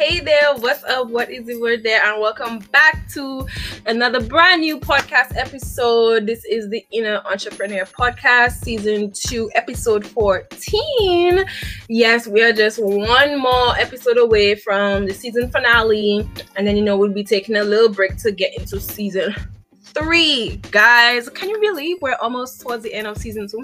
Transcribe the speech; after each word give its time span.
Hey 0.00 0.18
there, 0.20 0.54
what's 0.54 0.82
up? 0.84 1.10
What 1.10 1.30
is 1.30 1.44
the 1.44 1.60
word 1.60 1.82
there? 1.82 2.02
And 2.02 2.22
welcome 2.22 2.60
back 2.72 3.06
to 3.10 3.46
another 3.84 4.18
brand 4.18 4.62
new 4.62 4.80
podcast 4.80 5.36
episode. 5.36 6.24
This 6.24 6.42
is 6.46 6.70
the 6.70 6.82
Inner 6.90 7.20
Entrepreneur 7.30 7.84
Podcast, 7.84 8.64
season 8.64 9.12
two, 9.12 9.50
episode 9.54 10.06
14. 10.06 11.44
Yes, 11.90 12.26
we 12.26 12.42
are 12.42 12.54
just 12.54 12.82
one 12.82 13.38
more 13.38 13.76
episode 13.76 14.16
away 14.16 14.54
from 14.54 15.04
the 15.04 15.12
season 15.12 15.50
finale, 15.50 16.26
and 16.56 16.66
then 16.66 16.78
you 16.78 16.82
know 16.82 16.96
we'll 16.96 17.12
be 17.12 17.22
taking 17.22 17.56
a 17.56 17.62
little 17.62 17.90
break 17.90 18.16
to 18.22 18.32
get 18.32 18.58
into 18.58 18.80
season 18.80 19.34
three. 19.82 20.62
Guys, 20.70 21.28
can 21.28 21.50
you 21.50 21.60
believe 21.60 21.98
we're 22.00 22.16
almost 22.22 22.62
towards 22.62 22.82
the 22.82 22.94
end 22.94 23.06
of 23.06 23.18
season 23.18 23.46
two 23.48 23.62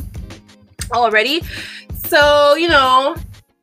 already? 0.93 1.41
So, 1.95 2.57
you 2.57 2.69
know, 2.69 3.17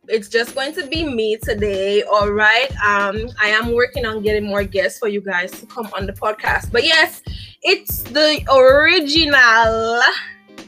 it's 0.08 0.28
just 0.28 0.54
going 0.54 0.74
to 0.74 0.86
be 0.88 1.04
me 1.04 1.38
today 1.38 2.04
all 2.04 2.32
right? 2.32 2.70
Um 2.84 3.30
i 3.40 3.48
am 3.48 3.74
working 3.74 4.06
on 4.06 4.22
getting 4.22 4.46
more 4.46 4.64
guests 4.64 5.00
for 5.00 5.08
you 5.08 5.22
guys 5.22 5.52
to 5.52 5.66
come 5.66 5.90
on 5.96 6.06
the 6.06 6.14
podcast. 6.14 6.72
But 6.72 6.84
yes 6.84 7.22
it's 7.62 8.04
the 8.04 8.44
original. 8.52 10.02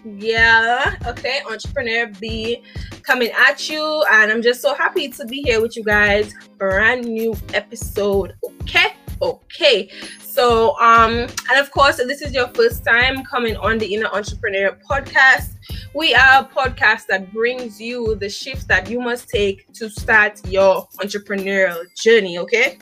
Yeah 0.06 0.96
okay 1.08 1.42
entrepreneur 1.50 2.08
b 2.20 2.62
coming 3.02 3.32
at 3.32 3.70
you. 3.70 4.04
And 4.12 4.32
i'm 4.32 4.42
just 4.42 4.62
so 4.62 4.74
happy 4.74 5.10
to 5.10 5.26
be 5.26 5.42
here 5.42 5.62
with 5.62 5.76
you 5.76 5.84
guys. 5.84 6.34
Brand 6.58 7.06
new 7.06 7.36
episode 7.54 8.36
okay 8.62 8.94
okay 9.22 9.90
so 10.20 10.80
um 10.80 11.14
and 11.14 11.60
of 11.60 11.72
course 11.72 12.00
if 12.00 12.08
this 12.08 12.22
is 12.22 12.34
your 12.34 12.48
first 12.50 12.84
time 12.86 13.24
coming 13.24 13.56
on 13.58 13.78
the 13.78 13.94
inner 13.94 14.08
entrepreneur 14.08 14.78
podcast 14.90 15.56
we 15.96 16.14
are 16.14 16.42
a 16.42 16.46
podcast 16.46 17.08
that 17.08 17.32
brings 17.32 17.80
you 17.80 18.16
the 18.16 18.30
shifts 18.30 18.66
that 18.66 18.90
you 18.90 19.00
must 19.00 19.30
take 19.30 19.72
to 19.74 19.90
start 19.90 20.46
your 20.46 20.88
entrepreneurial 20.98 21.84
journey. 21.96 22.38
Okay. 22.40 22.78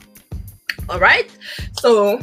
All 0.88 0.98
right. 0.98 1.30
So, 1.74 2.20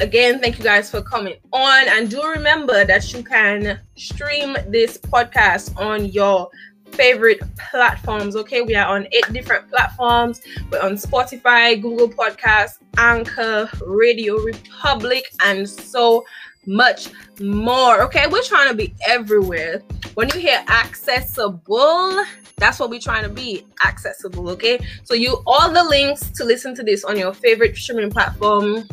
again, 0.00 0.38
thank 0.38 0.58
you 0.58 0.64
guys 0.64 0.90
for 0.90 1.00
coming 1.00 1.36
on. 1.52 1.88
And 1.88 2.10
do 2.10 2.22
remember 2.22 2.84
that 2.84 3.12
you 3.14 3.22
can 3.22 3.80
stream 3.96 4.54
this 4.68 4.98
podcast 4.98 5.80
on 5.80 6.04
your 6.04 6.50
favorite 6.92 7.40
platforms. 7.70 8.36
Okay, 8.36 8.62
we 8.62 8.74
are 8.74 8.86
on 8.86 9.06
eight 9.12 9.32
different 9.32 9.68
platforms. 9.70 10.40
We're 10.70 10.80
on 10.80 10.92
Spotify, 10.92 11.80
Google 11.80 12.08
Podcasts, 12.08 12.78
Anchor, 12.96 13.68
Radio 13.86 14.36
Republic, 14.36 15.24
and 15.44 15.68
so 15.68 16.24
much 16.66 17.08
more. 17.40 18.02
Okay, 18.02 18.26
we're 18.28 18.42
trying 18.42 18.68
to 18.68 18.74
be 18.74 18.94
everywhere. 19.06 19.82
When 20.14 20.28
you 20.28 20.40
hear 20.40 20.64
accessible, 20.68 22.24
that's 22.56 22.78
what 22.78 22.90
we're 22.90 23.00
trying 23.00 23.24
to 23.24 23.30
be 23.30 23.66
accessible. 23.84 24.50
Okay, 24.50 24.78
so 25.04 25.14
you 25.14 25.42
all 25.46 25.72
the 25.72 25.84
links 25.84 26.30
to 26.30 26.44
listen 26.44 26.74
to 26.76 26.82
this 26.82 27.04
on 27.04 27.18
your 27.18 27.34
favorite 27.34 27.76
streaming 27.76 28.10
platform 28.10 28.86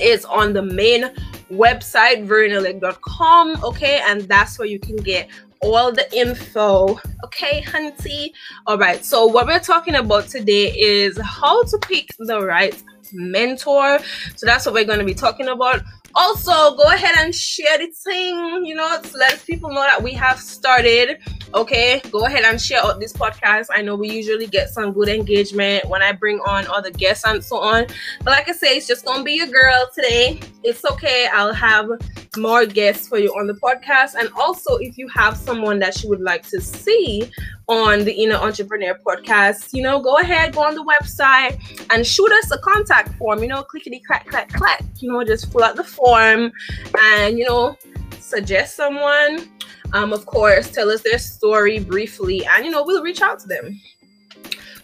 is 0.00 0.24
on 0.24 0.52
the 0.52 0.62
main 0.62 1.10
website 1.50 2.26
verenalake.com 2.26 3.62
okay 3.64 4.00
and 4.06 4.22
that's 4.22 4.56
where 4.58 4.68
you 4.68 4.78
can 4.78 4.96
get 4.96 5.28
all 5.62 5.92
the 5.92 6.06
info. 6.16 7.00
Okay 7.24 7.62
hunty. 7.62 8.32
All 8.66 8.78
right 8.78 9.04
so 9.04 9.26
what 9.26 9.46
we're 9.46 9.60
talking 9.60 9.94
about 9.94 10.28
today 10.28 10.72
is 10.76 11.18
how 11.22 11.62
to 11.64 11.78
pick 11.78 12.14
the 12.18 12.40
right 12.40 12.82
mentor. 13.12 13.98
So 14.36 14.46
that's 14.46 14.66
what 14.66 14.74
we're 14.74 14.84
going 14.84 14.98
to 14.98 15.04
be 15.04 15.14
talking 15.14 15.48
about 15.48 15.82
also 16.14 16.76
go 16.76 16.84
ahead 16.84 17.14
and 17.18 17.34
share 17.34 17.78
the 17.78 17.86
thing 17.88 18.64
you 18.64 18.74
know 18.74 19.00
to 19.02 19.16
let 19.16 19.44
people 19.46 19.70
know 19.70 19.82
that 19.82 20.02
we 20.02 20.12
have 20.12 20.38
started 20.38 21.18
okay? 21.54 22.00
Go 22.10 22.24
ahead 22.26 22.44
and 22.44 22.60
share 22.60 22.84
out 22.84 23.00
this 23.00 23.12
podcast. 23.12 23.66
I 23.74 23.82
know 23.82 23.96
we 23.96 24.10
usually 24.10 24.46
get 24.46 24.68
some 24.70 24.92
good 24.92 25.08
engagement 25.08 25.84
when 25.86 26.02
i 26.02 26.12
bring 26.12 26.38
on 26.40 26.66
other 26.68 26.90
guests 26.90 27.24
and 27.26 27.42
so 27.42 27.56
on. 27.56 27.86
But 28.22 28.30
like 28.30 28.48
i 28.48 28.52
say 28.52 28.76
it's 28.76 28.86
just 28.86 29.04
gonna 29.04 29.24
be 29.24 29.32
your 29.32 29.46
girl 29.46 29.90
today. 29.94 30.40
It's 30.62 30.84
okay. 30.84 31.28
I'll 31.32 31.54
have 31.54 31.88
more 32.36 32.66
guests 32.66 33.08
for 33.08 33.18
you 33.18 33.30
on 33.30 33.46
the 33.46 33.54
podcast. 33.54 34.14
And 34.18 34.28
also 34.38 34.76
if 34.76 34.98
you 34.98 35.08
have 35.08 35.36
someone 35.36 35.78
that 35.80 36.02
you 36.02 36.08
would 36.10 36.20
like 36.20 36.46
to 36.48 36.60
see 36.60 37.30
on 37.70 38.04
the 38.04 38.12
Inner 38.12 38.34
Entrepreneur 38.34 38.98
podcast, 39.06 39.72
you 39.72 39.80
know, 39.80 40.02
go 40.02 40.16
ahead, 40.18 40.54
go 40.54 40.64
on 40.64 40.74
the 40.74 40.82
website 40.82 41.56
and 41.90 42.04
shoot 42.04 42.30
us 42.32 42.50
a 42.50 42.58
contact 42.58 43.14
form, 43.14 43.40
you 43.42 43.48
know, 43.48 43.62
clickety 43.62 44.02
clack, 44.04 44.26
clack, 44.26 44.52
clack, 44.52 44.82
you 44.96 45.12
know, 45.12 45.22
just 45.22 45.52
fill 45.52 45.62
out 45.62 45.76
the 45.76 45.84
form 45.84 46.50
and, 46.98 47.38
you 47.38 47.46
know, 47.46 47.76
suggest 48.18 48.74
someone. 48.74 49.48
Um, 49.92 50.12
of 50.12 50.26
course, 50.26 50.68
tell 50.72 50.90
us 50.90 51.02
their 51.02 51.18
story 51.18 51.78
briefly 51.78 52.44
and, 52.44 52.64
you 52.64 52.72
know, 52.72 52.82
we'll 52.84 53.04
reach 53.04 53.22
out 53.22 53.38
to 53.38 53.46
them 53.46 53.80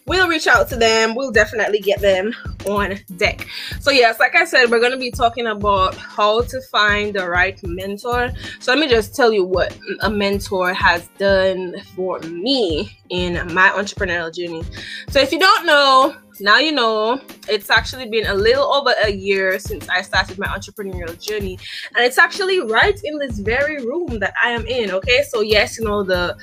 we'll 0.07 0.29
reach 0.29 0.47
out 0.47 0.69
to 0.69 0.77
them. 0.77 1.15
We'll 1.15 1.33
definitely 1.33 1.81
get 1.81 2.01
them 2.01 2.35
on 2.67 2.97
deck. 3.17 3.47
So, 3.81 3.91
yes, 3.91 4.19
like 4.21 4.35
I 4.35 4.45
said, 4.45 4.71
we're 4.71 4.81
going 4.81 4.93
to 4.93 4.99
be 4.99 5.11
talking 5.11 5.47
about 5.47 5.95
how 5.95 6.43
to 6.43 6.61
find 6.63 7.15
the 7.15 7.29
right 7.29 7.59
mentor. 7.65 8.31
So, 8.61 8.73
let 8.73 8.81
me 8.81 8.89
just 8.89 9.15
tell 9.15 9.33
you 9.33 9.45
what 9.45 9.77
a 10.01 10.11
mentor 10.11 10.73
has 10.75 11.09
done 11.19 11.75
for 11.95 12.19
me 12.21 12.99
in 13.11 13.35
my 13.55 13.69
entrepreneurial 13.71 14.35
journey. 14.35 14.63
So, 15.11 15.21
if 15.21 15.33
you 15.33 15.39
don't 15.39 15.67
know, 15.67 16.17
now 16.41 16.59
you 16.59 16.73
know 16.73 17.21
it's 17.49 17.71
actually 17.71 18.09
been 18.11 18.27
a 18.27 18.35
little 18.35 18.73
over 18.73 18.93
a 19.05 19.11
year 19.11 19.59
since 19.59 19.89
I 19.89 20.03
started 20.03 20.39
my 20.39 20.47
entrepreneurial 20.47 21.19
journey, 21.21 21.59
and 21.95 22.05
it's 22.05 22.19
actually 22.19 22.61
right 22.61 22.99
in 23.05 23.19
this 23.19 23.39
very 23.39 23.85
room 23.85 24.19
that 24.21 24.35
I 24.43 24.51
am 24.51 24.67
in. 24.67 24.91
Okay, 24.91 25.25
so 25.29 25.41
yes, 25.41 25.79
you 25.79 25.85
know 25.85 26.03
the 26.03 26.37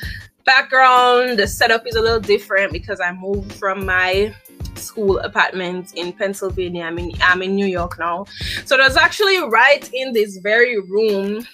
background 0.45 1.39
the 1.39 1.47
setup 1.47 1.87
is 1.87 1.95
a 1.95 2.01
little 2.01 2.19
different 2.19 2.71
because 2.71 2.99
i 2.99 3.11
moved 3.11 3.51
from 3.53 3.85
my 3.85 4.33
school 4.75 5.19
apartment 5.19 5.93
in 5.95 6.11
pennsylvania. 6.13 6.83
I 6.83 6.91
mean 6.91 7.13
i'm 7.21 7.41
in 7.41 7.55
new 7.55 7.65
york 7.65 7.97
now. 7.99 8.25
So 8.65 8.77
that's 8.77 8.97
actually 8.97 9.39
right 9.49 9.89
in 9.93 10.13
this 10.13 10.37
very 10.37 10.79
room 10.79 11.45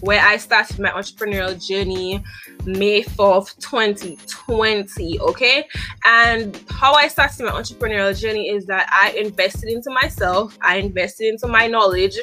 where 0.00 0.24
i 0.24 0.36
started 0.36 0.78
my 0.78 0.90
entrepreneurial 0.90 1.54
journey 1.66 2.22
may 2.64 3.02
4th 3.02 3.58
2020 3.58 5.20
okay? 5.20 5.66
And 6.04 6.62
how 6.70 6.94
i 6.94 7.08
started 7.08 7.44
my 7.44 7.50
entrepreneurial 7.50 8.18
journey 8.18 8.48
is 8.48 8.66
that 8.66 8.88
i 8.90 9.10
invested 9.18 9.70
into 9.70 9.90
myself. 9.90 10.56
I 10.62 10.76
invested 10.76 11.28
into 11.28 11.48
my 11.48 11.66
knowledge 11.66 12.18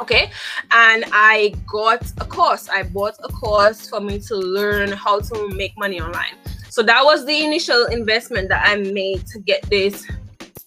okay? 0.00 0.30
And 0.70 1.04
i 1.12 1.54
got 1.66 2.02
a 2.20 2.24
course. 2.24 2.68
I 2.68 2.82
bought 2.82 3.16
a 3.22 3.28
course 3.28 3.88
for 3.88 4.00
me 4.00 4.18
to 4.20 4.36
learn 4.36 4.92
how 4.92 5.20
to 5.20 5.48
make 5.50 5.76
money 5.78 6.00
online. 6.00 6.34
So 6.70 6.82
that 6.82 7.04
was 7.04 7.24
the 7.24 7.44
initial 7.44 7.86
investment 7.86 8.48
that 8.48 8.66
i 8.66 8.76
made 8.76 9.26
to 9.28 9.38
get 9.38 9.62
this 9.70 10.04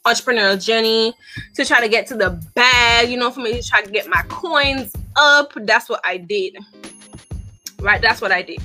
entrepreneurial 0.05 0.63
journey 0.63 1.13
to 1.53 1.65
try 1.65 1.81
to 1.81 1.89
get 1.89 2.07
to 2.07 2.15
the 2.15 2.29
bag 2.55 3.09
you 3.09 3.17
know 3.17 3.29
for 3.29 3.41
me 3.41 3.51
to 3.59 3.67
try 3.67 3.81
to 3.81 3.91
get 3.91 4.07
my 4.07 4.21
coins 4.29 4.93
up. 5.17 5.51
That's 5.55 5.89
what 5.89 5.99
i 6.05 6.17
did. 6.17 6.55
Right? 7.79 8.01
That's 8.01 8.21
what 8.21 8.31
i 8.31 8.41
did. 8.41 8.59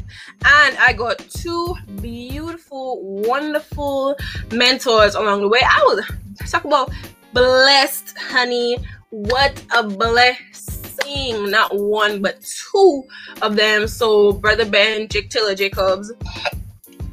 And 0.45 0.77
i 0.79 0.93
got 0.93 1.19
two 1.19 1.75
beautiful 2.01 3.03
wonderful 3.03 4.17
mentors 4.53 5.17
along 5.17 5.41
the 5.41 5.49
way. 5.49 5.61
I 5.63 5.83
was 5.83 6.51
talk 6.51 6.65
about 6.65 6.93
blessed 7.33 8.17
honey 8.19 8.79
what 9.13 9.63
a 9.77 9.83
blessing. 9.83 11.51
Not 11.51 11.77
one 11.77 12.23
but 12.23 12.41
two 12.41 13.05
of 13.43 13.57
them. 13.57 13.87
So 13.87 14.33
brother 14.33 14.65
ben 14.65 15.07
jake 15.09 15.29
taylor 15.29 15.55
jacobs. 15.55 16.11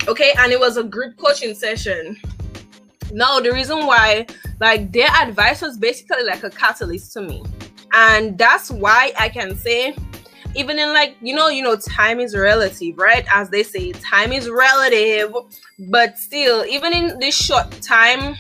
Okay 0.08 0.34
and 0.38 0.52
it 0.54 0.60
was 0.60 0.78
a 0.78 0.84
group 0.84 1.18
coaching 1.18 1.54
session. 1.54 2.18
Now, 3.12 3.40
the 3.40 3.52
reason 3.52 3.86
why 3.86 4.28
like 4.62 4.94
their 4.94 5.10
advice 5.10 5.62
was 5.62 5.78
basically 5.78 6.24
like 6.24 6.44
a 6.44 6.50
catalyst 6.50 7.12
to 7.14 7.22
me. 7.22 7.44
And 7.94 8.38
that's 8.38 8.72
why 8.72 9.12
i 9.20 9.28
can 9.28 9.58
say 9.58 9.96
even 10.56 10.80
in 10.80 10.94
like 10.94 11.16
you 11.22 11.36
know 11.36 11.50
you 11.50 11.62
know 11.62 11.76
time 11.76 12.22
is 12.22 12.34
relative 12.36 12.98
right? 12.98 13.25
As 13.34 13.50
they 13.50 13.63
say 13.63 13.92
time 13.92 14.31
is 14.31 14.50
relative. 14.50 15.34
But 15.90 16.18
still 16.18 16.66
even 16.66 16.94
in 16.94 17.19
this 17.19 17.36
short 17.36 17.69
time 17.81 18.36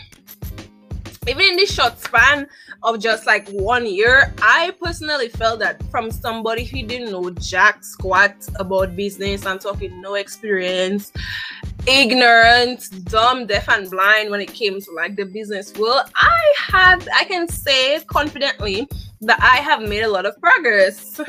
even 1.27 1.41
in 1.41 1.55
this 1.57 1.73
short 1.73 1.99
span 1.99 2.47
of 2.83 2.99
just 2.99 3.25
like 3.25 3.47
one 3.49 3.85
year, 3.85 4.33
I 4.41 4.73
personally 4.81 5.29
felt 5.29 5.59
that 5.59 5.81
from 5.91 6.11
somebody 6.11 6.63
who 6.63 6.83
didn't 6.83 7.11
know 7.11 7.29
jack 7.31 7.83
squat 7.83 8.35
about 8.55 8.95
business 8.95 9.45
and 9.45 9.59
talking 9.59 10.01
no 10.01 10.15
experience, 10.15 11.11
ignorant, 11.87 12.87
dumb, 13.05 13.47
deaf, 13.47 13.67
and 13.69 13.89
blind 13.89 14.31
when 14.31 14.41
it 14.41 14.53
came 14.53 14.79
to 14.79 14.91
like 14.91 15.15
the 15.15 15.25
business 15.25 15.73
world, 15.75 16.09
I 16.15 16.53
had, 16.57 17.07
I 17.15 17.25
can 17.25 17.47
say 17.47 17.99
confidently 18.07 18.87
that 19.21 19.41
I 19.41 19.57
have 19.57 19.81
made 19.81 20.01
a 20.01 20.09
lot 20.09 20.25
of 20.25 20.39
progress 20.39 21.19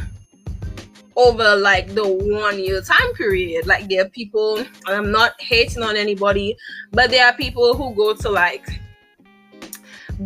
over 1.17 1.57
like 1.57 1.95
the 1.95 2.07
one 2.07 2.59
year 2.59 2.81
time 2.81 3.13
period. 3.15 3.67
Like 3.67 3.89
there 3.89 4.05
are 4.05 4.09
people, 4.09 4.65
I'm 4.87 5.11
not 5.11 5.41
hating 5.41 5.83
on 5.83 5.97
anybody, 5.97 6.57
but 6.93 7.11
there 7.11 7.27
are 7.27 7.35
people 7.35 7.75
who 7.75 7.95
go 7.95 8.15
to 8.15 8.31
like 8.31 8.67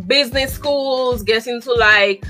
business 0.07 0.53
schools, 0.53 1.23
get 1.23 1.47
into 1.47 1.73
like 1.73 2.25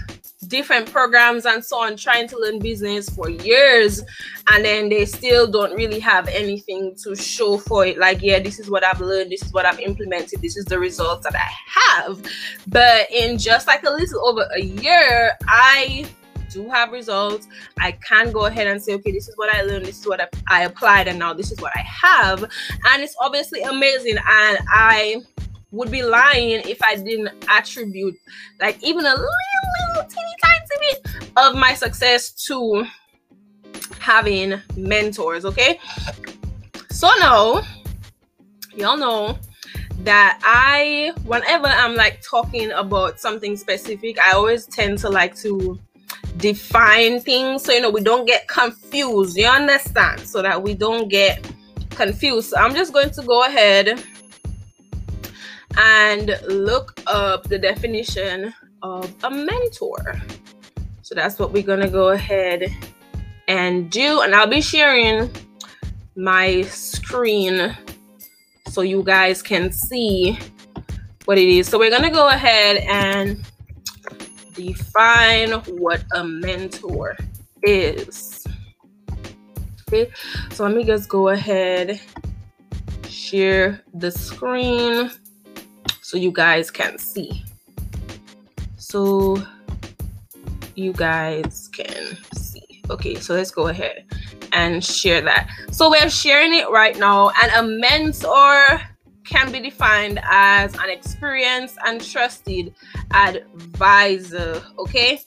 different 0.47 0.91
programs 0.91 1.45
and 1.45 1.63
so 1.63 1.77
on 1.79 1.97
trying 1.97 2.27
to 2.27 2.37
learn 2.37 2.59
business 2.59 3.09
for 3.09 3.29
years 3.29 4.03
and 4.51 4.63
then 4.63 4.89
they 4.89 5.05
still 5.05 5.49
don't 5.49 5.73
really 5.73 5.99
have 5.99 6.27
anything 6.27 6.95
to 7.03 7.15
show 7.15 7.57
for 7.57 7.85
it. 7.85 7.97
Like 7.97 8.21
yeah 8.21 8.39
this 8.39 8.59
is 8.59 8.69
what 8.69 8.83
i've 8.83 9.01
learned 9.01 9.31
this 9.31 9.41
is 9.43 9.51
what 9.53 9.65
i've 9.65 9.79
implemented 9.79 10.41
this 10.41 10.55
is 10.55 10.65
the 10.65 10.77
results 10.79 11.23
that 11.23 11.35
i 11.35 11.99
have. 11.99 12.21
But 12.67 13.09
in 13.11 13.37
just 13.37 13.67
like 13.67 13.83
a 13.83 13.89
little 13.89 14.27
over 14.27 14.47
a 14.55 14.61
year 14.61 15.31
i 15.47 16.05
do 16.51 16.69
have 16.69 16.91
results. 16.91 17.47
I 17.79 17.93
can 17.93 18.31
go 18.31 18.45
ahead 18.45 18.67
and 18.67 18.81
say 18.81 18.93
okay 18.93 19.11
this 19.11 19.27
is 19.27 19.35
what 19.37 19.53
i 19.53 19.63
learned 19.63 19.85
this 19.85 19.99
is 19.99 20.07
what 20.07 20.31
i 20.47 20.63
applied 20.63 21.07
and 21.07 21.19
now 21.19 21.33
this 21.33 21.51
is 21.51 21.59
what 21.59 21.71
i 21.75 21.81
have. 21.81 22.43
And 22.43 23.03
it's 23.03 23.15
obviously 23.19 23.61
amazing 23.61 24.17
and 24.17 24.59
i 24.69 25.23
would 25.71 25.91
be 25.91 26.03
lying 26.03 26.61
if 26.65 26.81
I 26.83 26.95
didn't 26.95 27.29
attribute 27.49 28.15
like 28.59 28.81
even 28.83 29.05
a 29.05 29.09
little, 29.09 29.27
little 29.89 30.09
teeny 30.09 30.35
tiny 30.43 30.55
bit 30.79 31.27
of 31.37 31.55
my 31.55 31.73
success 31.73 32.31
to 32.45 32.85
having 33.99 34.61
mentors. 34.75 35.45
Okay, 35.45 35.79
so 36.89 37.09
now 37.19 37.61
y'all 38.75 38.97
know 38.97 39.37
that 39.99 40.39
I, 40.43 41.13
whenever 41.25 41.67
I'm 41.67 41.95
like 41.95 42.21
talking 42.21 42.71
about 42.71 43.19
something 43.19 43.57
specific, 43.57 44.19
I 44.19 44.33
always 44.33 44.65
tend 44.65 44.99
to 44.99 45.09
like 45.09 45.35
to 45.37 45.79
define 46.37 47.19
things 47.21 47.63
so 47.63 47.71
you 47.71 47.81
know 47.81 47.89
we 47.89 48.03
don't 48.03 48.27
get 48.27 48.47
confused. 48.47 49.37
You 49.37 49.47
understand? 49.47 50.21
So 50.21 50.41
that 50.41 50.61
we 50.61 50.73
don't 50.73 51.09
get 51.09 51.49
confused. 51.91 52.49
So 52.49 52.57
I'm 52.57 52.75
just 52.75 52.93
going 52.93 53.09
to 53.11 53.23
go 53.23 53.45
ahead 53.45 54.03
and 55.77 56.39
look 56.47 56.99
up 57.07 57.43
the 57.43 57.59
definition 57.59 58.53
of 58.81 59.13
a 59.23 59.29
mentor. 59.29 60.21
So 61.01 61.15
that's 61.15 61.39
what 61.39 61.51
we're 61.51 61.63
gonna 61.63 61.89
go 61.89 62.09
ahead 62.09 62.71
and 63.47 63.89
do. 63.91 64.21
And 64.21 64.33
I'll 64.35 64.47
be 64.47 64.61
sharing 64.61 65.29
my 66.15 66.61
screen 66.63 67.75
so 68.67 68.81
you 68.81 69.03
guys 69.03 69.41
can 69.41 69.71
see 69.71 70.39
what 71.25 71.37
it 71.37 71.47
is. 71.47 71.67
So 71.67 71.77
we're 71.77 71.91
gonna 71.91 72.11
go 72.11 72.29
ahead 72.29 72.77
and 72.87 73.43
define 74.53 75.51
what 75.79 76.03
a 76.13 76.23
mentor 76.23 77.17
is. 77.63 78.45
Okay, 79.87 80.11
so 80.51 80.63
let 80.63 80.75
me 80.75 80.83
just 80.83 81.07
go 81.09 81.29
ahead, 81.29 82.01
share 83.07 83.81
the 83.93 84.09
screen 84.09 85.11
so 86.15 86.19
you 86.19 86.31
guys 86.31 86.71
can 86.71 86.97
see. 86.97 87.43
So 88.77 89.43
you 90.73 90.93
guys 90.93 91.69
can 91.73 92.15
see. 92.33 92.81
Okay, 92.89 93.15
so 93.15 93.33
let's 93.33 93.51
go 93.51 93.67
ahead 93.67 94.05
and 94.53 94.81
share 94.81 95.19
that. 95.23 95.49
So 95.71 95.89
we're 95.89 96.09
sharing 96.09 96.53
it 96.53 96.69
right 96.69 96.97
now, 96.97 97.31
and 97.43 97.51
a 97.57 97.63
mentor 97.63 98.81
can 99.25 99.51
be 99.51 99.59
defined 99.59 100.21
as 100.23 100.73
an 100.75 100.89
experienced 100.89 101.77
and 101.85 102.01
trusted 102.01 102.73
advisor. 103.11 104.63
Okay, 104.79 105.19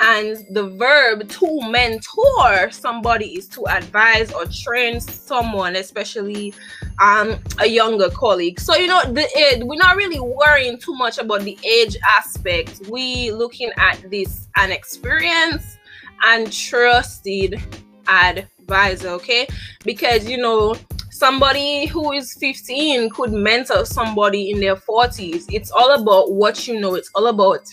and 0.00 0.46
the 0.50 0.68
verb 0.70 1.28
to 1.28 1.60
mentor 1.70 2.70
somebody 2.70 3.36
is 3.36 3.48
to 3.48 3.66
advise 3.66 4.32
or 4.32 4.44
train 4.46 5.00
someone 5.00 5.76
especially 5.76 6.54
um 7.00 7.36
a 7.58 7.66
younger 7.66 8.08
colleague. 8.10 8.60
So 8.60 8.76
you 8.76 8.86
know 8.86 9.02
the 9.04 9.26
we're 9.64 9.76
not 9.76 9.96
really 9.96 10.20
worrying 10.20 10.78
too 10.78 10.94
much 10.94 11.18
about 11.18 11.42
the 11.42 11.58
age 11.64 11.96
aspect. 12.16 12.82
We 12.88 13.32
looking 13.32 13.70
at 13.76 14.10
this 14.10 14.48
an 14.56 14.70
experience 14.70 15.78
and 16.24 16.52
trusted 16.52 17.60
advisor 18.08 19.08
okay? 19.08 19.48
Because 19.84 20.28
you 20.28 20.38
know 20.38 20.76
somebody 21.10 21.86
who 21.86 22.12
is 22.12 22.34
15 22.34 23.10
could 23.10 23.32
mentor 23.32 23.84
somebody 23.84 24.50
in 24.50 24.60
their 24.60 24.76
40s 24.76 25.46
it's 25.50 25.72
all 25.72 26.00
about 26.00 26.32
what 26.32 26.68
you 26.68 26.78
know. 26.78 26.94
It's 26.94 27.10
all 27.14 27.26
about 27.26 27.66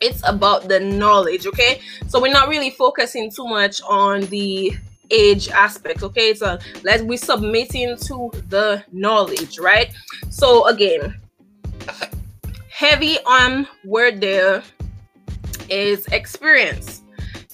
it's 0.00 0.26
about 0.26 0.68
the 0.68 0.80
knowledge 0.80 1.46
okay? 1.46 1.80
So 2.08 2.20
we're 2.20 2.32
not 2.32 2.48
really 2.48 2.70
focusing 2.70 3.30
too 3.30 3.46
much 3.46 3.80
on 3.82 4.22
the 4.26 4.72
age 5.10 5.48
aspect 5.50 6.02
okay? 6.02 6.34
So 6.34 6.58
let's 6.82 7.02
be 7.02 7.16
submitting 7.16 7.96
to 7.96 8.30
the 8.48 8.84
knowledge 8.92 9.58
right? 9.58 9.92
So 10.30 10.66
again 10.66 11.20
heavy 12.70 13.18
on 13.26 13.68
word 13.84 14.20
there 14.20 14.62
is 15.68 16.06
experience. 16.06 17.02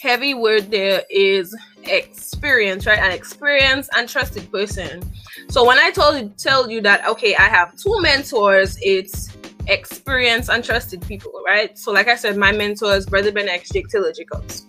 Heavy 0.00 0.34
word 0.34 0.70
there 0.70 1.02
is 1.10 1.54
experience 1.82 2.86
right? 2.86 2.98
An 2.98 3.10
experienced 3.10 3.90
and 3.96 4.08
trusted 4.08 4.50
person. 4.52 5.02
So 5.48 5.64
when 5.64 5.78
i 5.78 5.90
told 5.90 6.16
you 6.18 6.32
tell 6.36 6.70
you 6.70 6.80
that 6.82 7.06
okay 7.06 7.34
i 7.36 7.48
have 7.48 7.76
two 7.76 8.00
mentors 8.00 8.78
it's 8.82 9.35
experienced 9.68 10.50
and 10.50 10.62
trusted 10.64 11.02
people, 11.06 11.32
right? 11.44 11.76
So, 11.78 11.92
like 11.92 12.08
I 12.08 12.16
said, 12.16 12.36
my 12.36 12.52
mentor 12.52 12.94
is 12.94 13.06
Brother 13.06 13.32
Ben 13.32 13.48
X, 13.48 13.70
Jake 13.70 13.88
Taylor 13.88 14.12
Jacobs. 14.12 14.66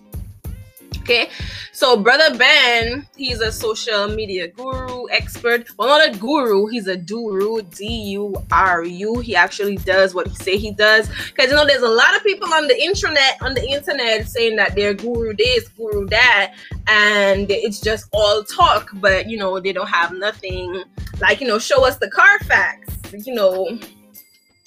Okay, 1.08 1.30
so 1.72 1.96
Brother 1.96 2.36
Ben, 2.36 3.06
he's 3.16 3.40
a 3.40 3.50
social 3.50 4.08
media 4.08 4.48
guru, 4.48 5.08
expert. 5.10 5.66
Well, 5.78 5.88
not 5.88 6.14
a 6.14 6.18
guru, 6.18 6.66
he's 6.66 6.86
a 6.86 6.98
duru, 6.98 7.62
D 7.74 7.86
U 8.12 8.34
R 8.50 8.84
U. 8.84 9.18
He 9.20 9.34
actually 9.34 9.76
does 9.76 10.14
what 10.14 10.26
he 10.26 10.34
say 10.34 10.58
he 10.58 10.70
does. 10.70 11.08
Because 11.08 11.50
you 11.50 11.56
know, 11.56 11.66
there's 11.66 11.82
a 11.82 11.88
lot 11.88 12.14
of 12.14 12.22
people 12.22 12.52
on 12.52 12.68
the 12.68 12.78
internet, 12.78 13.40
on 13.40 13.54
the 13.54 13.66
internet, 13.66 14.28
saying 14.28 14.56
that 14.56 14.74
they're 14.74 14.92
guru 14.92 15.34
this, 15.34 15.68
guru 15.68 16.06
that, 16.08 16.52
and 16.88 17.50
it's 17.50 17.80
just 17.80 18.06
all 18.12 18.44
talk. 18.44 18.90
But 18.94 19.30
you 19.30 19.38
know, 19.38 19.58
they 19.60 19.72
don't 19.72 19.88
have 19.88 20.12
nothing 20.12 20.84
like 21.22 21.40
you 21.40 21.46
know, 21.46 21.58
show 21.58 21.86
us 21.86 21.96
the 21.96 22.10
Carfax. 22.10 22.98
You 23.24 23.34
know, 23.34 23.78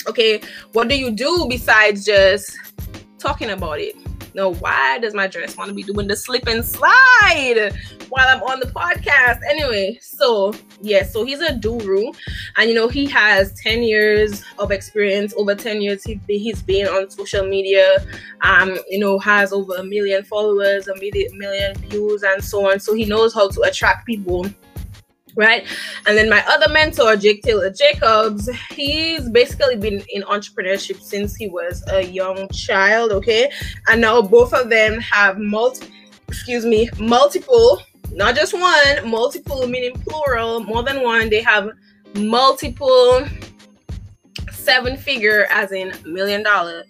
okay 0.08 0.42
what 0.74 0.88
do 0.88 0.98
you 0.98 1.12
do 1.12 1.46
besides 1.50 2.06
just 2.06 2.58
talking 3.20 3.52
about 3.52 3.80
it? 3.80 3.96
No 4.34 4.54
why 4.54 4.98
does 5.00 5.14
my 5.14 5.28
dress 5.28 5.58
want 5.58 5.70
to 5.70 5.76
be 5.76 5.84
doing 5.84 6.08
the 6.08 6.16
slip 6.16 6.48
and 6.48 6.64
slide 6.64 7.74
while 8.10 8.28
i'm 8.28 8.42
on 8.44 8.60
the 8.60 8.68
podcast? 8.68 9.42
Anyway 9.50 10.00
so 10.02 10.54
yeah 10.82 11.04
so 11.04 11.26
he's 11.26 11.42
a 11.42 11.56
guru 11.56 12.12
and 12.58 12.70
you 12.70 12.76
know 12.76 12.88
he 12.88 13.06
has 13.08 13.54
10 13.62 13.84
years 13.84 14.44
of 14.58 14.72
experience. 14.72 15.34
Over 15.36 15.56
10 15.56 15.82
years 15.82 16.04
he, 16.04 16.20
he's 16.28 16.62
been 16.62 16.88
on 16.88 17.10
social 17.10 17.46
media 17.46 17.98
um 18.42 18.78
you 18.90 19.00
know 19.00 19.20
has 19.20 19.52
over 19.52 19.76
a 19.76 19.84
million 19.84 20.24
followers 20.24 20.88
a 20.88 20.96
million, 20.96 21.38
million 21.38 21.76
views 21.76 22.24
and 22.24 22.44
so 22.44 22.72
on. 22.72 22.80
So 22.80 22.94
he 22.94 23.06
knows 23.06 23.34
how 23.34 23.50
to 23.50 23.62
attract 23.62 24.06
people 24.06 24.46
right? 25.42 25.66
And 26.08 26.18
then 26.18 26.30
my 26.30 26.44
other 26.48 26.72
mentor, 26.72 27.16
Jake 27.18 27.44
Taylor 27.44 27.70
Jacobs, 27.70 28.50
he's 28.70 29.30
basically 29.30 29.76
been 29.76 30.02
in 30.14 30.22
entrepreneurship 30.24 31.02
since 31.02 31.36
he 31.36 31.48
was 31.50 31.84
a 31.90 32.06
young 32.06 32.48
child, 32.50 33.12
okay? 33.12 33.52
And 33.90 34.00
now 34.00 34.22
both 34.22 34.54
of 34.54 34.70
them 34.70 35.00
have 35.02 35.38
multi 35.38 35.88
excuse 36.30 36.66
me, 36.66 36.90
multiple, 36.98 37.82
not 38.14 38.36
just 38.36 38.54
one, 38.54 39.10
multiple 39.10 39.68
meaning 39.68 39.94
plural, 40.08 40.62
more 40.62 40.82
than 40.82 41.04
one. 41.04 41.30
They 41.30 41.42
have 41.42 41.72
multiple 42.16 43.28
seven 44.52 44.96
figure 44.96 45.48
as 45.50 45.74
in 45.74 45.92
million 46.06 46.42
dollar 46.42 46.86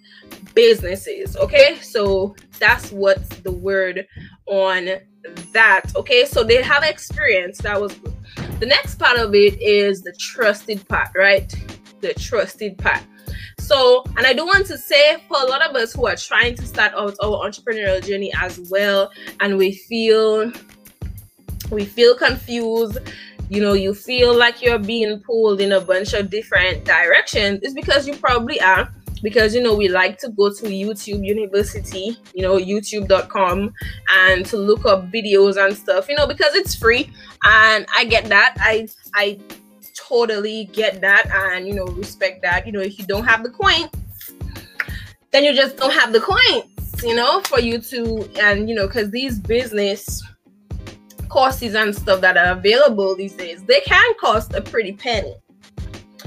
businesses, 0.54 1.36
okay? 1.36 1.78
So 1.80 2.34
that's 2.58 2.90
what 2.92 3.28
the 3.42 3.52
word 3.52 4.06
on 4.46 4.88
that, 5.52 5.82
okay? 5.96 6.24
So 6.24 6.44
they 6.44 6.62
have 6.62 6.82
experience. 6.82 7.58
That 7.58 7.80
was 7.80 7.94
good 7.94 8.12
the 8.62 8.66
next 8.66 8.94
part 8.94 9.18
of 9.18 9.34
it 9.34 9.60
is 9.60 10.02
the 10.02 10.12
trusted 10.20 10.86
part, 10.86 11.08
right? 11.16 11.52
The 12.00 12.14
trusted 12.14 12.78
part. 12.78 13.02
So, 13.58 14.04
and 14.16 14.24
I 14.24 14.34
do 14.34 14.46
want 14.46 14.66
to 14.66 14.78
say 14.78 15.16
for 15.26 15.36
a 15.42 15.46
lot 15.46 15.68
of 15.68 15.74
us 15.74 15.92
who 15.92 16.06
are 16.06 16.14
trying 16.14 16.54
to 16.54 16.64
start 16.64 16.92
out 16.94 17.16
our 17.20 17.44
entrepreneurial 17.44 18.04
journey 18.06 18.32
as 18.40 18.60
well, 18.70 19.10
and 19.40 19.58
we 19.58 19.72
feel 19.72 20.52
we 21.72 21.84
feel 21.84 22.14
confused, 22.14 22.98
you 23.48 23.60
know, 23.60 23.72
you 23.72 23.94
feel 23.94 24.32
like 24.32 24.62
you're 24.62 24.78
being 24.78 25.18
pulled 25.18 25.60
in 25.60 25.72
a 25.72 25.80
bunch 25.80 26.12
of 26.12 26.30
different 26.30 26.84
directions, 26.84 27.60
it's 27.62 27.74
because 27.74 28.06
you 28.06 28.14
probably 28.14 28.60
are 28.60 28.94
because 29.22 29.54
you 29.54 29.62
know 29.62 29.74
we 29.74 29.88
like 29.88 30.18
to 30.18 30.28
go 30.30 30.52
to 30.52 30.64
YouTube 30.66 31.24
University, 31.24 32.16
you 32.34 32.42
know, 32.42 32.56
youtube.com 32.56 33.72
and 34.12 34.46
to 34.46 34.56
look 34.56 34.84
up 34.84 35.10
videos 35.10 35.64
and 35.64 35.76
stuff, 35.76 36.08
you 36.08 36.16
know, 36.16 36.26
because 36.26 36.54
it's 36.54 36.74
free 36.74 37.10
and 37.44 37.86
I 37.94 38.04
get 38.04 38.26
that. 38.26 38.56
I 38.58 38.88
I 39.14 39.38
totally 39.94 40.64
get 40.72 41.00
that 41.00 41.30
and 41.32 41.66
you 41.66 41.74
know 41.74 41.84
respect 41.86 42.42
that. 42.42 42.66
You 42.66 42.72
know, 42.72 42.80
if 42.80 42.98
you 42.98 43.06
don't 43.06 43.24
have 43.24 43.42
the 43.42 43.50
coin, 43.50 43.88
then 45.30 45.44
you 45.44 45.54
just 45.54 45.76
don't 45.76 45.92
have 45.92 46.12
the 46.12 46.20
coins, 46.20 47.02
you 47.02 47.14
know, 47.14 47.40
for 47.42 47.60
you 47.60 47.78
to 47.78 48.28
and 48.40 48.68
you 48.68 48.74
know, 48.74 48.86
because 48.86 49.10
these 49.10 49.38
business 49.38 50.22
courses 51.28 51.74
and 51.74 51.94
stuff 51.96 52.20
that 52.20 52.36
are 52.36 52.52
available 52.58 53.16
these 53.16 53.34
days, 53.34 53.62
they 53.64 53.80
can 53.80 54.12
cost 54.20 54.52
a 54.54 54.60
pretty 54.60 54.92
penny 54.92 55.34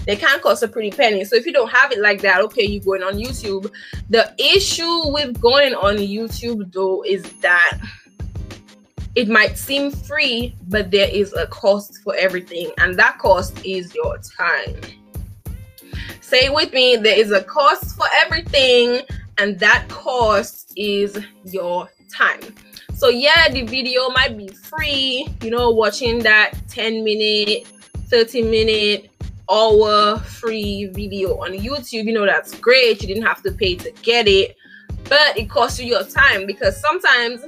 they 0.05 0.15
can 0.15 0.39
cost 0.39 0.63
a 0.63 0.67
pretty 0.67 0.91
penny. 0.91 1.25
So 1.25 1.35
if 1.35 1.45
you 1.45 1.53
don't 1.53 1.71
have 1.71 1.91
it 1.91 1.99
like 1.99 2.21
that, 2.21 2.41
okay, 2.41 2.65
you're 2.65 2.83
going 2.83 3.03
on 3.03 3.15
YouTube. 3.15 3.71
The 4.09 4.33
issue 4.37 5.09
with 5.11 5.39
going 5.39 5.73
on 5.73 5.97
YouTube 5.97 6.71
though 6.71 7.03
is 7.03 7.23
that 7.41 7.79
it 9.15 9.29
might 9.29 9.57
seem 9.57 9.91
free, 9.91 10.55
but 10.67 10.91
there 10.91 11.09
is 11.09 11.33
a 11.33 11.47
cost 11.47 12.01
for 12.03 12.13
everything, 12.15 12.71
and 12.79 12.99
that 12.99 13.17
cost 13.17 13.65
is 13.65 13.95
your 13.95 14.17
time. 14.17 14.75
Say 16.19 16.49
with 16.49 16.73
me, 16.73 16.97
there 16.97 17.17
is 17.17 17.31
a 17.31 17.41
cost 17.43 17.95
for 17.95 18.05
everything, 18.13 19.01
and 19.37 19.57
that 19.59 19.87
cost 19.87 20.73
is 20.75 21.17
your 21.45 21.89
time. 22.13 22.41
So, 22.93 23.07
yeah, 23.09 23.47
the 23.49 23.61
video 23.63 24.09
might 24.09 24.37
be 24.37 24.49
free, 24.49 25.27
you 25.41 25.49
know, 25.49 25.69
watching 25.69 26.19
that 26.23 26.53
10 26.69 27.03
minute, 27.03 27.67
30 28.09 28.43
minute, 28.43 29.11
hour 29.49 30.17
free 30.19 30.85
video 30.93 31.37
on 31.37 31.51
YouTube, 31.51 32.05
you 32.05 32.13
know, 32.13 32.25
that's 32.25 32.57
great. 32.59 33.01
You 33.01 33.07
didn't 33.07 33.25
have 33.25 33.41
to 33.43 33.51
pay 33.51 33.75
to 33.75 33.91
get 34.01 34.27
it, 34.27 34.55
but 35.05 35.37
it 35.37 35.49
costs 35.49 35.79
you 35.79 35.85
your 35.85 36.03
time 36.03 36.45
because 36.45 36.79
sometimes, 36.79 37.43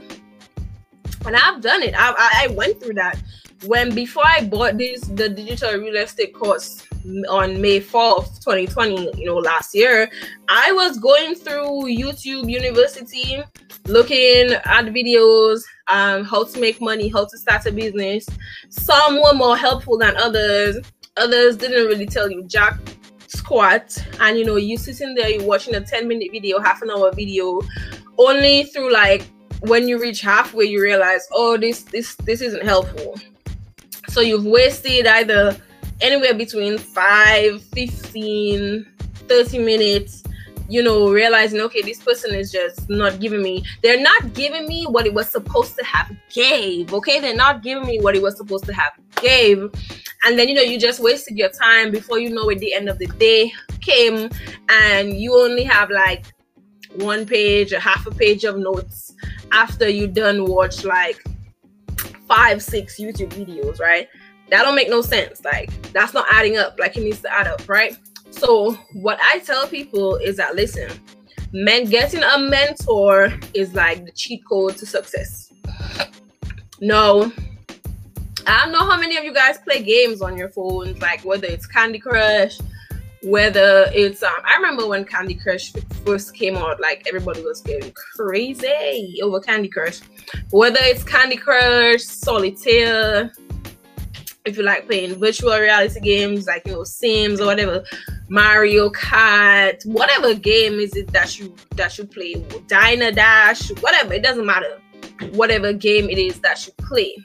and 1.26 1.36
I've 1.36 1.62
done 1.62 1.84
it, 1.84 1.94
I, 1.98 2.46
I 2.46 2.48
went 2.54 2.82
through 2.82 2.96
that 2.96 3.22
when 3.66 3.94
before 3.96 4.24
I 4.26 4.46
bought 4.46 4.78
this 4.78 5.02
the 5.02 5.30
digital 5.30 5.74
real 5.80 5.96
estate 5.96 6.34
course 6.34 6.84
on 7.30 7.60
May 7.60 7.80
4th, 7.80 8.44
2020, 8.44 9.18
you 9.18 9.26
know, 9.26 9.38
last 9.38 9.74
year, 9.74 10.10
I 10.50 10.72
was 10.74 11.00
going 11.00 11.36
through 11.36 11.86
YouTube 11.86 12.52
University 12.52 13.42
looking 13.88 14.52
at 14.52 14.86
videos, 14.86 15.62
um, 15.88 16.26
how 16.26 16.44
to 16.44 16.60
make 16.60 16.82
money, 16.82 17.08
how 17.08 17.26
to 17.26 17.38
start 17.38 17.66
a 17.66 17.72
business. 17.72 18.28
Some 18.70 19.22
were 19.22 19.34
more 19.34 19.58
helpful 19.58 19.98
than 19.98 20.16
others. 20.18 20.78
Others 21.18 21.58
didn't 21.58 21.86
really 21.88 22.06
tell 22.06 22.30
you 22.30 22.44
jack 22.44 22.80
squat. 23.28 23.98
And 24.20 24.38
you 24.38 24.46
know, 24.46 24.56
you 24.56 24.78
sitting 24.78 25.16
there, 25.16 25.30
you're 25.30 25.44
watching 25.44 25.76
a 25.76 25.82
10 25.82 26.08
minute 26.08 26.30
video, 26.32 26.60
half 26.60 26.82
an 26.82 26.90
hour 26.90 27.12
video, 27.12 27.62
only 28.18 28.64
through 28.66 28.92
like 28.92 29.28
when 29.62 29.88
you 29.88 30.00
reach 30.00 30.22
halfway, 30.22 30.66
you 30.66 30.82
realize, 30.82 31.28
oh, 31.32 31.58
this 31.58 31.84
this 31.84 32.16
this 32.16 32.42
isn't 32.42 32.64
helpful. 32.64 33.16
So 34.10 34.22
you've 34.22 34.46
wasted 34.46 35.08
either 35.08 35.58
anywhere 36.02 36.34
between 36.34 36.78
5, 36.78 37.64
15, 37.64 38.86
30 39.28 39.60
minutes 39.60 40.24
you 40.70 40.84
know, 40.84 41.10
realizing, 41.10 41.62
okay, 41.62 41.82
this 41.82 42.00
person 42.02 42.34
is 42.34 42.52
just 42.52 42.90
not 42.90 43.20
giving 43.20 43.42
me, 43.42 43.64
they're 43.82 44.02
not 44.02 44.34
giving 44.34 44.68
me 44.68 44.86
what 44.86 45.06
it 45.06 45.14
was 45.14 45.30
supposed 45.30 45.76
to 45.78 45.84
have 45.86 46.12
gave. 46.30 46.94
Okay, 46.94 47.20
they're 47.20 47.36
not 47.36 47.64
giving 47.64 47.86
me 47.86 48.00
what 48.00 48.16
it 48.16 48.22
was 48.22 48.38
supposed 48.38 48.66
to 48.66 48.74
have 48.74 48.94
gave. 49.22 49.60
And 50.26 50.38
then, 50.38 50.50
you 50.50 50.56
know, 50.56 50.62
you 50.62 50.80
just 50.80 51.00
wasted 51.00 51.38
your 51.38 51.50
time 51.50 51.92
before 51.92 52.20
you 52.20 52.30
know 52.30 52.50
it, 52.50 52.60
the 52.60 52.74
end 52.74 52.90
of 52.90 53.00
the 53.00 53.08
day 53.08 53.52
came 53.82 54.30
and 54.70 55.14
you 55.14 55.36
only 55.36 55.64
have 55.64 55.90
like 55.90 56.26
one 56.96 57.26
page 57.26 57.72
or 57.72 57.80
half 57.80 58.06
a 58.08 58.12
page 58.12 58.44
of 58.44 58.58
notes 58.58 59.14
after 59.52 59.88
you 59.88 60.08
done 60.08 60.46
watch 60.46 60.84
like 60.84 61.24
five, 62.28 62.62
six 62.62 63.00
YouTube 63.00 63.30
videos, 63.30 63.80
right? 63.80 64.08
That 64.50 64.64
don't 64.64 64.76
make 64.76 64.90
no 64.90 65.02
sense. 65.02 65.44
Like 65.44 65.72
that's 65.94 66.14
not 66.14 66.26
adding 66.32 66.58
up. 66.58 66.78
Like 66.80 66.98
it 66.98 67.04
needs 67.04 67.22
to 67.22 67.34
add 67.34 67.48
up, 67.48 67.68
right? 67.70 67.98
So 68.38 68.74
what 68.94 69.20
I 69.22 69.40
tell 69.40 69.68
people 69.68 70.16
is 70.18 70.38
that 70.38 70.56
listen, 70.56 70.92
men 71.52 71.86
getting 71.86 72.24
a 72.24 72.38
mentor 72.38 73.34
is 73.54 73.74
like 73.74 74.06
the 74.06 74.12
cheat 74.12 74.44
code 74.48 74.78
to 74.78 74.86
success. 74.86 75.52
No. 76.80 77.32
I 78.46 78.64
don't 78.64 78.72
know 78.72 78.86
how 78.86 78.98
many 78.98 79.18
of 79.18 79.24
you 79.24 79.34
guys 79.34 79.58
play 79.58 79.84
games 79.84 80.22
on 80.22 80.38
your 80.38 80.50
phones, 80.50 81.02
like 81.02 81.26
whether 81.26 81.48
it's 81.48 81.66
Candy 81.66 82.00
Crush, 82.00 82.60
whether 83.24 83.90
it's 83.94 84.24
um 84.24 84.32
I 84.46 84.56
remember 84.56 84.88
when 84.88 85.04
Candy 85.04 85.34
Crush 85.34 85.74
first 86.06 86.34
came 86.36 86.56
out, 86.56 86.80
like 86.80 87.04
everybody 87.08 87.42
was 87.42 87.62
getting 87.62 87.92
crazy 88.16 89.20
over 89.22 89.40
Candy 89.40 89.68
Crush. 89.68 90.00
Whether 90.52 90.80
it's 90.82 91.04
Candy 91.04 91.38
Crush, 91.38 92.04
Solitaire, 92.04 93.34
if 94.48 94.58
you 94.58 94.64
like 94.64 94.88
playing 94.88 95.16
virtual 95.16 95.58
reality 95.60 96.00
games 96.00 96.48
like 96.48 96.66
you 96.66 96.74
know 96.74 96.84
Sims 96.84 97.42
or 97.42 97.48
whatever, 97.48 97.84
Mario 98.30 98.90
Kart, 98.90 99.86
whatever 99.86 100.34
game 100.34 100.80
is 100.80 100.96
it 100.96 101.12
that 101.12 101.38
you 101.38 101.54
that 101.76 101.98
you 101.98 102.06
play, 102.06 102.36
Diner 102.68 103.12
Dash, 103.12 103.70
whatever, 103.82 104.14
it 104.14 104.24
doesn't 104.24 104.46
matter. 104.46 104.80
Whatever 105.32 105.74
game 105.74 106.10
it 106.10 106.18
is 106.18 106.40
that 106.40 106.66
you 106.66 106.74
play. 106.78 107.16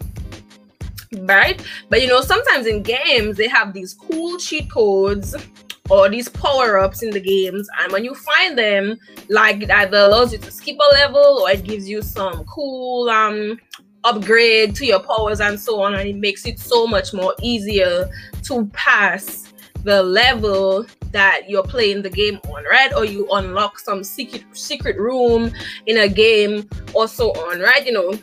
Right? 1.20 1.62
But 1.88 2.02
you 2.02 2.08
know, 2.08 2.22
sometimes 2.22 2.66
in 2.66 2.82
games 2.82 3.36
they 3.36 3.48
have 3.48 3.72
these 3.72 3.94
cool 3.94 4.38
cheat 4.38 4.70
codes 4.70 5.36
or 5.90 6.08
these 6.08 6.28
power-ups 6.28 7.02
in 7.02 7.10
the 7.10 7.20
games, 7.20 7.68
and 7.80 7.92
when 7.92 8.04
you 8.04 8.14
find 8.14 8.56
them, 8.56 8.96
like 9.28 9.62
it 9.62 9.70
either 9.70 9.98
allows 9.98 10.32
you 10.32 10.38
to 10.38 10.50
skip 10.50 10.76
a 10.76 10.94
level 10.94 11.40
or 11.42 11.50
it 11.50 11.64
gives 11.64 11.88
you 11.88 12.02
some 12.02 12.44
cool 12.44 13.08
um 13.10 13.58
upgrade 14.04 14.74
to 14.76 14.86
your 14.86 15.00
powers 15.00 15.40
and 15.40 15.58
so 15.58 15.80
on 15.82 15.94
and 15.94 16.08
it 16.08 16.16
makes 16.16 16.46
it 16.46 16.58
so 16.58 16.86
much 16.86 17.12
more 17.12 17.34
easier 17.42 18.08
to 18.42 18.66
pass 18.72 19.52
the 19.84 20.02
level 20.02 20.86
that 21.10 21.48
you're 21.48 21.62
playing 21.62 22.02
the 22.02 22.10
game 22.10 22.40
on 22.48 22.64
right? 22.64 22.92
Or 22.94 23.04
you 23.04 23.28
unlock 23.32 23.78
some 23.78 24.04
secret 24.04 24.44
secret 24.52 24.96
room 24.96 25.52
in 25.86 25.98
a 25.98 26.08
game 26.08 26.68
or 26.94 27.08
so 27.08 27.30
on 27.30 27.60
right? 27.60 27.84
You 27.84 27.92
know 27.92 28.18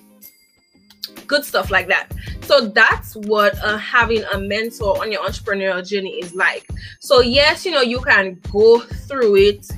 good 1.28 1.46
stuff 1.46 1.70
like 1.70 1.88
that. 1.88 2.12
So 2.42 2.68
that's 2.68 3.16
what 3.16 3.56
uh, 3.64 3.78
having 3.78 4.24
a 4.34 4.40
mentor 4.40 5.00
on 5.00 5.12
your 5.12 5.22
entrepreneurial 5.22 5.88
journey 5.88 6.16
is 6.16 6.34
like. 6.34 6.68
So 7.00 7.22
yes 7.22 7.66
you 7.66 7.72
know 7.72 7.82
you 7.82 8.00
can 8.02 8.40
go 8.52 8.80
through 8.80 9.36
it 9.36 9.70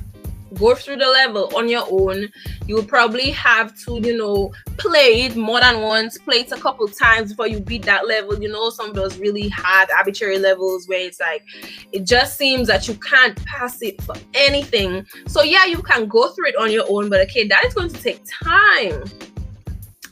go 0.52 0.74
through 0.74 0.96
the 0.96 1.06
level 1.06 1.50
on 1.56 1.68
your 1.68 1.86
own. 1.90 2.28
You 2.66 2.76
will 2.76 2.84
probably 2.84 3.30
have 3.30 3.76
to 3.84 4.00
you 4.00 4.16
know 4.16 4.52
play 4.78 5.22
it 5.22 5.36
more 5.36 5.60
than 5.60 5.80
once 5.80 6.18
play 6.18 6.40
it 6.40 6.52
a 6.52 6.56
couple 6.56 6.86
times 6.88 7.30
before 7.30 7.48
you 7.48 7.60
beat 7.60 7.84
that 7.84 8.06
level. 8.06 8.40
You 8.40 8.48
know 8.48 8.70
some 8.70 8.90
of 8.90 8.94
those 8.94 9.18
really 9.18 9.48
hard 9.48 9.88
arbitrary 9.90 10.38
levels 10.38 10.88
where 10.88 11.00
it's 11.00 11.20
like 11.20 11.44
it 11.92 12.04
just 12.04 12.36
seems 12.36 12.68
that 12.68 12.88
you 12.88 12.94
can't 12.94 13.42
pass 13.44 13.82
it 13.82 14.00
for 14.02 14.14
anything. 14.34 15.06
So 15.26 15.42
yeah 15.42 15.66
you 15.66 15.82
can 15.82 16.06
go 16.06 16.28
through 16.30 16.48
it 16.48 16.56
on 16.56 16.70
your 16.70 16.84
own 16.88 17.08
but 17.08 17.20
okay 17.22 17.46
that 17.48 17.64
is 17.64 17.74
going 17.74 17.90
to 17.90 18.02
take 18.02 18.22
time. 18.44 19.04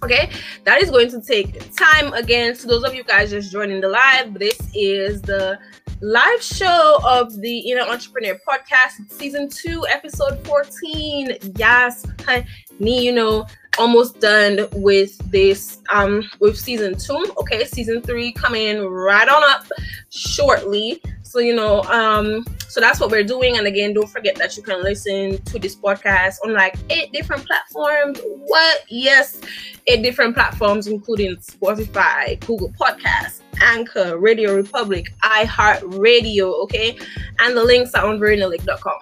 Okay? 0.03 0.31
That 0.65 0.83
is 0.83 0.91
going 0.91 1.11
to 1.11 1.21
take 1.21 1.75
time. 1.77 2.13
Again 2.15 2.57
to 2.57 2.67
those 2.67 2.85
of 2.85 2.95
you 2.95 3.05
guys 3.05 3.31
just 3.31 3.53
joining 3.53 3.81
the 3.81 3.89
live 3.89 4.35
this 4.35 4.59
is 4.75 5.21
the 5.23 5.59
live 6.03 6.43
show 6.43 6.99
of 7.05 7.41
the 7.41 7.59
Inner 7.59 7.83
Entrepreneur 7.83 8.39
Podcast, 8.49 9.11
season 9.11 9.49
two, 9.51 9.85
episode 9.89 10.45
14. 10.47 11.37
Yes, 11.57 12.07
honey, 12.25 13.05
you 13.05 13.13
know, 13.13 13.47
almost 13.81 14.21
done 14.21 14.69
with 14.73 15.17
this 15.31 15.81
um 15.91 16.23
with 16.39 16.59
season 16.59 16.97
two. 16.97 17.25
Okay, 17.39 17.65
season 17.65 18.03
three 18.03 18.33
coming 18.33 18.85
right 18.85 19.29
on 19.29 19.43
up 19.51 19.65
shortly. 20.11 21.03
So 21.23 21.39
you 21.39 21.55
know, 21.55 21.83
um, 21.85 22.45
so 22.69 22.81
that's 22.81 23.01
what 23.01 23.11
we're 23.11 23.25
doing. 23.25 23.57
And 23.57 23.67
again, 23.67 23.95
don't 23.95 24.11
forget 24.11 24.35
that 24.37 24.57
you 24.57 24.63
can 24.63 24.83
listen 24.83 25.41
to 25.45 25.59
this 25.59 25.77
podcast 25.77 26.37
on 26.45 26.53
like 26.53 26.77
eight 26.91 27.13
different 27.13 27.47
platforms. 27.47 28.21
What? 28.47 28.85
Yes, 28.89 29.41
eight 29.87 30.03
different 30.03 30.35
platforms, 30.35 30.87
including 30.87 31.37
Spotify, 31.37 32.39
Google 32.47 32.73
Podcasts, 32.73 33.41
Anchor, 33.61 34.19
Radio 34.19 34.57
Republic, 34.57 35.13
iHeartRadio, 35.23 36.63
okay? 36.65 36.99
And 37.39 37.57
the 37.57 37.65
links 37.65 37.95
are 37.95 38.07
on 38.07 38.19
verenalake.com. 38.19 38.99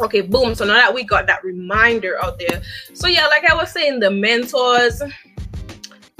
Okay, 0.00 0.20
boom. 0.20 0.54
So 0.54 0.64
now 0.64 0.74
that 0.74 0.92
we 0.92 1.04
got 1.04 1.26
that 1.26 1.44
reminder 1.44 2.22
out 2.22 2.38
there. 2.38 2.62
So 2.94 3.06
yeah, 3.06 3.26
like 3.26 3.44
I 3.48 3.54
was 3.54 3.70
saying, 3.70 4.00
the 4.00 4.10
mentors 4.10 5.02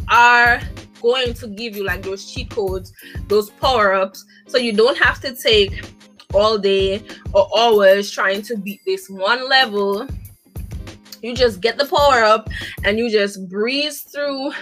are 0.09 0.61
going 1.03 1.35
to 1.35 1.49
give 1.49 1.77
you 1.77 1.85
like 1.85 2.03
those 2.03 2.33
cheat 2.33 2.51
codes, 2.51 2.93
those 3.29 3.51
power-ups, 3.51 4.25
so 4.47 4.59
you 4.59 4.73
don't 4.73 4.97
have 4.99 5.21
to 5.21 5.35
take 5.35 5.85
all 6.33 6.59
day 6.59 7.03
or 7.33 7.49
hours 7.59 8.11
trying 8.11 8.43
to 8.43 8.57
beat 8.57 8.81
this 8.87 9.09
one 9.09 9.49
level. 9.49 10.09
You 11.23 11.35
just 11.35 11.61
get 11.61 11.79
the 11.79 11.87
power 11.87 12.23
up 12.25 12.49
and 12.85 12.99
you 12.99 13.11
just 13.11 13.49
breeze 13.49 14.03
through 14.03 14.53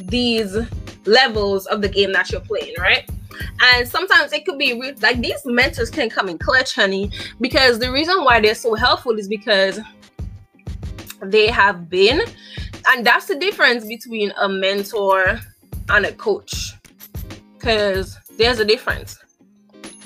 these 0.00 0.56
levels 1.04 1.66
of 1.66 1.80
the 1.80 1.88
game 1.88 2.12
that 2.12 2.30
you're 2.30 2.40
playing, 2.40 2.74
right? 2.78 3.08
And 3.60 3.88
sometimes 3.88 4.32
it 4.32 4.44
could 4.44 4.58
be 4.58 4.78
re- 4.80 4.94
like 5.02 5.20
these 5.20 5.44
mentors 5.44 5.90
can 5.90 6.10
come 6.10 6.28
in 6.28 6.38
clutch, 6.38 6.74
honey, 6.74 7.10
because 7.40 7.78
the 7.78 7.90
reason 7.90 8.24
why 8.24 8.40
they're 8.40 8.54
so 8.54 8.74
helpful 8.74 9.18
is 9.18 9.28
because 9.28 9.80
they 11.22 11.48
have 11.48 11.88
been, 11.90 12.20
and 12.90 13.06
that's 13.06 13.26
the 13.26 13.34
difference 13.34 13.84
between 13.84 14.32
a 14.38 14.48
mentor 14.48 15.40
and 15.88 16.06
a 16.06 16.12
coach, 16.12 16.74
because 17.56 18.16
there's 18.36 18.60
a 18.60 18.64
difference. 18.64 19.18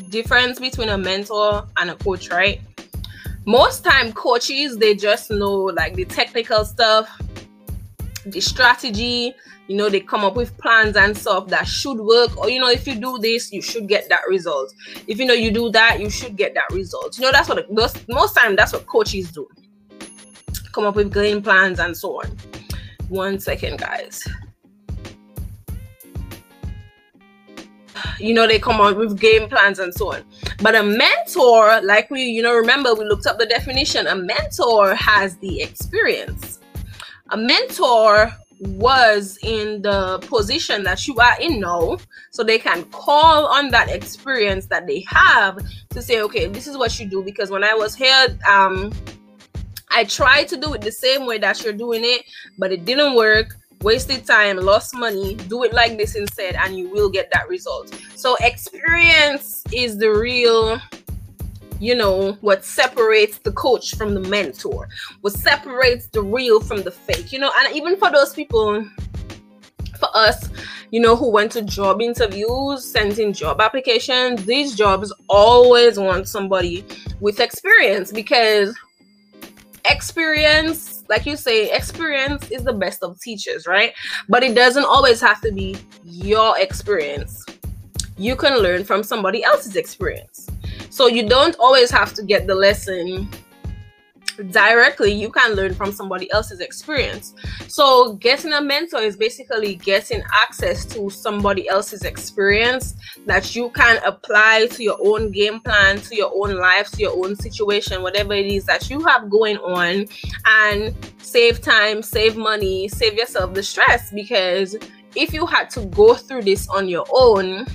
Difference 0.08 0.58
between 0.58 0.88
a 0.88 0.98
mentor 0.98 1.66
and 1.76 1.90
a 1.90 1.96
coach, 1.96 2.30
right? 2.30 2.60
Most 3.44 3.84
time 3.84 4.12
coaches 4.12 4.78
they 4.78 4.94
just 4.94 5.30
know 5.30 5.52
like 5.52 5.94
the 5.94 6.04
technical 6.04 6.64
stuff, 6.64 7.10
the 8.24 8.40
strategy, 8.40 9.34
you 9.72 9.78
know 9.78 9.88
they 9.88 10.00
come 10.00 10.22
up 10.22 10.34
with 10.34 10.54
plans 10.58 10.96
and 10.96 11.16
stuff 11.16 11.46
that 11.48 11.66
should 11.66 11.96
work 11.96 12.36
or 12.36 12.50
you 12.50 12.60
know 12.60 12.68
if 12.68 12.86
you 12.86 12.94
do 12.94 13.16
this 13.16 13.50
you 13.50 13.62
should 13.62 13.88
get 13.88 14.06
that 14.10 14.20
result. 14.28 14.70
If 15.06 15.18
you 15.18 15.24
know 15.24 15.32
you 15.32 15.50
do 15.50 15.70
that 15.70 15.98
you 15.98 16.10
should 16.10 16.36
get 16.36 16.52
that 16.52 16.70
result. 16.70 17.16
You 17.16 17.24
know 17.24 17.32
that's 17.32 17.48
what 17.48 17.72
most, 17.72 18.06
most 18.06 18.36
time 18.36 18.54
that's 18.54 18.74
what 18.74 18.84
coaches 18.84 19.32
do. 19.32 19.48
Come 20.72 20.84
up 20.84 20.94
with 20.94 21.10
game 21.10 21.40
plans 21.40 21.78
and 21.78 21.96
so 21.96 22.20
on. 22.20 22.36
One 23.08 23.40
second 23.40 23.78
guys. 23.78 24.28
You 28.18 28.34
know 28.34 28.46
they 28.46 28.58
come 28.58 28.78
up 28.78 28.98
with 28.98 29.18
game 29.18 29.48
plans 29.48 29.78
and 29.78 29.94
so 29.94 30.12
on. 30.12 30.22
But 30.60 30.74
a 30.74 30.82
mentor 30.82 31.80
like 31.80 32.10
we 32.10 32.24
you 32.24 32.42
know 32.42 32.54
remember 32.54 32.94
we 32.94 33.06
looked 33.06 33.26
up 33.26 33.38
the 33.38 33.46
definition. 33.46 34.06
A 34.06 34.16
mentor 34.16 34.94
has 34.94 35.38
the 35.38 35.62
experience. 35.62 36.58
A 37.30 37.38
mentor 37.38 38.30
was 38.62 39.38
in 39.42 39.82
the 39.82 40.18
position 40.28 40.84
that 40.84 41.06
you 41.08 41.16
are 41.16 41.40
in 41.40 41.60
now 41.60 41.98
so 42.30 42.44
they 42.44 42.58
can 42.58 42.84
call 42.86 43.46
on 43.46 43.70
that 43.70 43.88
experience 43.90 44.66
that 44.66 44.86
they 44.86 45.04
have 45.08 45.58
to 45.90 46.00
say 46.00 46.22
okay 46.22 46.46
this 46.46 46.66
is 46.66 46.76
what 46.76 46.98
you 47.00 47.06
do. 47.06 47.22
Because 47.22 47.50
when 47.50 47.64
i 47.64 47.74
was 47.74 47.94
here 47.94 48.38
um 48.48 48.92
i 49.90 50.04
tried 50.04 50.46
to 50.48 50.56
do 50.56 50.74
it 50.74 50.80
the 50.80 50.92
same 50.92 51.26
way 51.26 51.38
that 51.38 51.62
you're 51.64 51.72
doing 51.72 52.02
it 52.04 52.22
but 52.56 52.70
it 52.70 52.84
didn't 52.84 53.14
work 53.14 53.56
wasted 53.82 54.24
time 54.24 54.56
lost 54.56 54.94
money. 54.94 55.34
Do 55.34 55.64
it 55.64 55.72
like 55.72 55.98
this 55.98 56.14
instead 56.14 56.54
and 56.54 56.78
you 56.78 56.88
will 56.88 57.10
get 57.10 57.30
that 57.32 57.48
result. 57.48 57.94
So 58.14 58.36
experience 58.40 59.62
is 59.72 59.98
the 59.98 60.10
real 60.10 60.80
you 61.82 61.96
know 61.96 62.38
what 62.42 62.64
separates 62.64 63.38
the 63.38 63.50
coach 63.52 63.96
from 63.96 64.14
the 64.14 64.20
mentor 64.20 64.88
what 65.22 65.32
separates 65.32 66.06
the 66.06 66.22
real 66.22 66.60
from 66.60 66.80
the 66.82 66.92
fake 66.92 67.32
you 67.32 67.40
know? 67.40 67.50
And 67.58 67.74
even 67.74 67.96
for 67.96 68.08
those 68.08 68.32
people 68.32 68.88
for 69.98 70.08
us 70.14 70.48
you 70.92 71.00
know 71.00 71.16
who 71.16 71.28
went 71.28 71.50
to 71.50 71.62
job 71.62 72.00
interviews 72.00 72.84
sent 72.84 73.18
in 73.18 73.32
job 73.32 73.60
applications 73.60 74.44
these 74.44 74.76
jobs 74.76 75.12
always 75.28 75.98
want 75.98 76.28
somebody 76.28 76.84
with 77.18 77.40
experience 77.40 78.12
because 78.12 78.78
experience 79.90 81.02
like 81.08 81.26
you 81.26 81.36
say 81.36 81.68
experience 81.72 82.48
is 82.52 82.62
the 82.62 82.72
best 82.72 83.02
of 83.02 83.20
teachers 83.20 83.66
right? 83.66 83.92
But 84.28 84.44
it 84.44 84.54
doesn't 84.54 84.84
always 84.84 85.20
have 85.20 85.40
to 85.40 85.50
be 85.50 85.76
your 86.04 86.56
experience. 86.60 87.44
You 88.16 88.36
can 88.36 88.58
learn 88.58 88.84
from 88.84 89.02
somebody 89.02 89.42
else's 89.42 89.74
experience 89.74 90.48
so 90.92 91.06
you 91.06 91.26
don't 91.26 91.56
always 91.58 91.90
have 91.90 92.12
to 92.12 92.22
get 92.22 92.46
the 92.46 92.54
lesson 92.54 93.26
directly. 94.50 95.10
You 95.10 95.30
can 95.30 95.54
learn 95.54 95.74
from 95.74 95.90
somebody 95.90 96.30
else's 96.30 96.60
experience. 96.60 97.34
So 97.66 98.16
getting 98.16 98.52
a 98.52 98.60
mentor 98.60 98.98
is 98.98 99.16
basically 99.16 99.76
getting 99.76 100.22
access 100.34 100.84
to 100.86 101.08
somebody 101.08 101.66
else's 101.66 102.02
experience 102.02 102.94
that 103.24 103.56
you 103.56 103.70
can 103.70 104.04
apply 104.04 104.66
to 104.72 104.82
your 104.82 104.98
own 105.02 105.32
game 105.32 105.60
plan 105.60 105.98
to 106.02 106.14
your 106.14 106.30
own 106.34 106.58
life 106.58 106.90
to 106.90 107.00
your 107.00 107.16
own 107.24 107.36
situation 107.36 108.02
whatever 108.02 108.34
it 108.34 108.46
is 108.46 108.66
that 108.66 108.90
you 108.90 109.00
have 109.00 109.30
going 109.30 109.56
on 109.58 110.06
and 110.44 110.94
save 111.22 111.62
time 111.62 112.02
save 112.02 112.36
money 112.36 112.86
save 112.86 113.14
yourself 113.14 113.54
the 113.54 113.62
stress. 113.62 114.12
Because 114.12 114.76
if 115.16 115.32
you 115.32 115.46
had 115.46 115.70
to 115.70 115.86
go 115.86 116.12
through 116.12 116.42
this 116.42 116.68
on 116.68 116.86
your 116.86 117.06
own 117.10 117.66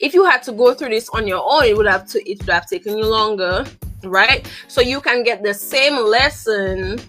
if 0.00 0.14
you 0.14 0.24
had 0.24 0.42
to 0.42 0.52
go 0.52 0.74
through 0.74 0.88
this 0.88 1.08
on 1.10 1.26
your 1.26 1.42
own 1.44 1.64
it 1.64 1.76
would 1.76 1.86
have 1.86 2.06
to 2.06 2.30
it 2.30 2.38
would 2.40 2.50
have 2.50 2.66
taken 2.66 2.96
you 2.96 3.06
longer 3.06 3.64
right? 4.04 4.50
So 4.68 4.80
you 4.80 5.00
can 5.00 5.22
get 5.22 5.42
the 5.42 5.54
same 5.54 5.96
lesson 5.96 7.00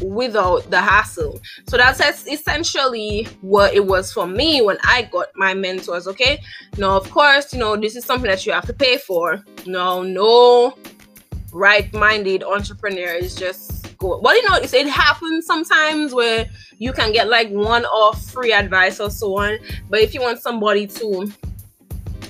without 0.00 0.70
the 0.70 0.80
hassle. 0.80 1.40
So 1.68 1.76
that's 1.76 2.00
essentially 2.26 3.24
what 3.42 3.74
it 3.74 3.84
was 3.84 4.12
for 4.12 4.26
me 4.26 4.62
when 4.62 4.78
i 4.82 5.02
got 5.12 5.28
my 5.36 5.52
mentors 5.52 6.06
okay? 6.08 6.40
Now 6.78 6.96
of 6.96 7.10
course 7.10 7.52
you 7.52 7.58
know 7.58 7.76
this 7.76 7.96
is 7.96 8.04
something 8.04 8.30
that 8.30 8.46
you 8.46 8.52
have 8.52 8.66
to 8.66 8.72
pay 8.72 8.96
for. 8.98 9.44
No 9.66 10.02
no 10.02 10.76
right-minded 11.52 12.44
entrepreneur 12.44 13.12
is 13.12 13.34
just 13.34 13.98
go 13.98 14.20
well 14.20 14.36
you 14.36 14.48
know 14.48 14.56
it 14.56 14.88
happens 14.88 15.44
sometimes 15.44 16.14
where 16.14 16.48
you 16.78 16.92
can 16.92 17.12
get 17.12 17.28
like 17.28 17.50
one 17.50 17.84
off 17.86 18.24
free 18.30 18.52
advice 18.52 19.00
or 19.00 19.10
so 19.10 19.36
on 19.36 19.58
but 19.88 19.98
if 19.98 20.14
you 20.14 20.20
want 20.20 20.40
somebody 20.40 20.86
to 20.86 21.30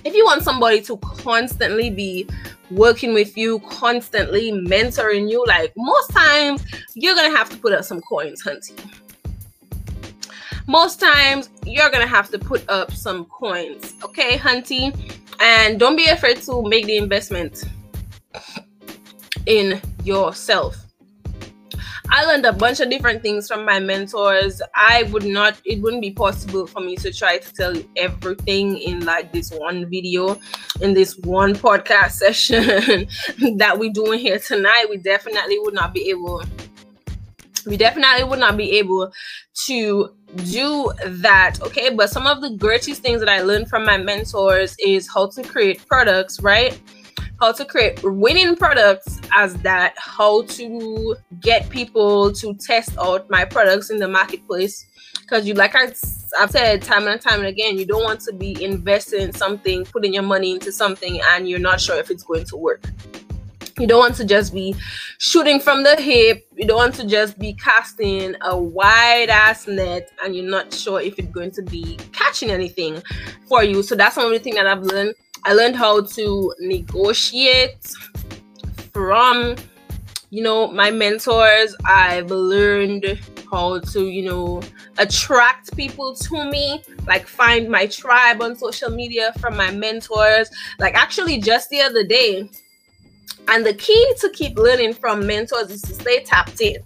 if 0.04 0.14
you 0.14 0.24
want 0.24 0.42
somebody 0.42 0.80
to 0.82 0.96
constantly 0.98 1.90
be 1.90 2.26
working 2.70 3.12
with 3.12 3.36
you, 3.36 3.58
constantly 3.60 4.52
mentoring 4.52 5.30
you, 5.30 5.44
like 5.46 5.72
most 5.76 6.10
times 6.10 6.64
you're 6.94 7.14
gonna 7.14 7.36
have 7.36 7.50
to 7.50 7.56
put 7.56 7.72
up 7.72 7.84
some 7.84 8.00
coins, 8.00 8.42
hunty. 8.42 8.78
Most 10.66 11.00
times 11.00 11.50
you're 11.64 11.90
gonna 11.90 12.06
have 12.06 12.30
to 12.30 12.38
put 12.38 12.68
up 12.68 12.92
some 12.92 13.24
coins, 13.26 13.94
okay, 14.04 14.36
hunty? 14.38 14.94
And 15.40 15.80
don't 15.80 15.96
be 15.96 16.06
afraid 16.06 16.42
to 16.42 16.62
make 16.62 16.86
the 16.86 16.96
investment 16.96 17.64
in 19.46 19.80
yourself. 20.04 20.79
I 22.12 22.24
learned 22.24 22.44
a 22.44 22.52
bunch 22.52 22.80
of 22.80 22.90
different 22.90 23.22
things 23.22 23.46
from 23.46 23.64
my 23.64 23.78
mentors. 23.78 24.60
I 24.74 25.04
would 25.12 25.24
not, 25.24 25.60
it 25.64 25.80
wouldn't 25.80 26.02
be 26.02 26.10
possible 26.10 26.66
for 26.66 26.80
me 26.80 26.96
to 26.96 27.12
try 27.12 27.38
to 27.38 27.54
tell 27.54 27.76
you 27.76 27.88
everything 27.96 28.78
in 28.78 29.04
like 29.04 29.32
this 29.32 29.52
one 29.52 29.88
video, 29.88 30.38
in 30.80 30.92
this 30.92 31.16
one 31.18 31.54
podcast 31.54 32.10
session 32.24 33.06
that 33.58 33.78
we're 33.78 33.92
doing 33.92 34.18
here 34.18 34.40
tonight. 34.40 34.86
We 34.90 34.96
definitely 34.96 35.60
would 35.60 35.74
not 35.74 35.94
be 35.94 36.10
able, 36.10 36.42
we 37.64 37.76
definitely 37.76 38.24
would 38.24 38.40
not 38.40 38.56
be 38.56 38.72
able 38.78 39.12
to 39.66 40.10
do 40.44 40.92
that 41.04 41.60
okay 41.60 41.92
but 41.92 42.08
some 42.08 42.24
of 42.24 42.40
the 42.40 42.50
greatest 42.50 43.02
things 43.02 43.18
that 43.18 43.28
i 43.28 43.42
learned 43.42 43.68
from 43.68 43.84
my 43.84 43.96
mentors 43.96 44.76
is 44.78 45.08
how 45.12 45.26
to 45.26 45.42
create 45.42 45.84
products 45.88 46.40
right 46.40 46.80
how 47.40 47.52
to 47.52 47.64
create 47.64 48.02
winning 48.02 48.54
products 48.54 49.18
as 49.34 49.54
that, 49.56 49.94
how 49.96 50.42
to 50.42 51.16
get 51.40 51.68
people 51.70 52.32
to 52.32 52.54
test 52.54 52.96
out 52.98 53.28
my 53.30 53.44
products 53.44 53.90
in 53.90 53.98
the 53.98 54.08
marketplace. 54.08 54.86
Because 55.22 55.46
you, 55.46 55.54
like 55.54 55.74
I, 55.74 55.92
I've 56.38 56.50
said 56.50 56.82
time 56.82 57.08
and 57.08 57.20
time 57.20 57.38
and 57.38 57.48
again, 57.48 57.78
you 57.78 57.86
don't 57.86 58.02
want 58.02 58.20
to 58.22 58.32
be 58.32 58.62
investing 58.62 59.22
in 59.22 59.32
something, 59.32 59.84
putting 59.86 60.12
your 60.12 60.22
money 60.22 60.52
into 60.52 60.70
something, 60.70 61.20
and 61.30 61.48
you're 61.48 61.58
not 61.58 61.80
sure 61.80 61.98
if 61.98 62.10
it's 62.10 62.24
going 62.24 62.44
to 62.46 62.56
work. 62.56 62.84
You 63.78 63.86
don't 63.86 64.00
want 64.00 64.16
to 64.16 64.26
just 64.26 64.52
be 64.52 64.74
shooting 65.16 65.58
from 65.58 65.82
the 65.82 65.96
hip. 65.96 66.46
You 66.54 66.66
don't 66.66 66.76
want 66.76 66.94
to 66.96 67.06
just 67.06 67.38
be 67.38 67.54
casting 67.54 68.34
a 68.42 68.58
wide 68.58 69.30
ass 69.30 69.66
net 69.66 70.10
and 70.22 70.36
you're 70.36 70.44
not 70.50 70.74
sure 70.74 71.00
if 71.00 71.18
it's 71.18 71.32
going 71.32 71.52
to 71.52 71.62
be 71.62 71.98
catching 72.12 72.50
anything 72.50 73.02
for 73.48 73.64
you. 73.64 73.82
So 73.82 73.94
that's 73.94 74.18
one 74.18 74.26
of 74.26 74.32
the 74.32 74.38
things 74.38 74.56
that 74.56 74.66
I've 74.66 74.82
learned 74.82 75.14
I 75.44 75.54
learned 75.54 75.76
how 75.76 76.02
to 76.02 76.54
negotiate 76.60 77.92
from 78.92 79.56
you 80.30 80.42
know 80.42 80.70
my 80.70 80.90
mentors. 80.90 81.74
I've 81.84 82.30
learned 82.30 83.18
how 83.50 83.80
to 83.80 84.08
you 84.08 84.24
know 84.24 84.62
attract 84.98 85.76
people 85.76 86.14
to 86.14 86.44
me 86.44 86.82
like 87.06 87.26
find 87.26 87.68
my 87.68 87.86
tribe 87.86 88.42
on 88.42 88.54
social 88.56 88.90
media 88.90 89.32
from 89.40 89.56
my 89.56 89.70
mentors. 89.70 90.50
Like 90.78 90.94
actually 90.94 91.40
just 91.40 91.70
the 91.70 91.80
other 91.80 92.04
day 92.04 92.48
and 93.50 93.66
the 93.66 93.74
key 93.74 94.14
to 94.20 94.30
keep 94.30 94.56
learning 94.56 94.94
from 94.94 95.26
mentors 95.26 95.70
is 95.70 95.82
to 95.82 95.94
stay 95.94 96.22
tapped 96.22 96.60
in. 96.60 96.76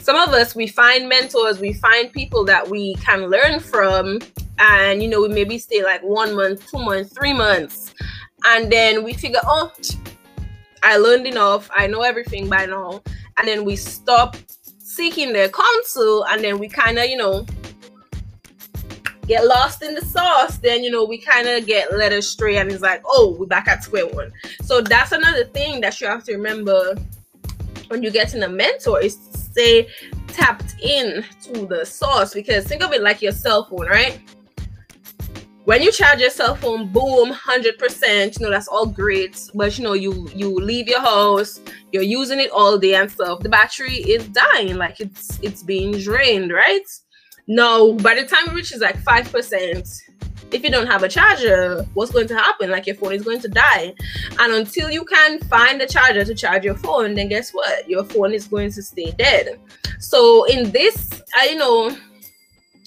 Some 0.00 0.16
of 0.16 0.30
us 0.30 0.54
we 0.54 0.66
find 0.66 1.08
mentors 1.08 1.60
we 1.60 1.72
find 1.72 2.12
people 2.12 2.44
that 2.46 2.68
we 2.68 2.94
can 2.96 3.30
learn 3.30 3.60
from 3.60 4.18
and 4.58 5.02
you 5.02 5.08
know 5.08 5.22
we 5.22 5.28
maybe 5.28 5.58
stay 5.58 5.82
like 5.82 6.02
one 6.02 6.34
month 6.34 6.68
two 6.70 6.78
months 6.78 7.12
three 7.16 7.32
months 7.32 7.94
and 8.44 8.70
then 8.70 9.04
we 9.04 9.12
figure 9.12 9.40
oh 9.44 9.72
i 10.82 10.96
learned 10.96 11.26
enough. 11.26 11.70
I 11.74 11.86
know 11.86 12.02
everything 12.02 12.48
by 12.48 12.66
now. 12.66 13.02
And 13.38 13.46
then 13.46 13.64
we 13.64 13.76
stop 13.76 14.36
seeking 14.78 15.32
their 15.32 15.48
counsel 15.48 16.24
and 16.26 16.42
then 16.42 16.58
we 16.58 16.68
kind 16.68 16.98
of 16.98 17.06
you 17.06 17.16
know 17.16 17.46
get 19.28 19.46
lost 19.46 19.82
in 19.82 19.94
the 19.94 20.00
sauce 20.00 20.56
then 20.56 20.82
you 20.82 20.90
know 20.90 21.04
we 21.04 21.18
kind 21.18 21.46
of 21.46 21.66
get 21.66 21.92
led 21.96 22.12
astray 22.12 22.56
and 22.56 22.72
it's 22.72 22.82
like 22.82 23.02
oh 23.04 23.36
we're 23.38 23.46
back 23.46 23.68
at 23.68 23.84
square 23.84 24.06
one. 24.06 24.32
So 24.62 24.80
that's 24.80 25.12
another 25.12 25.44
thing 25.44 25.80
that 25.82 26.00
you 26.00 26.06
have 26.06 26.24
to 26.24 26.32
remember 26.32 26.96
when 27.88 28.02
you're 28.02 28.12
getting 28.12 28.42
a 28.42 28.48
mentor 28.48 29.00
is 29.00 29.16
to 29.16 29.38
stay 29.38 29.88
tapped 30.28 30.74
in 30.82 31.24
to 31.42 31.66
the 31.66 31.84
source 31.84 32.32
because 32.34 32.66
think 32.66 32.82
of 32.82 32.92
it 32.92 33.02
like 33.02 33.22
your 33.22 33.32
cell 33.32 33.64
phone 33.64 33.86
right? 33.86 34.20
When 35.64 35.82
you 35.82 35.92
charge 35.92 36.20
your 36.20 36.30
cell 36.30 36.54
phone 36.54 36.88
boom 36.88 37.30
100% 37.30 38.40
you 38.40 38.46
know 38.46 38.50
that's 38.50 38.68
all 38.68 38.86
great 38.86 39.50
but 39.54 39.76
you 39.76 39.84
know 39.84 39.92
you 39.92 40.28
you 40.34 40.54
leave 40.54 40.88
your 40.88 41.00
house 41.00 41.60
you're 41.92 42.02
using 42.02 42.40
it 42.40 42.50
all 42.50 42.78
day 42.78 42.94
and 42.94 43.10
stuff 43.10 43.40
the 43.40 43.50
battery 43.50 43.96
is 43.96 44.26
dying 44.28 44.76
like 44.76 44.98
it's 45.00 45.38
it's 45.42 45.62
being 45.62 45.92
drained 45.92 46.52
right 46.52 46.88
now 47.48 47.92
by 47.92 48.14
the 48.14 48.24
time 48.24 48.46
it 48.46 48.52
reaches 48.52 48.80
like 48.80 49.02
5% 49.02 50.02
if 50.52 50.62
you 50.62 50.70
don't 50.70 50.86
have 50.86 51.02
a 51.02 51.08
charger 51.08 51.84
what's 51.94 52.10
going 52.10 52.28
to 52.28 52.36
happen? 52.36 52.70
Like 52.70 52.86
your 52.86 52.96
phone 52.96 53.12
is 53.12 53.22
going 53.22 53.40
to 53.40 53.48
die. 53.48 53.94
And 54.38 54.52
until 54.52 54.90
you 54.90 55.04
can 55.04 55.40
find 55.40 55.80
a 55.82 55.86
charger 55.86 56.24
to 56.24 56.34
charge 56.34 56.64
your 56.64 56.76
phone 56.76 57.14
then 57.14 57.28
guess 57.28 57.50
what? 57.50 57.88
Your 57.88 58.04
phone 58.04 58.32
is 58.32 58.46
going 58.46 58.72
to 58.72 58.82
stay 58.82 59.10
dead. 59.12 59.58
So 59.98 60.44
in 60.44 60.70
this 60.70 61.22
i 61.36 61.48
you 61.48 61.56
know 61.56 61.96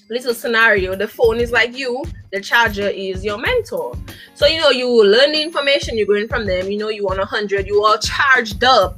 little 0.10 0.34
scenario 0.34 0.96
the 0.96 1.08
phone 1.08 1.40
is 1.40 1.52
like 1.52 1.76
you 1.78 2.04
the 2.32 2.42
charger 2.42 2.88
is 2.88 3.24
your 3.24 3.38
mentor. 3.38 3.98
So 4.34 4.48
you 4.48 4.60
know 4.60 4.70
you 4.70 5.06
learn 5.06 5.32
the 5.32 5.42
information 5.42 5.98
you're 5.98 6.08
going 6.08 6.28
from 6.28 6.46
them 6.46 6.72
you 6.72 6.78
know 6.78 6.90
you 6.90 7.06
want 7.06 7.20
100 7.20 7.68
you 7.68 7.84
all 7.84 7.98
charged 7.98 8.64
up 8.64 8.98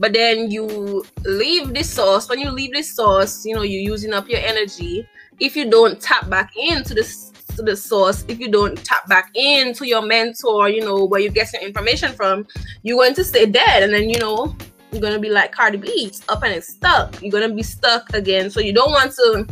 but 0.00 0.12
then 0.12 0.50
you 0.50 1.04
leave 1.24 1.72
this 1.72 1.88
source 1.88 2.28
when 2.28 2.40
you 2.40 2.50
leave 2.50 2.72
this 2.72 2.92
source 2.96 3.44
you 3.46 3.54
know 3.54 3.62
you're 3.62 3.82
using 3.92 4.12
up 4.12 4.28
your 4.28 4.40
energy 4.40 5.06
if 5.38 5.54
you 5.54 5.70
don't 5.70 6.00
tap 6.00 6.28
back 6.28 6.50
into 6.56 6.94
this 6.94 7.30
to 7.54 7.62
the 7.62 7.76
source 7.76 8.24
if 8.26 8.40
you 8.40 8.50
don't 8.50 8.84
tap 8.84 9.06
back 9.08 9.30
into 9.34 9.86
your 9.86 10.02
mentor 10.02 10.68
you 10.68 10.80
know 10.80 11.04
where 11.04 11.20
you 11.20 11.30
get 11.30 11.52
your 11.52 11.62
information 11.62 12.12
from 12.12 12.46
you're 12.82 12.96
going 12.96 13.14
to 13.14 13.22
stay 13.24 13.46
dead 13.46 13.84
and 13.84 13.94
then 13.94 14.10
you 14.10 14.18
know 14.18 14.56
you're 14.92 15.00
gonna 15.00 15.20
be 15.20 15.28
like 15.28 15.52
Cardi 15.52 15.78
B, 15.78 16.12
up 16.28 16.42
and 16.42 16.52
it's 16.52 16.68
stuck. 16.68 17.22
You're 17.22 17.30
gonna 17.30 17.54
be 17.54 17.62
stuck 17.62 18.12
again. 18.12 18.50
So 18.50 18.60
you 18.60 18.72
don't 18.72 18.90
want 18.90 19.12
to 19.12 19.46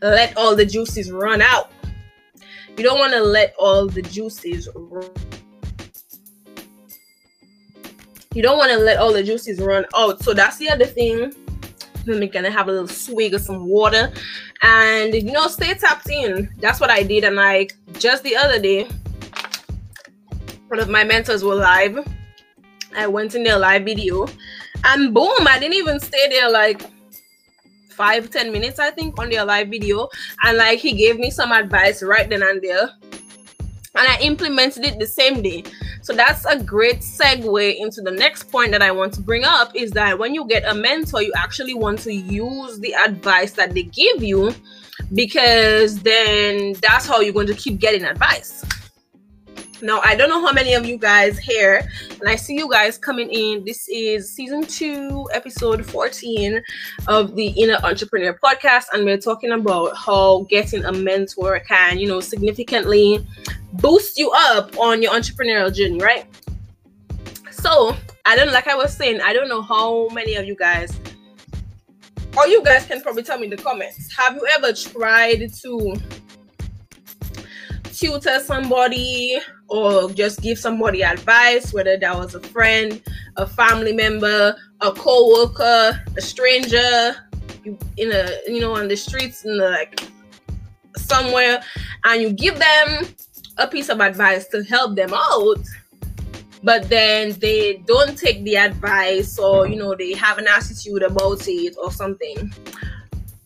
let 0.00 0.36
all 0.36 0.56
the 0.56 0.64
juices 0.64 1.12
run 1.12 1.42
out. 1.42 1.70
You 2.76 2.82
don't 2.84 2.98
want 2.98 3.12
to 3.12 3.22
let 3.22 3.54
all 3.58 3.86
the 3.86 4.02
juices 4.02 4.68
run. 4.74 5.10
You 8.34 8.42
don't 8.42 8.58
want 8.58 8.72
to 8.72 8.78
let 8.78 8.98
all 8.98 9.12
the 9.12 9.22
juices 9.22 9.60
run 9.60 9.86
out. 9.96 10.22
So 10.22 10.34
that's 10.34 10.58
the 10.58 10.68
other 10.68 10.84
thing. 10.84 11.32
We're 12.06 12.26
gonna 12.26 12.50
have 12.50 12.68
a 12.68 12.72
little 12.72 12.88
swig 12.88 13.32
of 13.32 13.40
some 13.40 13.66
water 13.66 14.12
and 14.60 15.14
you 15.14 15.32
know 15.32 15.46
stay 15.46 15.72
tapped 15.72 16.10
in. 16.10 16.52
That's 16.58 16.78
what 16.78 16.90
I 16.90 17.02
did. 17.02 17.24
And 17.24 17.36
like 17.36 17.72
just 17.94 18.22
the 18.24 18.36
other 18.36 18.60
day, 18.60 18.88
one 20.68 20.80
of 20.80 20.90
my 20.90 21.02
mentors 21.04 21.42
were 21.42 21.54
live. 21.54 22.06
I 22.94 23.06
went 23.06 23.34
in 23.34 23.42
their 23.42 23.58
live 23.58 23.84
video 23.84 24.26
and 24.84 25.14
boom, 25.14 25.46
I 25.48 25.58
didn't 25.58 25.74
even 25.74 25.98
stay 25.98 26.28
there 26.28 26.50
like 26.50 26.82
five 27.94 28.28
ten 28.28 28.50
minutes 28.50 28.80
i 28.80 28.90
think 28.90 29.16
on 29.20 29.30
their 29.30 29.44
live 29.44 29.68
video 29.68 30.08
and 30.42 30.58
like 30.58 30.80
he 30.80 30.92
gave 30.92 31.16
me 31.16 31.30
some 31.30 31.52
advice 31.52 32.02
right 32.02 32.28
then 32.28 32.42
and 32.42 32.60
there 32.60 32.90
and 33.94 34.08
i 34.08 34.18
implemented 34.20 34.84
it 34.84 34.98
the 34.98 35.06
same 35.06 35.40
day 35.40 35.62
so 36.04 36.12
that's 36.12 36.44
a 36.44 36.62
great 36.62 36.98
segue 37.00 37.76
into 37.78 38.02
the 38.02 38.10
next 38.10 38.50
point 38.52 38.70
that 38.70 38.82
i 38.82 38.90
want 38.90 39.12
to 39.14 39.22
bring 39.22 39.42
up 39.42 39.74
is 39.74 39.90
that 39.92 40.18
when 40.18 40.34
you 40.34 40.46
get 40.46 40.62
a 40.70 40.74
mentor 40.74 41.22
you 41.22 41.32
actually 41.34 41.74
want 41.74 41.98
to 41.98 42.12
use 42.12 42.78
the 42.80 42.92
advice 42.92 43.52
that 43.52 43.72
they 43.72 43.84
give 43.84 44.22
you 44.22 44.54
because 45.14 45.98
then 46.00 46.74
that's 46.82 47.06
how 47.06 47.20
you're 47.20 47.32
going 47.32 47.46
to 47.46 47.54
keep 47.54 47.78
getting 47.78 48.04
advice 48.04 48.64
now, 49.82 50.00
I 50.04 50.14
don't 50.14 50.28
know 50.28 50.40
how 50.44 50.52
many 50.52 50.74
of 50.74 50.86
you 50.86 50.96
guys 50.96 51.38
here, 51.38 51.88
and 52.20 52.28
I 52.28 52.36
see 52.36 52.54
you 52.54 52.70
guys 52.70 52.96
coming 52.96 53.28
in. 53.30 53.64
This 53.64 53.88
is 53.88 54.30
season 54.30 54.66
two, 54.66 55.28
episode 55.32 55.84
14 55.84 56.62
of 57.08 57.34
the 57.34 57.48
Inner 57.48 57.78
Entrepreneur 57.82 58.38
podcast, 58.42 58.86
and 58.92 59.04
we're 59.04 59.18
talking 59.18 59.52
about 59.52 59.96
how 59.96 60.46
getting 60.48 60.84
a 60.84 60.92
mentor 60.92 61.60
can, 61.60 61.98
you 61.98 62.08
know, 62.08 62.20
significantly 62.20 63.26
boost 63.74 64.18
you 64.18 64.30
up 64.34 64.78
on 64.78 65.02
your 65.02 65.12
entrepreneurial 65.12 65.74
journey, 65.74 65.98
right? 65.98 66.26
So, 67.50 67.96
I 68.26 68.36
don't 68.36 68.52
like 68.52 68.68
I 68.68 68.74
was 68.74 68.96
saying, 68.96 69.20
I 69.20 69.32
don't 69.32 69.48
know 69.48 69.62
how 69.62 70.08
many 70.08 70.36
of 70.36 70.46
you 70.46 70.54
guys 70.54 70.98
or 72.36 72.46
you 72.48 72.64
guys 72.64 72.84
can 72.86 73.00
probably 73.00 73.22
tell 73.22 73.38
me 73.38 73.44
in 73.44 73.50
the 73.50 73.56
comments. 73.56 74.12
Have 74.16 74.34
you 74.34 74.46
ever 74.54 74.72
tried 74.72 75.52
to 75.62 75.94
tutor 77.94 78.40
somebody 78.40 79.38
or 79.68 80.10
just 80.10 80.40
give 80.42 80.58
somebody 80.58 81.02
advice, 81.02 81.72
whether 81.72 81.96
that 81.96 82.16
was 82.16 82.34
a 82.34 82.40
friend, 82.40 83.02
a 83.36 83.46
family 83.46 83.92
member, 83.92 84.56
a 84.80 84.92
co-worker, 84.92 86.00
a 86.16 86.20
stranger, 86.20 87.14
you 87.64 87.78
in 87.96 88.12
a 88.12 88.28
you 88.46 88.60
know 88.60 88.74
on 88.74 88.88
the 88.88 88.96
streets 88.96 89.44
in 89.44 89.56
the 89.56 89.70
like 89.70 90.00
somewhere, 90.96 91.62
and 92.04 92.22
you 92.22 92.32
give 92.32 92.58
them 92.58 93.06
a 93.58 93.66
piece 93.66 93.88
of 93.88 94.00
advice 94.00 94.48
to 94.48 94.62
help 94.64 94.96
them 94.96 95.12
out 95.14 95.64
but 96.64 96.88
then 96.88 97.32
they 97.40 97.74
don't 97.86 98.18
take 98.18 98.42
the 98.44 98.56
advice 98.56 99.38
or 99.38 99.68
you 99.68 99.76
know 99.76 99.94
they 99.94 100.14
have 100.14 100.38
an 100.38 100.46
attitude 100.48 101.02
about 101.02 101.46
it 101.46 101.76
or 101.80 101.92
something. 101.92 102.52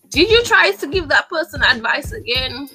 Did 0.09 0.31
you 0.31 0.43
try 0.45 0.71
to 0.71 0.87
give 0.87 1.09
that 1.09 1.29
person 1.29 1.63
advice 1.63 2.13
again 2.13 2.71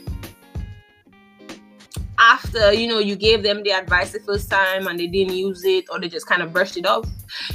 after 2.24 2.74
you 2.74 2.88
know 2.88 3.00
you 3.00 3.16
gave 3.16 3.44
them 3.44 3.62
the 3.64 3.72
advice 3.72 4.12
the 4.12 4.20
first 4.22 4.50
time 4.50 4.88
and 4.88 5.00
they 5.00 5.08
didn't 5.08 5.36
use 5.36 5.64
it 5.66 5.86
or 5.92 6.00
they 6.00 6.08
just 6.08 6.26
kind 6.26 6.42
of 6.42 6.54
brushed 6.54 6.78
it 6.78 6.86
off 6.86 7.06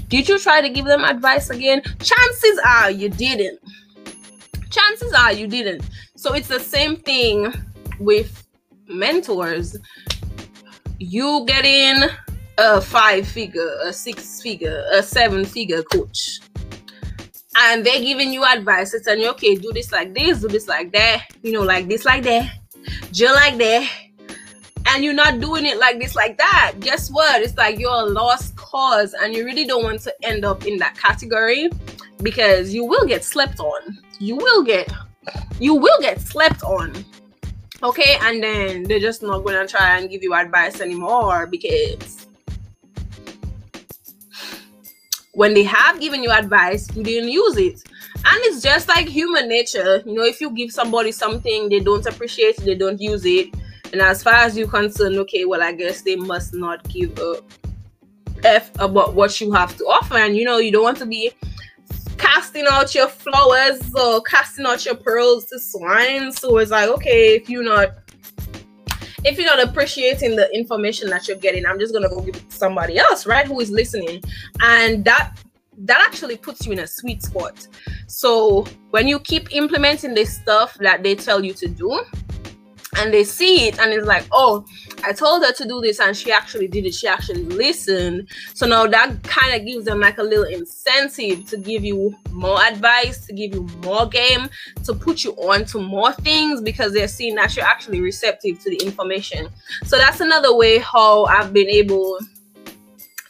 did 0.08 0.28
you 0.28 0.38
try 0.38 0.60
to 0.60 0.68
give 0.68 0.86
them 0.86 1.04
advice 1.04 1.50
again? 1.50 1.82
Chances 2.00 2.60
are 2.66 2.90
you 2.90 3.08
didn't. 3.08 3.60
Chances 4.70 5.12
are 5.12 5.32
you 5.32 5.46
didn't. 5.46 5.88
So 6.16 6.34
it's 6.34 6.48
the 6.48 6.60
same 6.60 6.96
thing 6.96 7.52
with 7.98 8.46
mentors. 8.86 9.76
You 10.98 11.44
getting 11.46 12.08
a 12.58 12.80
five 12.80 13.26
figure 13.26 13.70
a 13.84 13.92
six 13.92 14.42
figure 14.42 14.84
a 14.92 15.00
seven 15.00 15.44
figure 15.44 15.80
coach 15.84 16.40
and 17.60 17.86
they're 17.86 18.00
giving 18.00 18.32
you 18.32 18.44
advice. 18.44 18.92
It's 18.94 19.04
telling 19.04 19.20
you 19.20 19.30
okay 19.30 19.54
do 19.54 19.72
this 19.72 19.92
like 19.92 20.12
this 20.12 20.40
do 20.40 20.48
this 20.48 20.66
like 20.66 20.90
that 20.92 21.26
you 21.42 21.52
know 21.52 21.62
like 21.62 21.86
this 21.86 22.04
like 22.04 22.24
that 22.24 22.52
just 23.12 23.32
like 23.36 23.58
that 23.58 23.88
and 24.88 25.04
you're 25.04 25.14
not 25.14 25.38
doing 25.38 25.66
it 25.66 25.78
like 25.78 25.98
this, 25.98 26.14
like 26.16 26.38
that, 26.38 26.74
guess 26.80 27.10
what? 27.10 27.42
It's 27.42 27.56
like 27.56 27.78
you're 27.78 27.90
a 27.90 28.04
lost 28.04 28.56
cause, 28.56 29.14
and 29.14 29.34
you 29.34 29.44
really 29.44 29.66
don't 29.66 29.84
want 29.84 30.00
to 30.00 30.14
end 30.22 30.44
up 30.44 30.66
in 30.66 30.78
that 30.78 30.96
category 30.96 31.70
because 32.22 32.72
you 32.72 32.84
will 32.84 33.06
get 33.06 33.22
slept 33.22 33.60
on. 33.60 33.98
You 34.18 34.36
will 34.36 34.64
get, 34.64 34.90
you 35.60 35.74
will 35.74 36.00
get 36.00 36.20
slept 36.20 36.62
on. 36.62 36.92
Okay, 37.82 38.16
and 38.22 38.42
then 38.42 38.84
they're 38.84 38.98
just 38.98 39.22
not 39.22 39.44
gonna 39.44 39.66
try 39.66 39.98
and 39.98 40.08
give 40.08 40.22
you 40.22 40.34
advice 40.34 40.80
anymore 40.80 41.46
because 41.46 42.26
when 45.34 45.54
they 45.54 45.62
have 45.64 46.00
given 46.00 46.22
you 46.22 46.30
advice, 46.30 46.88
you 46.96 47.04
didn't 47.04 47.28
use 47.28 47.56
it. 47.58 47.82
And 48.24 48.40
it's 48.44 48.62
just 48.62 48.88
like 48.88 49.06
human 49.06 49.48
nature. 49.48 50.02
You 50.04 50.14
know, 50.14 50.24
if 50.24 50.40
you 50.40 50.50
give 50.50 50.72
somebody 50.72 51.12
something, 51.12 51.68
they 51.68 51.78
don't 51.78 52.04
appreciate 52.06 52.58
it, 52.58 52.64
they 52.64 52.74
don't 52.74 53.00
use 53.00 53.24
it 53.24 53.54
and 53.92 54.02
as 54.02 54.22
far 54.22 54.34
as 54.34 54.56
you're 54.56 54.68
concerned, 54.68 55.16
okay, 55.16 55.44
well, 55.44 55.62
I 55.62 55.72
guess 55.72 56.02
they 56.02 56.16
must 56.16 56.54
not 56.54 56.86
give 56.88 57.18
a 57.18 57.42
F 58.44 58.70
about 58.78 59.14
what 59.14 59.40
you 59.40 59.52
have 59.52 59.76
to 59.76 59.84
offer. 59.84 60.16
And 60.16 60.36
you 60.36 60.44
know, 60.44 60.58
you 60.58 60.70
don't 60.70 60.82
want 60.82 60.98
to 60.98 61.06
be 61.06 61.32
casting 62.16 62.66
out 62.70 62.94
your 62.94 63.08
flowers 63.08 63.80
or 63.94 64.20
casting 64.22 64.66
out 64.66 64.84
your 64.84 64.96
pearls 64.96 65.46
to 65.46 65.58
swine. 65.58 66.32
So 66.32 66.58
it's 66.58 66.70
like, 66.70 66.88
okay, 66.88 67.36
if 67.36 67.48
you're 67.48 67.64
not 67.64 67.94
if 69.24 69.36
you're 69.36 69.46
not 69.46 69.62
appreciating 69.62 70.36
the 70.36 70.48
information 70.54 71.10
that 71.10 71.26
you're 71.26 71.36
getting, 71.36 71.66
I'm 71.66 71.78
just 71.78 71.92
gonna 71.92 72.08
go 72.08 72.20
give 72.20 72.36
it 72.36 72.50
to 72.50 72.56
somebody 72.56 72.98
else, 72.98 73.26
right? 73.26 73.46
Who 73.46 73.60
is 73.60 73.70
listening. 73.70 74.22
And 74.60 75.04
that 75.04 75.36
that 75.80 76.00
actually 76.00 76.36
puts 76.36 76.66
you 76.66 76.72
in 76.72 76.80
a 76.80 76.86
sweet 76.86 77.22
spot. 77.22 77.66
So 78.06 78.66
when 78.90 79.06
you 79.06 79.20
keep 79.20 79.54
implementing 79.54 80.14
this 80.14 80.34
stuff 80.34 80.74
that 80.80 81.02
they 81.02 81.14
tell 81.14 81.44
you 81.44 81.52
to 81.54 81.68
do, 81.68 82.00
and 82.98 83.12
they 83.12 83.24
see 83.24 83.68
it 83.68 83.78
and 83.78 83.92
it's 83.92 84.06
like 84.06 84.26
oh 84.32 84.64
i 85.04 85.12
told 85.12 85.44
her 85.44 85.52
to 85.52 85.66
do 85.66 85.80
this 85.80 86.00
and 86.00 86.16
she 86.16 86.32
actually 86.32 86.68
did 86.68 86.86
it. 86.86 86.94
She 86.94 87.06
actually 87.06 87.44
listened. 87.44 88.28
So 88.54 88.66
now 88.66 88.86
that 88.86 89.22
kind 89.22 89.54
of 89.54 89.66
gives 89.66 89.84
them 89.84 90.00
like 90.00 90.18
a 90.18 90.22
little 90.22 90.44
incentive 90.44 91.46
to 91.50 91.56
give 91.56 91.84
you 91.84 92.16
more 92.30 92.60
advice 92.62 93.26
to 93.26 93.32
give 93.32 93.54
you 93.54 93.66
more 93.82 94.06
game 94.06 94.48
to 94.84 94.94
put 94.94 95.24
you 95.24 95.32
on 95.32 95.64
to 95.66 95.80
more 95.80 96.12
things 96.12 96.60
because 96.60 96.92
they're 96.92 97.08
seeing 97.08 97.34
that 97.36 97.56
you're 97.56 97.64
actually 97.64 98.00
receptive 98.00 98.58
to 98.60 98.70
the 98.70 98.76
information. 98.84 99.48
So 99.84 99.96
that's 99.98 100.20
another 100.20 100.54
way 100.54 100.78
how 100.78 101.24
i've 101.26 101.52
been 101.52 101.68
able 101.68 102.18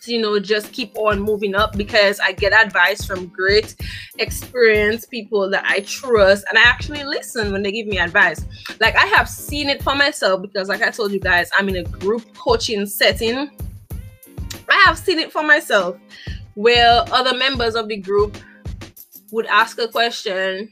you 0.09 0.21
know 0.21 0.39
just 0.39 0.73
keep 0.73 0.97
on 0.97 1.21
moving 1.21 1.55
up 1.55 1.77
because 1.77 2.21
i 2.21 2.33
get 2.33 2.53
advice 2.53 3.05
from 3.05 3.27
great 3.27 3.77
experienced 4.19 5.11
people 5.11 5.49
that 5.51 5.65
i 5.67 5.81
trust 5.81 6.45
and 6.49 6.59
i 6.59 6.63
actually 6.63 7.05
listen 7.05 7.53
when 7.53 7.63
they 7.63 7.73
give 7.73 7.87
me 7.87 7.99
advice. 7.99 8.45
Like 8.81 8.97
i 8.97 9.07
have 9.07 9.29
seen 9.29 9.69
it 9.69 9.83
for 9.83 9.95
myself 9.95 10.43
because 10.43 10.69
like 10.69 10.83
i 10.83 10.91
told 10.91 11.13
you 11.13 11.21
guys 11.21 11.51
i'm 11.57 11.69
in 11.69 11.77
a 11.77 11.85
group 11.85 12.35
coaching 12.37 12.87
setting. 12.87 13.51
I 14.71 14.75
have 14.85 14.99
seen 14.99 15.19
it 15.19 15.33
for 15.33 15.43
myself 15.43 15.97
where 16.55 17.05
other 17.13 17.37
members 17.37 17.75
of 17.75 17.89
the 17.89 17.97
group 17.97 18.37
would 19.31 19.47
ask 19.47 19.79
a 19.79 19.89
question 19.89 20.69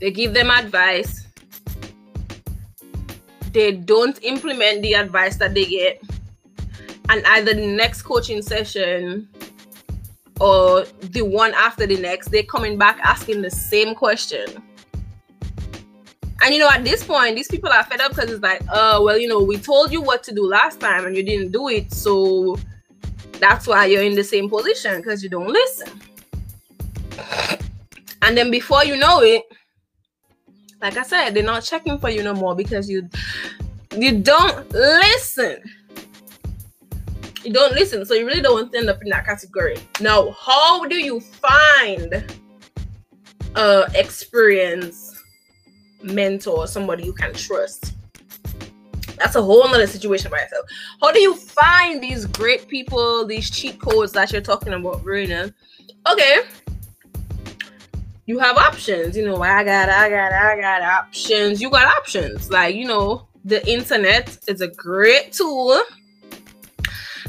they 0.00 0.10
give 0.10 0.34
them 0.34 0.50
advice 0.50 1.26
they 3.52 3.72
don't 3.72 4.22
implement 4.22 4.82
the 4.82 4.94
advice 4.94 5.36
that 5.36 5.54
they 5.54 5.66
get 5.66 6.02
and 7.08 7.24
either 7.26 7.54
the 7.54 7.66
next 7.66 8.02
coaching 8.02 8.42
session 8.42 9.28
or 10.40 10.84
the 11.00 11.22
one 11.22 11.52
after 11.54 11.86
the 11.86 11.96
next, 11.98 12.28
they're 12.28 12.42
coming 12.42 12.78
back 12.78 12.98
asking 13.02 13.42
the 13.42 13.50
same 13.50 13.94
question. 13.94 14.46
And 16.44 16.52
you 16.52 16.58
know, 16.58 16.68
at 16.68 16.82
this 16.82 17.04
point, 17.04 17.36
these 17.36 17.48
people 17.48 17.70
are 17.70 17.84
fed 17.84 18.00
up 18.00 18.14
because 18.14 18.30
it's 18.30 18.42
like, 18.42 18.62
oh, 18.72 19.04
well, 19.04 19.16
you 19.16 19.28
know, 19.28 19.40
we 19.42 19.58
told 19.58 19.92
you 19.92 20.02
what 20.02 20.24
to 20.24 20.34
do 20.34 20.44
last 20.44 20.80
time 20.80 21.06
and 21.06 21.16
you 21.16 21.22
didn't 21.22 21.52
do 21.52 21.68
it. 21.68 21.92
So 21.92 22.58
that's 23.38 23.66
why 23.66 23.86
you're 23.86 24.02
in 24.02 24.16
the 24.16 24.24
same 24.24 24.48
position 24.48 24.96
because 24.96 25.22
you 25.22 25.28
don't 25.28 25.48
listen. 25.48 25.88
And 28.22 28.36
then 28.36 28.50
before 28.50 28.84
you 28.84 28.96
know 28.96 29.20
it, 29.22 29.44
like 30.80 30.96
I 30.96 31.02
said, 31.04 31.30
they're 31.30 31.44
not 31.44 31.62
checking 31.62 31.98
for 31.98 32.10
you 32.10 32.22
no 32.22 32.34
more 32.34 32.56
because 32.56 32.90
you 32.90 33.08
you 33.96 34.20
don't 34.20 34.70
listen. 34.72 35.62
You 37.44 37.52
don't 37.52 37.74
listen, 37.74 38.04
so 38.06 38.14
you 38.14 38.24
really 38.24 38.40
don't 38.40 38.74
end 38.74 38.88
up 38.88 39.02
in 39.02 39.08
that 39.08 39.26
category. 39.26 39.76
Now, 40.00 40.30
how 40.30 40.86
do 40.86 40.96
you 40.96 41.20
find 41.20 42.24
a 43.56 43.86
experience 43.94 45.20
mentor, 46.02 46.66
somebody 46.66 47.04
you 47.04 47.12
can 47.12 47.32
trust? 47.34 47.94
That's 49.18 49.36
a 49.36 49.42
whole 49.42 49.68
nother 49.68 49.86
situation 49.86 50.30
by 50.30 50.38
itself. 50.38 50.66
How 51.00 51.12
do 51.12 51.20
you 51.20 51.34
find 51.34 52.02
these 52.02 52.26
great 52.26 52.68
people, 52.68 53.26
these 53.26 53.50
cheat 53.50 53.80
codes 53.80 54.12
that 54.12 54.32
you're 54.32 54.40
talking 54.40 54.72
about, 54.72 55.02
Verena? 55.02 55.52
Okay, 56.10 56.42
you 58.26 58.38
have 58.38 58.56
options. 58.56 59.16
You 59.16 59.26
know, 59.26 59.42
I 59.42 59.64
got, 59.64 59.88
I 59.88 60.08
got, 60.08 60.32
I 60.32 60.60
got 60.60 60.82
options. 60.82 61.60
You 61.60 61.70
got 61.70 61.86
options. 61.86 62.50
Like, 62.50 62.74
you 62.74 62.86
know, 62.86 63.26
the 63.44 63.66
internet 63.68 64.38
is 64.48 64.60
a 64.60 64.68
great 64.68 65.32
tool. 65.32 65.80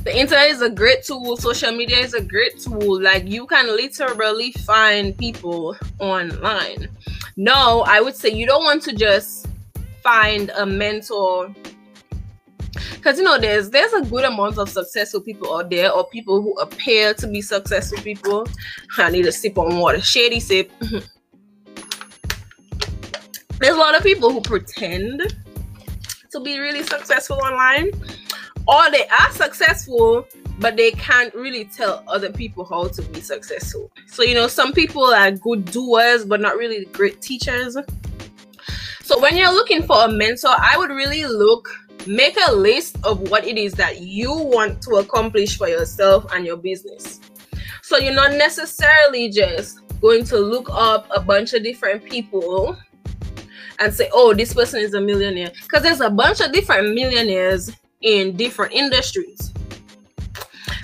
The 0.03 0.17
internet 0.19 0.49
is 0.49 0.61
a 0.61 0.69
great 0.69 1.03
tool. 1.03 1.37
Social 1.37 1.71
media 1.71 1.97
is 1.99 2.13
a 2.13 2.21
great 2.21 2.59
tool. 2.59 3.01
Like, 3.01 3.25
you 3.25 3.47
can 3.47 3.67
literally 3.67 4.51
find 4.51 5.17
people 5.17 5.77
online. 5.99 6.89
No, 7.37 7.85
I 7.87 8.01
would 8.01 8.15
say 8.15 8.29
you 8.29 8.45
don't 8.45 8.65
want 8.65 8.83
to 8.83 8.93
just 8.93 9.47
find 10.01 10.51
a 10.57 10.65
mentor 10.65 11.55
because 12.95 13.17
you 13.17 13.23
know 13.23 13.37
there's 13.37 13.69
there's 13.69 13.93
a 13.93 14.01
good 14.01 14.25
amount 14.25 14.57
of 14.57 14.67
successful 14.67 15.21
people 15.21 15.55
out 15.55 15.69
there 15.69 15.91
or 15.91 16.05
people 16.09 16.41
who 16.41 16.53
appear 16.59 17.13
to 17.13 17.27
be 17.27 17.41
successful 17.41 17.97
people 17.99 18.45
i 18.97 19.09
need 19.09 19.25
a 19.25 19.31
sip 19.31 19.57
on 19.57 19.77
water 19.77 20.01
shady 20.01 20.41
sip 20.41 20.69
there's 23.59 23.75
a 23.75 23.79
lot 23.79 23.95
of 23.95 24.03
people 24.03 24.29
who 24.31 24.41
pretend 24.41 25.21
to 26.31 26.39
be 26.41 26.59
really 26.59 26.83
successful 26.83 27.37
online 27.37 27.91
or 28.67 28.91
they 28.91 29.08
are 29.08 29.32
successful 29.32 30.28
but 30.60 30.78
they 30.78 30.91
can't 30.91 31.34
really 31.34 31.65
tell 31.65 32.04
other 32.08 32.32
people 32.32 32.63
how 32.63 32.88
to 32.88 33.02
be 33.02 33.21
successful 33.21 33.91
so 34.08 34.23
you 34.23 34.34
know 34.34 34.47
some 34.47 34.71
people 34.71 35.06
are 35.06 35.32
good 35.32 35.65
doers 35.65 36.26
but 36.26 36.39
not 36.39 36.58
really 36.58 36.86
great 36.86 37.21
teachers 37.21 37.78
so 39.02 39.19
when 39.19 39.36
you're 39.36 39.54
looking 39.54 39.84
for 39.84 40.06
a 40.06 40.12
mentor 40.12 40.54
i 40.58 40.78
would 40.78 40.89
really 40.89 41.26
look 41.26 41.67
make 42.08 42.38
a 42.47 42.52
list 42.52 42.97
of 43.04 43.30
what 43.30 43.45
it 43.45 43.58
is 43.58 43.73
that 43.73 44.02
you 44.02 44.34
want 44.34 44.82
to 44.84 44.95
accomplish 44.95 45.58
for 45.58 45.67
yourself 45.67 46.26
and 46.34 46.45
your 46.45 46.58
business. 46.58 47.19
So 47.82 47.97
you're 47.97 48.13
not 48.13 48.34
necessarily 48.34 49.30
just 49.30 49.80
going 50.02 50.23
to 50.26 50.38
look 50.38 50.67
up 50.71 51.08
a 51.15 51.21
bunch 51.21 51.54
of 51.54 51.63
different 51.63 52.04
people 52.04 52.78
and 53.80 53.93
say, 53.93 54.10
oh, 54.13 54.34
this 54.34 54.54
person 54.54 54.82
is 54.82 54.93
a 54.93 55.02
millionaire. 55.02 55.52
Because 55.63 55.84
there's 55.84 56.02
a 56.02 56.10
bunch 56.10 56.41
of 56.41 56.52
different 56.52 56.93
millionaires 56.93 57.71
in 58.03 58.35
different 58.37 58.73
industries. 58.73 59.51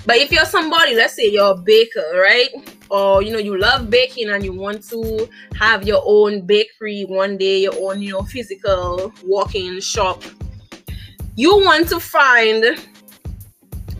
But 0.06 0.16
if 0.16 0.32
you're 0.32 0.44
somebody, 0.44 0.96
let's 0.96 1.14
say 1.14 1.30
you're 1.30 1.52
a 1.52 1.56
baker, 1.56 2.04
right? 2.14 2.48
Or 2.90 3.22
you 3.22 3.30
know, 3.32 3.38
you 3.38 3.56
love 3.58 3.88
baking 3.88 4.30
and 4.30 4.44
you 4.44 4.52
want 4.52 4.82
to 4.88 5.28
have 5.54 5.86
your 5.86 6.02
own 6.04 6.42
bakery 6.46 7.04
one 7.04 7.36
day, 7.38 7.60
your 7.62 7.74
own, 7.80 8.02
you 8.02 8.12
know, 8.12 8.22
physical 8.22 9.12
walk-in 9.22 9.80
shop 9.80 10.22
you 11.40 11.56
want 11.56 11.88
to 11.88 11.98
find 11.98 12.64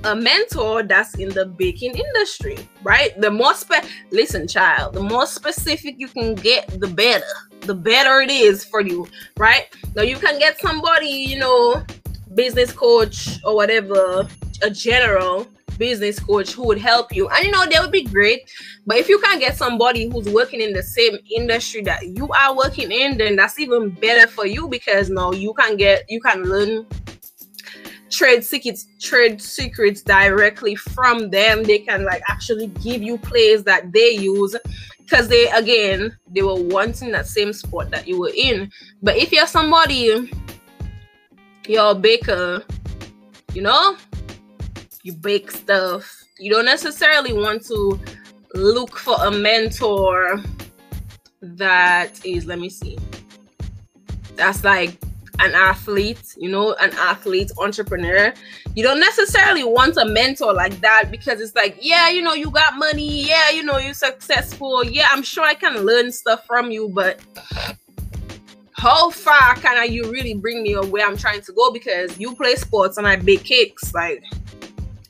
a 0.05 0.15
mentor 0.15 0.83
that's 0.83 1.15
in 1.15 1.31
the 1.31 1.47
baking 1.47 1.97
industry, 1.97 2.59
right? 2.83 3.19
The 3.19 3.31
more 3.31 3.55
spe 3.55 3.85
listen, 4.11 4.47
child, 4.47 4.95
the 4.95 5.03
more 5.03 5.27
specific 5.27 5.95
you 5.97 6.09
can 6.09 6.35
get, 6.35 6.69
the 6.81 6.87
better. 6.87 7.33
The 7.63 7.75
better 7.75 8.21
it 8.21 8.31
is 8.31 8.65
for 8.65 8.83
you, 8.83 9.07
right? 9.39 9.69
Now 9.95 10.03
you 10.03 10.17
can 10.17 10.39
get 10.39 10.61
somebody, 10.61 11.09
you 11.09 11.39
know, 11.39 11.83
business 12.35 12.73
coach 12.73 13.39
or 13.45 13.55
whatever, 13.55 14.29
a 14.63 14.71
general 14.71 15.47
business 15.79 16.21
coach 16.21 16.53
who 16.53 16.67
would 16.67 16.79
help 16.79 17.15
you. 17.15 17.29
And 17.29 17.45
you 17.45 17.51
know, 17.51 17.67
they 17.67 17.81
would 17.81 17.91
be 17.91 18.05
great. 18.05 18.51
But 18.87 18.99
if 18.99 19.09
you 19.09 19.19
can 19.19 19.39
get 19.39 19.57
somebody 19.57 20.09
who's 20.09 20.29
working 20.29 20.61
in 20.61 20.73
the 20.73 20.83
same 20.83 21.17
industry 21.35 21.83
that 21.83 22.07
you 22.07 22.29
are 22.29 22.57
working 22.57 22.93
in, 22.93 23.17
then 23.17 23.35
that's 23.35 23.59
even 23.59 23.91
better 23.91 24.29
for 24.31 24.47
you 24.47 24.69
because 24.69 25.11
now 25.11 25.33
you 25.33 25.55
can 25.55 25.77
get 25.77 26.05
you 26.09 26.21
can 26.21 26.45
learn 26.45 26.87
trade 28.11 28.45
secrets 28.45 28.87
trade 29.01 29.41
secrets 29.41 30.03
directly 30.03 30.75
from 30.75 31.31
them 31.31 31.63
they 31.63 31.79
can 31.79 32.05
like 32.05 32.21
actually 32.29 32.67
give 32.83 33.01
you 33.01 33.17
plays 33.17 33.63
that 33.63 33.93
they 33.93 34.11
use 34.11 34.57
because 34.99 35.29
they 35.29 35.49
again 35.51 36.17
they 36.35 36.43
were 36.43 36.61
wanting 36.61 37.13
that 37.13 37.27
same 37.27 37.53
spot 37.53 37.89
that 37.91 38.09
you 38.09 38.19
were 38.19 38.33
in 38.35 38.69
but 39.01 39.17
if 39.17 39.31
you're 39.31 39.47
somebody 39.47 40.29
you're 41.67 41.91
a 41.91 41.95
baker 41.95 42.65
you 43.55 43.63
know? 43.63 43.97
You 45.03 45.13
bake 45.13 45.51
stuff. 45.51 46.25
You 46.39 46.53
don't 46.53 46.65
necessarily 46.65 47.33
want 47.33 47.65
to 47.67 47.99
look 48.55 48.97
for 48.97 49.17
a 49.25 49.31
mentor 49.31 50.43
that 51.43 52.25
is 52.25 52.47
let 52.47 52.59
me 52.59 52.69
see. 52.69 52.99
That's 54.37 54.63
like 54.65 54.99
an 55.39 55.55
athlete, 55.55 56.35
you 56.37 56.51
know, 56.51 56.75
an 56.75 56.93
athlete 56.95 57.51
entrepreneur. 57.59 58.33
You 58.75 58.83
don't 58.83 59.01
necessarily 59.01 59.65
want 59.65 59.97
a 59.97 60.05
mentor 60.05 60.53
like 60.53 60.79
that 60.81 61.11
because 61.11 61.41
it's 61.41 61.55
like, 61.55 61.79
yeah, 61.81 62.11
you 62.11 62.21
know, 62.21 62.35
you 62.35 62.51
got 62.51 62.77
money, 62.79 63.27
yeah, 63.27 63.51
you 63.51 63.63
know, 63.63 63.79
you're 63.79 63.95
successful, 63.95 64.85
yeah, 64.85 65.09
I'm 65.11 65.23
sure 65.23 65.45
I 65.45 65.55
can 65.55 65.85
learn 65.87 66.13
stuff 66.13 66.47
from 66.47 66.71
you, 66.71 66.91
but 66.91 67.21
how 68.81 69.11
far 69.11 69.57
can 69.57 69.77
I, 69.77 69.85
you 69.85 70.11
really 70.11 70.33
bring 70.33 70.63
me 70.63 70.75
or 70.75 70.87
where 70.87 71.07
I'm 71.07 71.19
trying 71.19 71.43
to 71.43 71.53
go? 71.53 71.71
Because 71.71 72.19
you 72.19 72.35
play 72.35 72.55
sports 72.55 72.97
and 72.97 73.07
I 73.07 73.17
bake 73.17 73.45
cakes, 73.45 73.93
like 73.93 74.25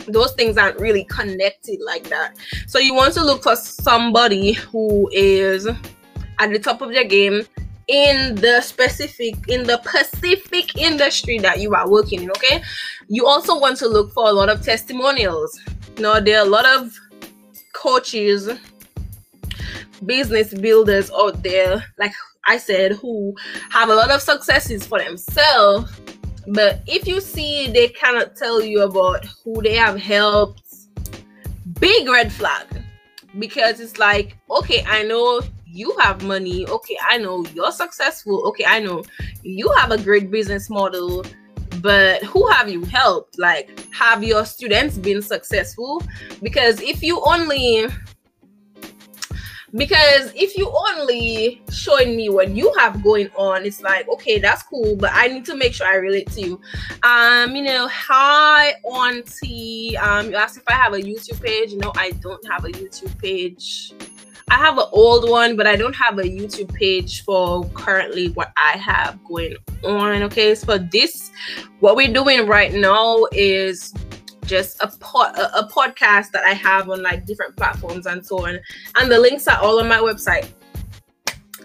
those 0.08 0.32
things 0.32 0.58
aren't 0.58 0.80
really 0.80 1.04
connected 1.04 1.78
like 1.80 2.08
that. 2.08 2.34
So 2.66 2.80
you 2.80 2.94
want 2.94 3.14
to 3.14 3.22
look 3.22 3.44
for 3.44 3.54
somebody 3.54 4.54
who 4.54 5.08
is 5.12 5.68
at 5.68 6.50
the 6.50 6.58
top 6.58 6.82
of 6.82 6.90
their 6.90 7.04
game 7.04 7.42
in 7.86 8.34
the 8.36 8.60
specific 8.60 9.36
in 9.48 9.64
the 9.64 9.80
specific 9.82 10.76
industry 10.76 11.38
that 11.38 11.60
you 11.60 11.74
are 11.74 11.90
working 11.90 12.22
in 12.22 12.30
okay 12.30 12.62
you 13.08 13.26
also 13.26 13.58
want 13.58 13.76
to 13.76 13.88
look 13.88 14.12
for 14.12 14.28
a 14.28 14.32
lot 14.32 14.48
of 14.48 14.62
testimonials 14.62 15.58
know 15.98 16.20
there 16.20 16.38
are 16.38 16.46
a 16.46 16.48
lot 16.48 16.64
of 16.64 16.96
coaches 17.72 18.48
business 20.06 20.54
builders 20.54 21.10
out 21.10 21.42
there 21.42 21.84
like 21.98 22.12
i 22.50 22.56
said 22.56 22.92
who 22.92 23.34
have 23.70 23.88
a 23.88 23.94
lot 23.94 24.10
of 24.10 24.20
successes 24.20 24.86
for 24.86 24.98
themselves 24.98 26.00
but 26.48 26.82
if 26.86 27.06
you 27.06 27.20
see 27.20 27.70
they 27.70 27.88
cannot 27.88 28.34
tell 28.36 28.62
you 28.62 28.82
about 28.82 29.24
who 29.44 29.60
they 29.62 29.74
have 29.74 29.98
helped 29.98 30.62
big 31.78 32.08
red 32.08 32.32
flag 32.32 32.66
because 33.38 33.80
it's 33.80 33.98
like 33.98 34.36
okay 34.50 34.84
i 34.86 35.02
know 35.02 35.40
you 35.72 35.96
have 35.98 36.22
money. 36.22 36.66
Okay, 36.66 36.96
I 37.08 37.18
know 37.18 37.44
you're 37.54 37.72
successful. 37.72 38.46
Okay, 38.48 38.64
I 38.66 38.80
know 38.80 39.04
you 39.42 39.70
have 39.78 39.90
a 39.90 39.98
great 39.98 40.30
business 40.30 40.68
model, 40.68 41.24
but 41.80 42.22
who 42.24 42.48
have 42.48 42.68
you 42.68 42.84
helped? 42.84 43.38
Like, 43.38 43.70
have 43.92 44.24
your 44.24 44.44
students 44.44 44.98
been 44.98 45.22
successful? 45.22 46.02
Because 46.42 46.80
if 46.80 47.02
you 47.02 47.20
only 47.24 47.86
because 49.74 50.32
if 50.34 50.56
you 50.56 50.72
only 50.88 51.62
showing 51.70 52.16
me 52.16 52.28
what 52.28 52.50
you 52.50 52.72
have 52.78 53.02
going 53.02 53.30
on 53.36 53.64
it's 53.64 53.80
like 53.80 54.08
okay 54.08 54.38
that's 54.38 54.62
cool 54.64 54.96
but 54.96 55.10
i 55.14 55.28
need 55.28 55.44
to 55.44 55.54
make 55.54 55.72
sure 55.72 55.86
i 55.86 55.94
relate 55.94 56.30
to 56.32 56.40
you. 56.40 56.60
Um 57.02 57.54
you 57.54 57.62
know 57.62 57.88
hi 57.88 58.74
auntie. 58.84 59.96
Um 59.96 60.30
you 60.30 60.36
asked 60.36 60.56
if 60.56 60.64
i 60.68 60.72
have 60.72 60.92
a 60.92 60.98
youtube 60.98 61.40
page. 61.42 61.74
No 61.74 61.92
i 61.96 62.10
don't 62.20 62.44
have 62.48 62.64
a 62.64 62.68
youtube 62.68 63.16
page. 63.18 63.92
I 64.50 64.56
have 64.56 64.78
an 64.78 64.86
old 64.90 65.30
one, 65.30 65.56
but 65.56 65.68
I 65.68 65.76
don't 65.76 65.94
have 65.94 66.18
a 66.18 66.24
YouTube 66.24 66.74
page 66.74 67.22
for 67.22 67.64
currently 67.70 68.30
what 68.30 68.50
I 68.56 68.76
have 68.78 69.22
going 69.22 69.54
on. 69.84 70.24
Okay, 70.24 70.56
so 70.56 70.76
this, 70.76 71.30
what 71.78 71.94
we're 71.94 72.12
doing 72.12 72.48
right 72.48 72.74
now 72.74 73.26
is 73.30 73.94
just 74.50 74.82
a, 74.82 74.88
pod, 74.98 75.38
a, 75.38 75.60
a 75.60 75.68
podcast 75.68 76.32
that 76.32 76.42
I 76.44 76.54
have 76.54 76.90
on 76.90 77.02
like 77.02 77.24
different 77.24 77.56
platforms 77.56 78.06
and 78.06 78.26
so 78.26 78.46
on, 78.46 78.58
and 78.96 79.10
the 79.10 79.18
links 79.18 79.46
are 79.46 79.58
all 79.62 79.78
on 79.78 79.88
my 79.88 79.98
website. 79.98 80.50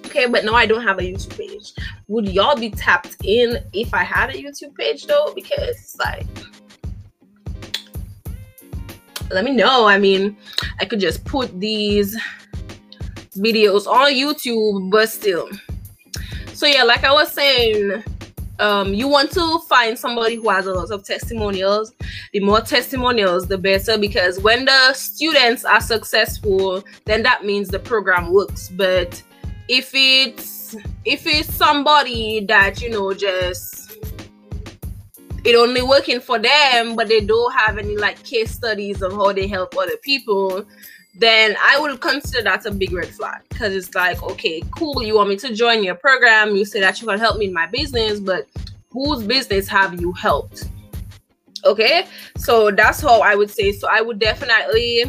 Okay, 0.05 0.27
but 0.27 0.45
no, 0.45 0.53
I 0.53 0.67
don't 0.67 0.83
have 0.83 0.99
a 0.99 1.01
YouTube 1.01 1.35
page. 1.35 1.73
Would 2.07 2.29
y'all 2.29 2.55
be 2.55 2.69
tapped 2.69 3.17
in 3.23 3.57
if 3.73 3.91
I 3.93 4.03
had 4.03 4.29
a 4.29 4.33
YouTube 4.33 4.75
page 4.75 5.07
though? 5.07 5.33
Because 5.35 5.97
like 5.99 6.27
let 9.31 9.43
me 9.43 9.51
know. 9.51 9.87
I 9.87 9.97
mean, 9.97 10.37
I 10.79 10.85
could 10.85 10.99
just 10.99 11.25
put 11.25 11.59
these 11.59 12.15
videos 13.35 13.87
on 13.87 14.13
YouTube, 14.13 14.91
but 14.91 15.09
still. 15.09 15.49
So 16.53 16.67
yeah, 16.67 16.83
like 16.83 17.03
I 17.03 17.11
was 17.11 17.31
saying, 17.31 18.03
um, 18.59 18.93
you 18.93 19.07
want 19.07 19.31
to 19.31 19.59
find 19.67 19.97
somebody 19.97 20.35
who 20.35 20.49
has 20.49 20.65
a 20.65 20.73
lot 20.73 20.91
of 20.91 21.03
testimonials. 21.03 21.93
The 22.33 22.39
more 22.39 22.61
testimonials, 22.61 23.47
the 23.47 23.57
better, 23.57 23.97
because 23.97 24.39
when 24.39 24.65
the 24.65 24.93
students 24.93 25.65
are 25.65 25.81
successful, 25.81 26.83
then 27.05 27.23
that 27.23 27.43
means 27.43 27.67
the 27.67 27.79
program 27.79 28.31
works. 28.31 28.69
But 28.69 29.21
if 29.67 29.91
it's 29.93 30.75
if 31.05 31.25
it's 31.25 31.53
somebody 31.53 32.45
that 32.45 32.81
you 32.81 32.89
know 32.89 33.13
just 33.13 33.97
it 35.43 35.55
only 35.55 35.81
working 35.81 36.19
for 36.19 36.39
them 36.39 36.95
but 36.95 37.07
they 37.07 37.21
don't 37.21 37.53
have 37.53 37.77
any 37.77 37.95
like 37.97 38.21
case 38.23 38.51
studies 38.51 39.01
of 39.01 39.11
how 39.13 39.31
they 39.31 39.47
help 39.47 39.75
other 39.77 39.97
people 39.97 40.65
then 41.17 41.55
I 41.61 41.79
would 41.79 42.01
consider 42.01 42.43
that 42.43 42.65
a 42.65 42.71
big 42.71 42.91
red 42.91 43.07
flag 43.07 43.41
because 43.49 43.73
it's 43.73 43.93
like, 43.95 44.21
okay, 44.21 44.61
cool, 44.71 45.01
you 45.01 45.15
want 45.15 45.29
me 45.29 45.37
to 45.37 45.53
join 45.53 45.83
your 45.83 45.95
program, 45.95 46.55
you 46.55 46.65
say 46.65 46.81
that 46.81 47.01
you 47.01 47.07
can 47.07 47.19
help 47.19 47.37
me 47.37 47.45
in 47.45 47.53
my 47.53 47.67
business, 47.67 48.19
but 48.19 48.47
whose 48.89 49.23
business 49.23 49.67
have 49.67 49.99
you 49.99 50.11
helped? 50.13 50.69
Okay, 51.63 52.05
so 52.37 52.69
that's 52.69 53.01
how 53.01 53.21
I 53.21 53.35
would 53.35 53.49
say. 53.49 53.71
So 53.71 53.87
I 53.89 54.01
would 54.01 54.19
definitely 54.19 55.05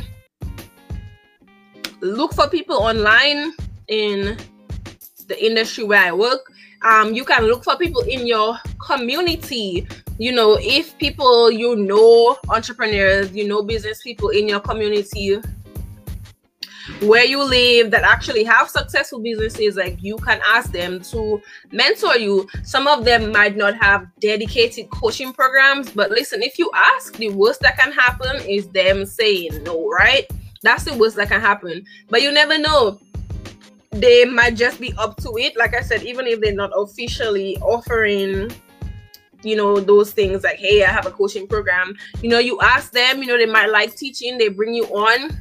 look 2.00 2.34
for 2.34 2.48
people 2.48 2.76
online 2.76 3.52
in 3.88 4.38
the 5.26 5.44
industry 5.44 5.84
where 5.84 6.02
I 6.02 6.12
work. 6.12 6.40
Um, 6.82 7.12
you 7.14 7.24
can 7.24 7.44
look 7.44 7.64
for 7.64 7.76
people 7.76 8.02
in 8.02 8.26
your 8.26 8.58
community. 8.84 9.86
You 10.18 10.32
know, 10.32 10.56
if 10.60 10.96
people 10.98 11.50
you 11.50 11.76
know, 11.76 12.38
entrepreneurs, 12.48 13.32
you 13.32 13.46
know, 13.48 13.62
business 13.62 14.02
people 14.02 14.28
in 14.30 14.48
your 14.48 14.60
community 14.60 15.40
where 17.00 17.24
you 17.24 17.42
live 17.42 17.90
that 17.90 18.02
actually 18.02 18.44
have 18.44 18.68
successful 18.68 19.18
businesses 19.20 19.76
like 19.76 20.02
you 20.02 20.16
can 20.18 20.40
ask 20.46 20.72
them 20.72 21.00
to 21.00 21.40
mentor 21.72 22.16
you. 22.16 22.48
Some 22.62 22.86
of 22.86 23.04
them 23.04 23.32
might 23.32 23.56
not 23.56 23.74
have 23.76 24.06
dedicated 24.20 24.90
coaching 24.90 25.32
programs 25.32 25.90
but 25.90 26.10
listen 26.10 26.42
if 26.42 26.58
you 26.58 26.70
ask 26.74 27.16
the 27.16 27.30
worst 27.30 27.60
that 27.60 27.78
can 27.78 27.92
happen 27.92 28.36
is 28.48 28.68
them 28.68 29.04
saying 29.04 29.62
no 29.64 29.88
right? 29.88 30.26
That's 30.62 30.84
the 30.84 30.94
worst 30.94 31.16
that 31.16 31.28
can 31.28 31.40
happen. 31.40 31.84
But 32.08 32.22
you 32.22 32.32
never 32.32 32.58
know. 32.58 32.98
They 33.90 34.24
might 34.24 34.56
just 34.56 34.80
be 34.80 34.92
up 34.98 35.16
to 35.18 35.36
it. 35.38 35.56
Like 35.56 35.74
i 35.74 35.80
said 35.80 36.02
even 36.02 36.26
if 36.26 36.40
they're 36.40 36.54
not 36.54 36.72
officially 36.74 37.56
offering 37.58 38.50
you 39.42 39.54
know 39.54 39.78
those 39.78 40.12
things 40.12 40.42
like 40.42 40.56
hey 40.56 40.82
i 40.82 40.88
have 40.88 41.06
a 41.06 41.10
coaching 41.10 41.46
program. 41.46 41.94
You 42.22 42.30
know 42.30 42.38
you 42.38 42.60
ask 42.60 42.92
them 42.92 43.22
you 43.22 43.26
know 43.26 43.38
they 43.38 43.46
might 43.46 43.70
like 43.70 43.94
teaching 43.94 44.38
they 44.38 44.48
bring 44.48 44.74
you 44.74 44.84
on 44.86 45.38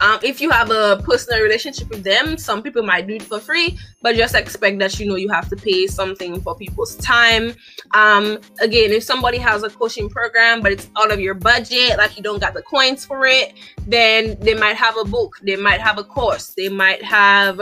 um, 0.00 0.18
if 0.22 0.40
you 0.40 0.50
have 0.50 0.70
a 0.70 1.02
personal 1.04 1.42
relationship 1.42 1.88
with 1.90 2.04
them, 2.04 2.36
some 2.36 2.62
people 2.62 2.82
might 2.82 3.06
do 3.06 3.14
it 3.14 3.22
for 3.22 3.40
free, 3.40 3.78
but 4.02 4.16
just 4.16 4.34
expect 4.34 4.78
that 4.78 4.98
you 5.00 5.06
know 5.06 5.16
you 5.16 5.28
have 5.28 5.48
to 5.48 5.56
pay 5.56 5.86
something 5.86 6.40
for 6.40 6.54
people's 6.56 6.96
time. 6.96 7.54
Um, 7.94 8.38
again, 8.60 8.92
if 8.92 9.02
somebody 9.02 9.38
has 9.38 9.62
a 9.62 9.70
coaching 9.70 10.08
program 10.08 10.60
but 10.62 10.72
it's 10.72 10.88
out 10.96 11.12
of 11.12 11.20
your 11.20 11.34
budget, 11.34 11.98
like 11.98 12.16
you 12.16 12.22
don't 12.22 12.40
got 12.40 12.54
the 12.54 12.62
coins 12.62 13.04
for 13.04 13.26
it, 13.26 13.54
then 13.86 14.36
they 14.40 14.54
might 14.54 14.76
have 14.76 14.96
a 14.96 15.04
book, 15.04 15.36
they 15.42 15.56
might 15.56 15.80
have 15.80 15.98
a 15.98 16.04
course, 16.04 16.54
they 16.54 16.68
might 16.68 17.02
have 17.02 17.60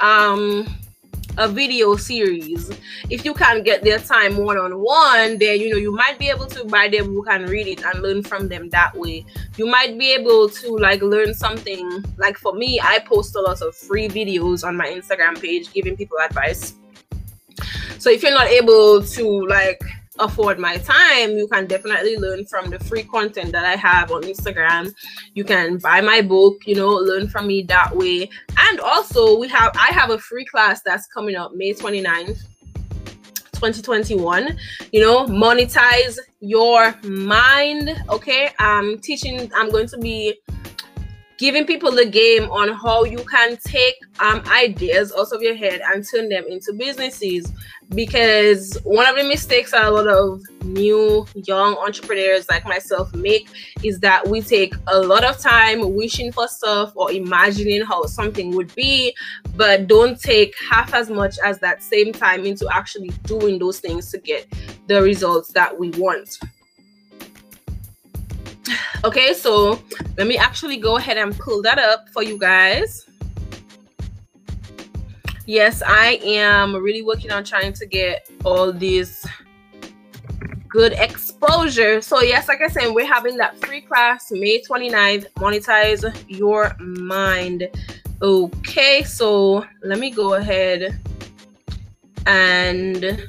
um 0.00 0.66
a 1.40 1.48
video 1.48 1.96
series. 1.96 2.70
If 3.08 3.24
you 3.24 3.32
can't 3.32 3.64
get 3.64 3.82
their 3.82 3.98
time 3.98 4.36
one 4.36 4.58
on 4.58 4.78
one, 4.78 5.38
then 5.38 5.58
you 5.58 5.70
know 5.70 5.78
you 5.78 5.90
might 5.90 6.18
be 6.18 6.28
able 6.28 6.46
to 6.46 6.64
buy 6.66 6.88
their 6.88 7.02
book 7.02 7.26
and 7.30 7.48
read 7.48 7.66
it 7.66 7.82
and 7.82 8.02
learn 8.02 8.22
from 8.22 8.48
them 8.48 8.68
that 8.70 8.94
way. 8.94 9.24
You 9.56 9.66
might 9.66 9.98
be 9.98 10.12
able 10.12 10.50
to 10.50 10.76
like 10.76 11.00
learn 11.00 11.32
something. 11.32 12.04
Like 12.18 12.36
for 12.36 12.52
me, 12.52 12.78
I 12.78 12.98
post 13.00 13.34
a 13.36 13.40
lot 13.40 13.62
of 13.62 13.74
free 13.74 14.08
videos 14.08 14.64
on 14.64 14.76
my 14.76 14.86
Instagram 14.86 15.40
page 15.40 15.72
giving 15.72 15.96
people 15.96 16.18
advice. 16.18 16.74
So 17.98 18.10
if 18.10 18.22
you're 18.22 18.32
not 18.32 18.48
able 18.48 19.02
to 19.02 19.46
like 19.46 19.82
afford 20.20 20.58
my 20.58 20.76
time, 20.78 21.30
you 21.30 21.48
can 21.48 21.66
definitely 21.66 22.16
learn 22.16 22.46
from 22.46 22.70
the 22.70 22.78
free 22.80 23.04
content 23.04 23.52
that 23.52 23.64
I 23.64 23.76
have 23.76 24.10
on 24.10 24.22
Instagram. 24.22 24.92
You 25.34 25.44
can 25.44 25.78
buy 25.78 26.00
my 26.00 26.20
book, 26.20 26.58
you 26.66 26.74
know, 26.74 26.90
learn 26.90 27.28
from 27.28 27.46
me 27.46 27.62
that 27.64 27.94
way. 27.94 28.28
And 28.58 28.80
also, 28.80 29.38
we 29.38 29.48
have 29.48 29.72
I 29.74 29.88
have 29.92 30.10
a 30.10 30.18
free 30.18 30.44
class 30.44 30.82
that's 30.82 31.06
coming 31.06 31.36
up 31.36 31.52
May 31.54 31.72
29th. 31.72 32.38
2021 33.60 34.56
you 34.90 35.02
know 35.02 35.26
monetize 35.26 36.18
your 36.40 36.94
mind 37.02 37.90
okay 38.08 38.48
i'm 38.58 38.98
teaching 39.00 39.52
i'm 39.54 39.70
going 39.70 39.86
to 39.86 39.98
be 39.98 40.34
giving 41.40 41.64
people 41.64 41.90
the 41.90 42.04
game 42.04 42.50
on 42.50 42.68
how 42.68 43.02
you 43.02 43.24
can 43.24 43.56
take 43.64 43.94
um, 44.20 44.42
ideas 44.48 45.10
out 45.18 45.32
of 45.32 45.40
your 45.40 45.54
head 45.54 45.80
and 45.86 46.06
turn 46.06 46.28
them 46.28 46.44
into 46.46 46.70
businesses. 46.74 47.50
Because 47.88 48.78
one 48.84 49.08
of 49.08 49.16
the 49.16 49.24
mistakes 49.24 49.70
that 49.70 49.86
a 49.86 49.90
lot 49.90 50.06
of 50.06 50.42
new 50.64 51.26
young 51.34 51.76
entrepreneurs 51.78 52.46
like 52.50 52.66
myself 52.66 53.12
make 53.14 53.48
is 53.82 54.00
that 54.00 54.28
we 54.28 54.42
take 54.42 54.74
a 54.88 55.00
lot 55.00 55.24
of 55.24 55.38
time 55.38 55.94
wishing 55.94 56.30
for 56.30 56.46
stuff 56.46 56.92
or 56.94 57.10
imagining 57.10 57.80
how 57.86 58.04
something 58.04 58.54
would 58.54 58.72
be, 58.74 59.16
but 59.56 59.86
don't 59.86 60.20
take 60.20 60.54
half 60.70 60.92
as 60.92 61.08
much 61.08 61.36
as 61.42 61.58
that 61.60 61.82
same 61.82 62.12
time 62.12 62.44
into 62.44 62.68
actually 62.70 63.08
doing 63.24 63.58
those 63.58 63.80
things 63.80 64.10
to 64.10 64.18
get 64.18 64.46
the 64.88 65.00
results 65.00 65.52
that 65.52 65.76
we 65.76 65.88
want 65.92 66.38
okay 69.04 69.32
so 69.34 69.80
let 70.16 70.26
me 70.26 70.36
actually 70.36 70.76
go 70.76 70.96
ahead 70.96 71.16
and 71.16 71.36
pull 71.38 71.62
that 71.62 71.78
up 71.78 72.08
for 72.10 72.22
you 72.22 72.38
guys. 72.38 73.06
Yes 75.46 75.82
i 75.84 76.20
am 76.22 76.76
really 76.76 77.02
working 77.02 77.32
on 77.32 77.44
trying 77.44 77.72
to 77.72 77.86
get 77.86 78.28
all 78.44 78.72
this 78.72 79.26
good 80.68 80.92
exposure. 80.92 82.00
So 82.00 82.22
yes 82.22 82.46
like 82.48 82.60
i 82.60 82.68
said 82.68 82.90
we're 82.94 83.06
having 83.06 83.36
that 83.38 83.58
free 83.58 83.80
class 83.80 84.30
may 84.30 84.60
29th 84.60 85.26
monetize 85.34 86.04
your 86.28 86.76
mind. 86.78 87.68
Okay 88.22 89.02
so 89.02 89.64
let 89.82 89.98
me 89.98 90.10
go 90.10 90.34
ahead 90.34 91.00
and 92.26 93.26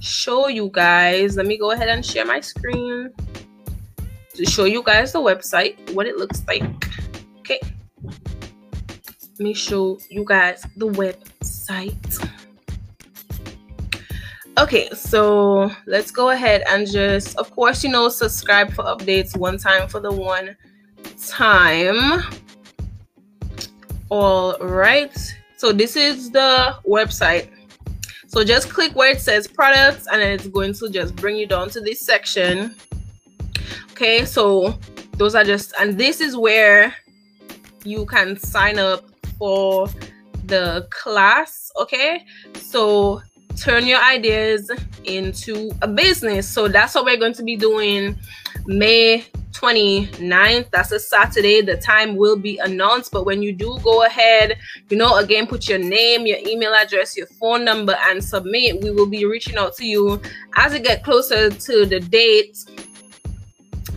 show 0.00 0.48
you 0.48 0.68
guys. 0.72 1.36
Let 1.36 1.46
me 1.46 1.56
go 1.56 1.70
ahead 1.70 1.88
and 1.88 2.04
share 2.04 2.26
my 2.26 2.40
screen 2.40 3.10
to 4.34 4.46
show 4.46 4.64
you 4.64 4.82
guys 4.82 5.12
the 5.12 5.20
website, 5.20 5.92
what 5.94 6.06
it 6.06 6.16
looks 6.16 6.42
like. 6.46 6.62
Okay. 7.40 7.60
Let 8.04 9.40
me 9.40 9.54
show 9.54 9.98
you 10.10 10.24
guys 10.26 10.66
the 10.76 10.88
website. 10.88 12.28
Okay, 14.58 14.90
so 14.90 15.70
let's 15.86 16.10
go 16.10 16.30
ahead 16.30 16.62
and 16.68 16.86
just, 16.86 17.38
of 17.38 17.50
course, 17.50 17.82
you 17.82 17.90
know, 17.90 18.08
subscribe 18.08 18.72
for 18.72 18.84
updates 18.84 19.36
one 19.36 19.56
time 19.56 19.88
for 19.88 19.98
the 19.98 20.12
one 20.12 20.56
time. 21.16 22.22
All 24.10 24.58
right. 24.58 25.16
So 25.56 25.72
this 25.72 25.96
is 25.96 26.30
the 26.30 26.76
website. 26.86 27.50
So 28.26 28.44
just 28.44 28.68
click 28.68 28.94
where 28.94 29.12
it 29.12 29.20
says 29.20 29.46
products 29.46 30.06
and 30.12 30.20
it's 30.20 30.46
going 30.48 30.74
to 30.74 30.90
just 30.90 31.16
bring 31.16 31.36
you 31.36 31.46
down 31.46 31.70
to 31.70 31.80
this 31.80 32.00
section 32.00 32.74
okay 33.92 34.24
so 34.24 34.76
those 35.16 35.34
are 35.34 35.44
just 35.44 35.72
and 35.78 35.96
this 35.98 36.20
is 36.20 36.36
where 36.36 36.94
you 37.84 38.04
can 38.06 38.36
sign 38.36 38.78
up 38.78 39.04
for 39.38 39.88
the 40.46 40.86
class 40.90 41.62
okay? 41.76 42.24
So 42.54 43.22
turn 43.56 43.86
your 43.86 44.00
ideas 44.00 44.70
into 45.04 45.72
a 45.82 45.88
business. 45.88 46.48
So 46.48 46.68
that's 46.68 46.94
what 46.94 47.04
we're 47.04 47.18
going 47.18 47.34
to 47.34 47.42
be 47.42 47.56
doing 47.56 48.18
may 48.66 49.24
29th 49.52 50.70
that's 50.70 50.92
a 50.92 50.98
saturday. 50.98 51.60
The 51.60 51.76
time 51.76 52.16
will 52.16 52.36
be 52.36 52.58
announced 52.58 53.12
but 53.12 53.26
when 53.26 53.42
you 53.42 53.52
do 53.52 53.78
go 53.82 54.04
ahead 54.04 54.56
you 54.88 54.96
know 54.96 55.18
again 55.18 55.46
put 55.46 55.68
your 55.68 55.78
name 55.78 56.26
your 56.26 56.38
email 56.46 56.72
address 56.72 57.16
your 57.16 57.26
phone 57.26 57.64
number 57.64 57.96
and 58.08 58.22
submit. 58.22 58.82
We 58.82 58.90
will 58.90 59.06
be 59.06 59.24
reaching 59.26 59.56
out 59.56 59.76
to 59.76 59.86
you 59.86 60.20
as 60.56 60.72
it 60.72 60.84
get 60.84 61.04
closer 61.04 61.50
to 61.50 61.86
the 61.86 62.00
date 62.00 62.64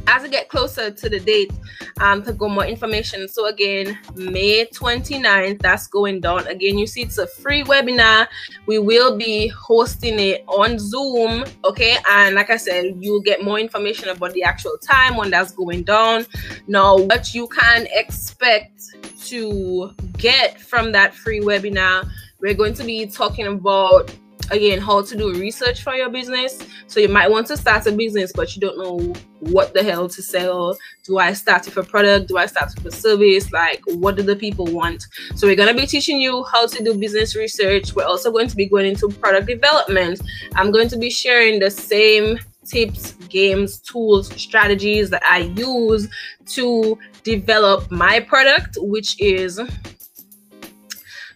as 0.07 0.23
I 0.23 0.27
get 0.27 0.49
closer 0.49 0.91
to 0.91 1.09
the 1.09 1.19
date 1.19 1.51
um, 1.99 2.23
to 2.23 2.33
go 2.33 2.47
more 2.47 2.65
information. 2.65 3.27
So 3.27 3.47
again, 3.47 3.97
May 4.15 4.65
29th, 4.65 5.61
that's 5.61 5.87
going 5.87 6.21
down. 6.21 6.47
Again, 6.47 6.77
you 6.77 6.87
see 6.87 7.01
it's 7.01 7.17
a 7.17 7.27
free 7.27 7.63
webinar. 7.63 8.27
We 8.65 8.79
will 8.79 9.17
be 9.17 9.47
hosting 9.47 10.19
it 10.19 10.43
on 10.47 10.79
Zoom. 10.79 11.45
Okay. 11.63 11.97
And 12.09 12.35
like 12.35 12.49
I 12.49 12.57
said, 12.57 12.95
you'll 12.99 13.21
get 13.21 13.43
more 13.43 13.59
information 13.59 14.09
about 14.09 14.33
the 14.33 14.43
actual 14.43 14.77
time 14.77 15.15
when 15.15 15.29
that's 15.29 15.51
going 15.51 15.83
down. 15.83 16.25
Now, 16.67 16.97
what 16.97 17.33
you 17.33 17.47
can 17.47 17.87
expect 17.91 18.81
to 19.25 19.93
get 20.17 20.59
from 20.59 20.91
that 20.91 21.13
free 21.13 21.39
webinar, 21.39 22.09
we're 22.39 22.53
going 22.53 22.73
to 22.75 22.83
be 22.83 23.05
talking 23.07 23.47
about 23.47 24.13
again 24.51 24.79
how 24.79 25.01
to 25.01 25.15
do 25.15 25.33
research 25.33 25.83
for 25.83 25.93
your 25.93 26.09
business. 26.09 26.59
So 26.87 26.99
you 26.99 27.09
might 27.09 27.29
want 27.29 27.47
to 27.47 27.57
start 27.57 27.85
a 27.87 27.91
business 27.91 28.31
but 28.33 28.55
you 28.55 28.61
don't 28.61 28.77
know 28.77 29.13
what 29.39 29.73
the 29.73 29.83
hell 29.83 30.07
to 30.09 30.21
sell. 30.21 30.77
Do 31.03 31.17
i 31.17 31.33
start 31.33 31.65
with 31.65 31.77
a 31.77 31.83
product? 31.83 32.27
Do 32.27 32.37
i 32.37 32.45
start 32.45 32.71
with 32.75 32.93
a 32.93 32.95
service? 32.95 33.51
Like 33.51 33.81
what 33.85 34.15
do 34.15 34.23
the 34.23 34.35
people 34.35 34.65
want? 34.65 35.05
So 35.35 35.47
we're 35.47 35.55
going 35.55 35.73
to 35.73 35.79
be 35.79 35.87
teaching 35.87 36.19
you 36.19 36.43
how 36.51 36.67
to 36.67 36.83
do 36.83 36.93
business 36.97 37.35
research. 37.35 37.95
We're 37.95 38.05
also 38.05 38.31
going 38.31 38.47
to 38.47 38.55
be 38.55 38.65
going 38.65 38.87
into 38.87 39.09
product 39.09 39.47
development. 39.47 40.21
I'm 40.55 40.71
going 40.71 40.89
to 40.89 40.97
be 40.97 41.09
sharing 41.09 41.59
the 41.59 41.71
same 41.71 42.39
tips 42.65 43.11
games 43.29 43.79
tools 43.79 44.33
strategies 44.41 45.09
that 45.09 45.21
i 45.29 45.39
use 45.55 46.07
to 46.45 46.97
develop 47.23 47.89
my 47.91 48.19
product 48.19 48.77
which 48.81 49.19
is 49.21 49.59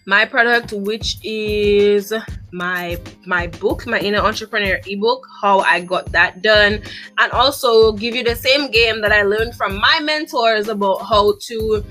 my 0.09 0.25
product 0.25 0.73
which 0.73 1.17
is 1.23 2.11
my 2.51 2.99
my 3.27 3.45
book 3.45 3.85
my 3.85 3.99
inner 3.99 4.17
entrepreneur 4.17 4.79
ebook 4.87 5.23
how 5.39 5.59
i 5.59 5.79
got 5.79 6.11
that 6.11 6.41
done. 6.41 6.81
And 7.19 7.31
also 7.31 7.91
give 7.91 8.15
you 8.15 8.23
the 8.23 8.35
same 8.35 8.71
game 8.71 9.01
that 9.01 9.11
i 9.11 9.21
learned 9.21 9.53
from 9.53 9.75
my 9.77 9.99
mentors 10.01 10.67
about 10.67 11.05
how 11.05 11.35
to 11.41 11.85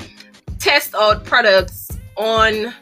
test 0.59 0.97
out 0.97 1.25
products 1.25 1.89
on 2.17 2.75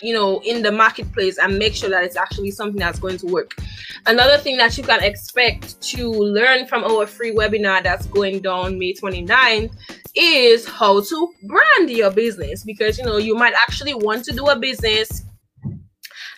you 0.00 0.14
know 0.14 0.40
in 0.44 0.62
the 0.62 0.70
marketplace 0.70 1.38
and 1.38 1.58
make 1.58 1.74
sure 1.74 1.90
that 1.90 2.04
it's 2.04 2.16
actually 2.16 2.52
something 2.52 2.78
that's 2.78 3.00
going 3.00 3.18
to 3.18 3.26
work. 3.26 3.56
Another 4.06 4.38
thing 4.38 4.56
that 4.58 4.78
you 4.78 4.84
can 4.84 5.02
expect 5.02 5.80
to 5.80 6.08
learn 6.12 6.66
from 6.66 6.84
our 6.84 7.04
free 7.06 7.34
webinar 7.34 7.82
that's 7.82 8.06
going 8.06 8.40
down 8.42 8.78
may 8.78 8.92
29th 8.92 9.74
is 10.14 10.66
how 10.66 11.00
to 11.00 11.34
brand 11.44 11.90
your 11.90 12.10
business 12.10 12.62
because 12.64 12.98
you 12.98 13.04
know 13.04 13.16
you 13.16 13.34
might 13.34 13.54
actually 13.54 13.94
want 13.94 14.24
to 14.24 14.32
do 14.32 14.46
a 14.46 14.56
business 14.56 15.24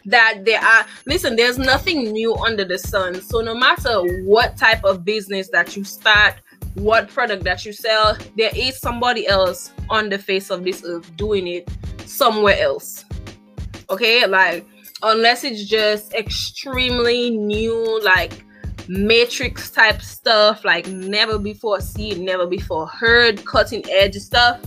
that 0.07 0.45
there 0.45 0.61
are 0.61 0.87
listen 1.07 1.37
there's 1.37 1.59
nothing 1.59 2.12
new 2.12 2.35
under 2.37 2.64
the 2.64 2.79
sun. 2.79 3.20
So 3.20 3.41
no 3.41 3.55
matter 3.55 4.03
what 4.24 4.57
type 4.57 4.85
of 4.85 5.05
business 5.05 5.49
that 5.51 5.77
you 5.77 5.85
start 5.85 6.37
what 6.74 7.09
product 7.09 7.43
that 7.45 7.64
you 7.64 7.72
sell 7.72 8.16
there 8.37 8.51
is 8.55 8.79
somebody 8.79 9.27
else 9.27 9.72
on 9.89 10.09
the 10.09 10.18
face 10.18 10.51
of 10.51 10.62
this 10.62 10.83
earth 10.85 11.14
doing 11.16 11.47
it 11.47 11.68
somewhere 12.07 12.59
else. 12.59 13.05
Okay? 13.91 14.27
Like 14.27 14.66
unless 15.03 15.45
it's 15.45 15.64
just 15.64 16.14
extremely 16.14 17.31
new 17.31 18.01
like 18.03 18.45
matrix 18.89 19.70
type 19.70 20.03
stuff 20.03 20.64
like 20.64 20.87
never 20.89 21.39
before 21.39 21.80
seen 21.80 22.24
never 22.24 22.47
before 22.47 22.87
heard 22.87 23.45
cutting 23.45 23.84
edge 23.91 24.16
stuff. 24.16 24.61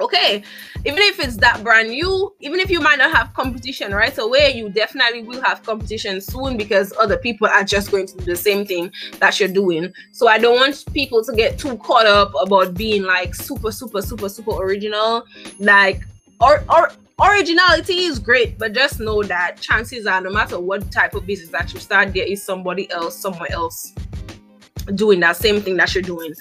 Okay 0.00 0.42
even 0.86 0.98
if 0.98 1.18
it's 1.18 1.36
that 1.36 1.62
brand 1.62 1.88
new 1.88 2.34
even 2.40 2.60
if 2.60 2.70
you 2.70 2.80
might 2.80 2.98
not 2.98 3.10
have 3.10 3.32
competition 3.32 3.92
right 3.92 4.16
away 4.18 4.52
you 4.54 4.68
definitely 4.68 5.22
will 5.22 5.40
have 5.40 5.62
competition 5.62 6.20
soon 6.20 6.56
because 6.56 6.92
other 7.00 7.16
people 7.16 7.46
are 7.46 7.64
just 7.64 7.90
going 7.90 8.06
to 8.06 8.16
do 8.18 8.24
the 8.24 8.36
same 8.36 8.66
thing 8.66 8.90
that 9.18 9.38
you're 9.40 9.48
doing. 9.48 9.92
So 10.12 10.28
i 10.28 10.38
don't 10.38 10.56
want 10.56 10.84
people 10.92 11.24
to 11.24 11.32
get 11.34 11.58
too 11.58 11.76
caught 11.78 12.06
up 12.06 12.32
about 12.40 12.74
being 12.74 13.04
like 13.04 13.34
super 13.34 13.72
super 13.72 14.02
super 14.02 14.28
super 14.28 14.52
original. 14.62 15.24
Like 15.58 16.02
or 16.40 16.64
or 16.68 16.90
originality 17.20 18.04
is 18.04 18.18
great, 18.18 18.58
but 18.58 18.72
just 18.72 19.00
know 19.00 19.22
that 19.22 19.60
chances 19.60 20.06
are, 20.06 20.20
no 20.20 20.30
matter 20.30 20.58
what 20.58 20.90
type 20.90 21.14
of 21.14 21.26
business 21.26 21.50
that 21.50 21.72
you 21.72 21.80
start, 21.80 22.12
there 22.12 22.26
is 22.26 22.42
somebody 22.42 22.90
else 22.90 23.16
somewhere 23.16 23.50
else 23.52 23.92
doing 24.94 25.20
that 25.20 25.36
same 25.36 25.60
thing 25.60 25.76
that 25.76 25.94
you're 25.94 26.02
doing. 26.02 26.34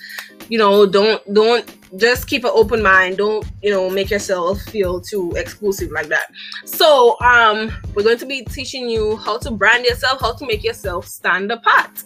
You 0.50 0.58
know, 0.58 0.86
don't 0.86 1.34
don't 1.34 1.66
just 1.98 2.28
keep 2.28 2.44
an 2.44 2.52
open 2.54 2.82
mind. 2.82 3.18
Don't 3.18 3.46
you 3.62 3.72
know 3.72 3.90
make 3.90 4.10
yourself 4.10 4.62
feel 4.64 5.00
too 5.00 5.32
exclusive 5.36 5.92
like 5.92 6.08
that. 6.08 6.28
So 6.66 7.18
um, 7.22 7.72
we're 7.94 8.04
going 8.04 8.18
to 8.18 8.26
be 8.26 8.44
teaching 8.44 8.90
you 8.90 9.18
how 9.18 9.38
to 9.40 9.52
brand 9.52 9.86
yourself, 9.86 10.20
how 10.20 10.34
to 10.34 10.46
make 10.46 10.64
yourself 10.64 11.08
stand 11.08 11.52
apart 11.52 12.04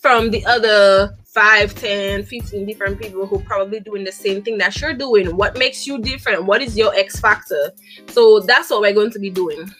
from 0.00 0.30
the 0.30 0.44
other 0.46 1.16
5 1.38 1.72
10 1.76 2.24
15 2.24 2.66
different 2.66 3.00
people 3.00 3.24
who 3.24 3.38
probably 3.38 3.78
doing 3.78 4.02
the 4.02 4.10
same 4.10 4.42
thing 4.42 4.58
that 4.58 4.80
you're 4.80 4.92
doing. 4.92 5.36
What 5.36 5.56
makes 5.56 5.86
you 5.86 5.98
different? 5.98 6.44
What 6.46 6.62
is 6.62 6.76
your 6.76 6.92
x 6.96 7.20
factor? 7.20 7.72
So 8.08 8.40
that's 8.40 8.70
what 8.70 8.80
we're 8.80 8.92
going 8.92 9.12
to 9.12 9.20
be 9.20 9.30
doing 9.30 9.72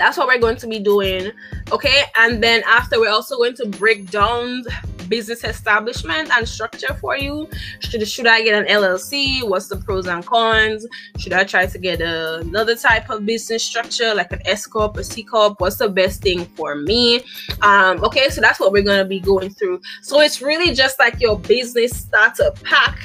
that's 0.00 0.16
what 0.16 0.26
we're 0.26 0.38
going 0.38 0.56
to 0.56 0.66
be 0.66 0.78
doing 0.78 1.30
okay 1.70 2.04
and 2.18 2.42
then 2.42 2.62
after 2.66 2.98
we're 2.98 3.10
also 3.10 3.36
going 3.36 3.54
to 3.54 3.66
break 3.66 4.10
down 4.10 4.64
business 5.10 5.44
establishment 5.44 6.30
and 6.30 6.48
structure 6.48 6.94
for 6.94 7.18
you. 7.18 7.48
Should, 7.80 8.08
should 8.08 8.28
I 8.28 8.42
get 8.42 8.54
an 8.54 8.72
LLC? 8.72 9.42
What's 9.46 9.66
the 9.68 9.76
pros 9.76 10.06
and 10.06 10.24
cons? 10.24 10.86
Should 11.18 11.34
I 11.34 11.44
try 11.44 11.66
to 11.66 11.78
get 11.78 12.00
a, 12.00 12.36
another 12.38 12.76
type 12.76 13.10
of 13.10 13.26
business 13.26 13.62
structure 13.62 14.14
like 14.14 14.32
an 14.32 14.40
S 14.46 14.66
corp, 14.66 14.96
a 14.96 15.04
C 15.04 15.24
corp? 15.24 15.60
What's 15.60 15.76
the 15.76 15.88
best 15.88 16.22
thing 16.22 16.46
for 16.56 16.76
me? 16.76 17.22
Um, 17.60 18.02
okay, 18.04 18.30
so 18.30 18.40
that's 18.40 18.60
what 18.60 18.72
we're 18.72 18.84
gonna 18.84 19.04
be 19.04 19.20
going 19.20 19.50
through. 19.50 19.80
So 20.00 20.20
it's 20.20 20.40
really 20.40 20.72
just 20.72 20.98
like 20.98 21.20
your 21.20 21.38
business 21.38 21.90
starter 21.90 22.52
pack 22.62 22.98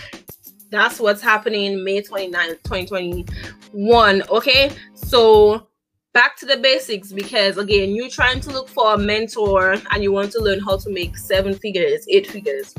that's 0.72 1.00
what's 1.00 1.22
happening 1.22 1.84
May 1.84 2.02
29th, 2.02 2.62
2021. 2.64 4.24
Okay, 4.30 4.72
so 4.93 5.68
back 6.16 6.38
to 6.38 6.45
the 6.45 6.55
basics 6.55 7.11
because 7.11 7.57
again 7.57 7.93
you're 7.93 8.09
trying 8.09 8.39
to 8.39 8.49
look 8.49 8.70
for 8.70 8.93
a 8.93 8.97
mentor 8.97 9.76
and 9.91 10.01
you 10.01 10.13
want 10.13 10.32
to 10.32 10.39
learn 10.39 10.61
how 10.61 10.78
to 10.78 10.89
make 10.89 11.18
seven 11.18 11.53
figures 11.53 12.05
eight 12.09 12.26
figures. 12.28 12.74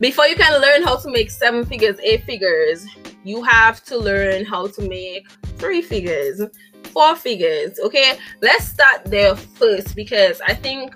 Before 0.00 0.26
you 0.26 0.34
can 0.34 0.60
learn 0.60 0.82
how 0.82 0.96
to 0.96 1.08
make 1.08 1.30
seven 1.30 1.64
figures 1.64 1.96
eight 2.02 2.24
figures 2.24 2.84
you 3.22 3.40
have 3.44 3.84
to 3.84 3.96
learn 3.96 4.44
how 4.44 4.66
to 4.66 4.88
make 4.88 5.30
three 5.58 5.80
figures 5.80 6.42
four 6.92 7.14
figures 7.14 7.78
okay? 7.78 8.18
Let's 8.42 8.64
start 8.64 9.04
there 9.04 9.36
first 9.36 9.94
because 9.94 10.40
i 10.40 10.54
think 10.54 10.92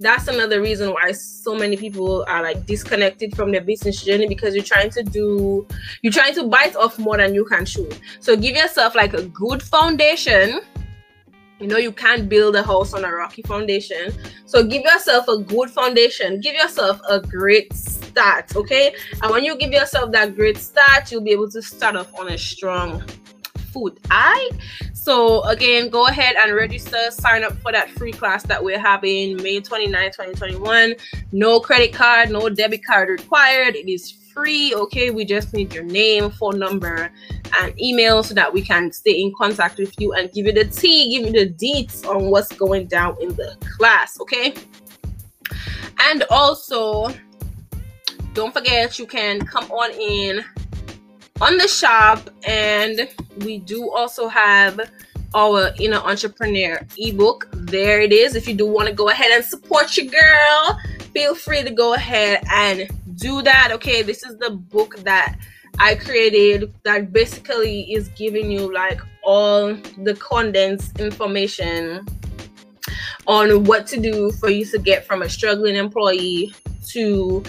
that's 0.00 0.28
another 0.28 0.60
reason 0.60 0.90
why 0.92 1.10
so 1.12 1.54
many 1.54 1.76
people 1.76 2.24
are 2.28 2.42
like 2.42 2.66
disconnected 2.66 3.34
from 3.34 3.50
their 3.50 3.60
business 3.60 4.02
journey 4.04 4.28
because 4.28 4.54
you're 4.54 4.64
trying 4.64 4.90
to 4.90 5.02
do 5.02 5.66
you're 6.02 6.12
trying 6.12 6.34
to 6.34 6.46
bite 6.46 6.76
off 6.76 6.98
more 6.98 7.16
than 7.16 7.34
you 7.34 7.44
can 7.44 7.64
chew. 7.64 7.88
So 8.20 8.36
give 8.36 8.56
yourself 8.56 8.94
like 8.94 9.14
a 9.14 9.24
good 9.24 9.62
foundation. 9.62 10.60
You 11.58 11.66
know 11.66 11.78
you 11.78 11.90
can't 11.90 12.28
build 12.28 12.54
a 12.54 12.62
house 12.62 12.94
on 12.94 13.04
a 13.04 13.12
rocky 13.12 13.42
foundation. 13.42 14.12
So 14.46 14.62
give 14.62 14.82
yourself 14.82 15.26
a 15.26 15.38
good 15.38 15.70
foundation. 15.70 16.40
Give 16.40 16.54
yourself 16.54 17.00
a 17.08 17.20
great 17.20 17.72
start 17.72 18.54
okay? 18.54 18.94
And 19.22 19.30
when 19.32 19.44
you 19.44 19.56
give 19.56 19.72
yourself 19.72 20.12
that 20.12 20.36
great 20.36 20.58
start 20.58 21.10
you'll 21.10 21.24
be 21.24 21.32
able 21.32 21.50
to 21.50 21.60
start 21.62 21.96
off 21.96 22.14
on 22.18 22.28
a 22.28 22.38
strong 22.38 23.02
foot. 23.72 23.98
I 24.10 24.50
so 25.08 25.42
again, 25.44 25.88
go 25.88 26.06
ahead 26.06 26.36
and 26.36 26.54
register, 26.54 27.10
sign 27.10 27.42
up 27.42 27.56
for 27.62 27.72
that 27.72 27.88
free 27.92 28.12
class 28.12 28.42
that 28.42 28.62
we're 28.62 28.78
having 28.78 29.42
May 29.42 29.58
29, 29.58 29.90
2021. 29.90 30.96
No 31.32 31.60
credit 31.60 31.94
card, 31.94 32.30
no 32.30 32.50
debit 32.50 32.84
card 32.84 33.08
required. 33.08 33.74
It 33.74 33.90
is 33.90 34.12
free. 34.34 34.74
Okay, 34.74 35.08
we 35.08 35.24
just 35.24 35.54
need 35.54 35.72
your 35.72 35.84
name, 35.84 36.28
phone 36.28 36.58
number, 36.58 37.10
and 37.58 37.80
email 37.80 38.22
so 38.22 38.34
that 38.34 38.52
we 38.52 38.60
can 38.60 38.92
stay 38.92 39.22
in 39.22 39.32
contact 39.34 39.78
with 39.78 39.98
you 39.98 40.12
and 40.12 40.30
give 40.30 40.44
you 40.44 40.52
the 40.52 40.66
tea, 40.66 41.16
give 41.16 41.26
you 41.26 41.32
the 41.32 41.54
deets 41.54 42.06
on 42.06 42.26
what's 42.26 42.52
going 42.52 42.86
down 42.86 43.16
in 43.18 43.30
the 43.30 43.56
class. 43.78 44.20
Okay, 44.20 44.52
and 46.00 46.24
also 46.28 47.08
don't 48.34 48.52
forget 48.52 48.98
you 48.98 49.06
can 49.06 49.40
come 49.46 49.64
on 49.70 49.90
in 49.92 50.44
on 51.40 51.56
the 51.56 51.68
shop 51.68 52.30
and 52.46 53.08
we 53.44 53.58
do 53.58 53.90
also 53.90 54.28
have 54.28 54.90
our 55.34 55.70
inner 55.78 55.98
entrepreneur 55.98 56.80
ebook. 56.96 57.48
There 57.52 58.00
it 58.00 58.12
is. 58.12 58.34
If 58.34 58.48
you 58.48 58.54
do 58.54 58.66
want 58.66 58.88
to 58.88 58.94
go 58.94 59.08
ahead 59.08 59.30
and 59.32 59.44
support 59.44 59.96
your 59.96 60.06
girl 60.06 60.80
feel 61.12 61.34
free 61.34 61.62
to 61.62 61.70
go 61.70 61.94
ahead 61.94 62.44
and 62.52 62.88
do 63.16 63.42
that 63.42 63.70
okay? 63.72 64.02
This 64.02 64.22
is 64.22 64.36
the 64.38 64.50
book 64.50 64.96
that 64.98 65.36
i 65.80 65.94
created 65.94 66.72
that 66.82 67.12
basically 67.12 67.92
is 67.92 68.08
giving 68.10 68.50
you 68.50 68.72
like 68.72 69.00
all 69.22 69.74
the 70.02 70.14
condensed 70.14 70.98
information 70.98 72.04
on 73.26 73.64
what 73.64 73.86
to 73.86 74.00
do 74.00 74.32
for 74.32 74.48
you 74.48 74.64
to 74.64 74.78
get 74.78 75.06
from 75.06 75.22
a 75.22 75.28
struggling 75.28 75.76
employee 75.76 76.52
to 76.84 77.42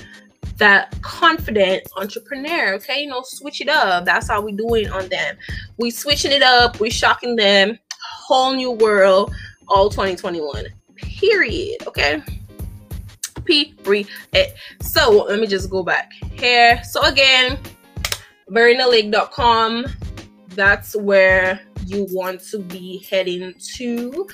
that 0.59 1.01
confident 1.01 1.87
entrepreneur. 1.97 2.73
Okay, 2.75 3.01
you 3.01 3.07
know, 3.07 3.23
switch 3.23 3.61
it 3.61 3.69
up. 3.69 4.05
That's 4.05 4.27
how 4.27 4.41
we 4.41 4.51
doing 4.51 4.89
on 4.89 5.09
them. 5.09 5.35
We 5.77 5.89
switching 5.89 6.31
it 6.31 6.43
up. 6.43 6.79
We 6.79 6.89
shocking 6.89 7.35
them. 7.35 7.79
Whole 8.01 8.53
new 8.53 8.71
world. 8.71 9.33
All 9.67 9.89
2021. 9.89 10.65
Period. 10.95 11.87
Okay. 11.87 12.21
Period. 13.45 14.07
So 14.81 15.25
let 15.27 15.39
me 15.39 15.47
just 15.47 15.69
go 15.69 15.81
back 15.83 16.11
here. 16.33 16.83
So 16.83 17.01
again, 17.01 17.57
VerenaLake.com. 18.49 19.85
That's 20.49 20.95
where 20.95 21.61
you 21.89 22.07
want 22.11 22.41
to 22.51 22.59
be 22.59 23.05
heading 23.09 23.53
to 23.75 24.27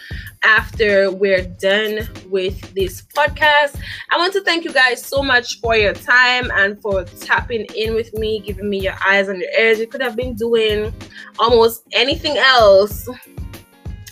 after 0.43 1.11
we're 1.11 1.43
done 1.43 2.07
with 2.29 2.59
this 2.73 3.01
podcast. 3.01 3.79
I 4.11 4.17
want 4.17 4.33
to 4.33 4.43
thank 4.43 4.65
you 4.65 4.73
guys 4.73 5.03
so 5.03 5.23
much 5.23 5.59
for 5.59 5.75
your 5.75 5.93
time 5.93 6.51
and 6.51 6.79
for 6.81 7.03
tapping 7.03 7.65
in 7.75 7.95
with 7.95 8.13
me, 8.13 8.39
giving 8.39 8.69
me 8.69 8.79
your 8.79 8.95
eyes 9.05 9.29
and 9.29 9.39
your 9.39 9.51
ears. 9.59 9.79
You 9.79 9.87
could 9.87 10.01
have 10.01 10.15
been 10.15 10.35
doing 10.35 10.93
almost 11.39 11.83
anything 11.93 12.37
else 12.37 13.07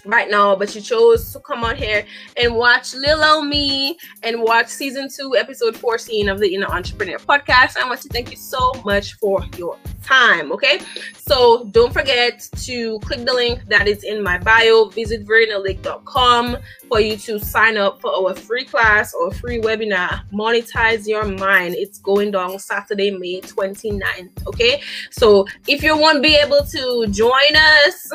right 0.06 0.30
now, 0.30 0.56
but 0.56 0.74
you 0.76 0.82
chose 0.82 1.32
to 1.34 1.40
come 1.40 1.64
on 1.64 1.76
here 1.76 2.06
and 2.38 2.56
watch 2.56 2.94
Lil 2.94 3.44
Me 3.44 3.98
and 4.24 4.42
watch 4.42 4.68
season 4.68 5.08
two, 5.10 5.36
episode 5.36 5.76
14 5.78 6.30
of 6.30 6.40
the 6.40 6.54
Inner 6.54 6.68
Entrepreneur 6.68 7.18
podcast. 7.18 7.78
I 7.78 7.88
want 7.88 8.02
to 8.02 8.10
thank 8.10 8.32
you 8.32 8.38
so 8.38 8.72
much 8.86 9.14
for 9.16 9.44
your 9.58 9.78
time. 10.04 10.52
Okay, 10.52 10.80
so 11.16 11.66
don't 11.72 11.94
forget 11.94 12.48
to 12.64 13.00
click 13.00 13.26
the 13.26 13.34
link 13.34 13.66
that 13.68 13.88
is 13.88 14.04
in 14.04 14.22
my 14.22 14.38
bio. 14.38 14.86
Visit 14.86 15.26
verenalake.com 15.26 16.58
for 16.88 17.00
you 17.00 17.18
to 17.18 17.40
sign 17.40 17.78
up 17.78 18.02
for 18.02 18.12
our 18.12 18.36
free 18.36 18.66
class 18.66 19.14
or 19.14 19.32
free 19.32 19.60
webinar. 19.60 20.22
Monetize 20.32 21.08
your 21.08 21.26
mind. 21.26 21.76
It's 21.76 22.00
going 22.00 22.32
down 22.32 22.60
Saturday, 22.60 23.12
May 23.12 23.42
29th. 23.42 24.48
Okay, 24.48 24.82
so 25.12 25.46
if 25.68 25.84
you 25.84 25.98
won't 25.98 26.22
be 26.22 26.36
able 26.36 26.66
to 26.66 27.08
join 27.10 27.56
us 27.56 28.12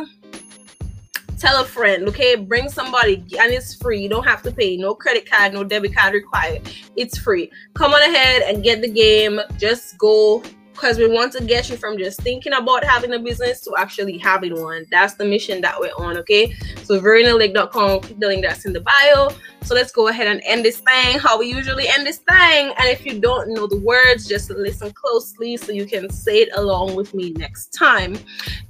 tell 1.38 1.60
a 1.62 1.64
friend, 1.64 2.08
okay? 2.08 2.34
Bring 2.34 2.68
somebody 2.68 3.24
and 3.38 3.52
it's 3.52 3.74
free. 3.74 4.00
You 4.00 4.08
don't 4.08 4.26
have 4.26 4.42
to 4.42 4.52
pay. 4.52 4.76
No 4.76 4.94
credit 4.94 5.30
card, 5.30 5.54
no 5.54 5.64
debit 5.64 5.94
card 5.94 6.14
required. 6.14 6.70
It's 6.96 7.16
free. 7.18 7.50
Come 7.74 7.92
on 7.92 8.02
ahead 8.02 8.42
and 8.42 8.62
get 8.62 8.82
the 8.82 8.90
game. 8.90 9.40
Just 9.58 9.96
go 9.98 10.42
because 10.78 10.96
we 10.96 11.08
want 11.08 11.32
to 11.32 11.42
get 11.42 11.68
you 11.68 11.76
from 11.76 11.98
just 11.98 12.20
thinking 12.20 12.52
about 12.52 12.84
having 12.84 13.12
a 13.12 13.18
business 13.18 13.60
to 13.62 13.74
actually 13.76 14.16
having 14.16 14.60
one. 14.60 14.86
That's 14.92 15.14
the 15.14 15.24
mission 15.24 15.60
that 15.62 15.78
we're 15.78 15.92
on, 15.98 16.16
okay? 16.18 16.54
So 16.84 17.00
verenalake.com, 17.00 18.00
click 18.00 18.20
the 18.20 18.28
link 18.28 18.44
that's 18.44 18.64
in 18.64 18.72
the 18.72 18.80
bio. 18.80 19.30
So 19.62 19.74
let's 19.74 19.92
go 19.92 20.08
ahead 20.08 20.26
and 20.26 20.40
end 20.44 20.64
this 20.64 20.78
thing 20.78 21.18
how 21.18 21.38
we 21.38 21.46
usually 21.46 21.88
end 21.88 22.06
this 22.06 22.18
thing. 22.18 22.72
And 22.78 22.88
if 22.88 23.04
you 23.04 23.20
don't 23.20 23.52
know 23.52 23.66
the 23.66 23.78
words, 23.78 24.26
just 24.26 24.50
listen 24.50 24.92
closely 24.92 25.56
so 25.56 25.72
you 25.72 25.84
can 25.84 26.08
say 26.10 26.38
it 26.38 26.48
along 26.54 26.94
with 26.94 27.12
me 27.14 27.32
next 27.32 27.74
time. 27.74 28.18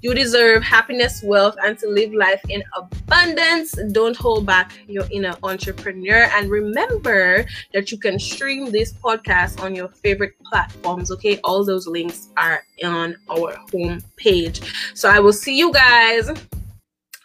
You 0.01 0.14
deserve 0.14 0.62
happiness, 0.62 1.22
wealth, 1.22 1.57
and 1.64 1.78
to 1.78 1.89
live 1.89 2.12
life 2.12 2.41
in 2.49 2.62
abundance. 2.76 3.78
Don't 3.93 4.16
hold 4.16 4.47
back 4.47 4.72
your 4.89 5.05
inner 5.11 5.34
entrepreneur. 5.43 6.28
And 6.34 6.51
remember 6.51 7.47
that 7.74 7.93
you 7.93 7.99
can 7.99 8.18
stream 8.18 8.70
this 8.70 8.93
podcast 8.93 9.62
on 9.62 9.74
your 9.74 9.89
favorite 9.89 10.34
platforms, 10.45 11.11
okay? 11.12 11.39
All 11.45 11.64
those 11.64 11.86
links 11.86 12.28
are 12.36 12.64
on 12.84 13.16
our 13.30 13.57
home 13.72 14.03
page. 14.16 14.61
So 14.95 15.09
I 15.09 15.20
will 15.20 15.32
see 15.32 15.57
you 15.57 15.72
guys. 15.72 16.30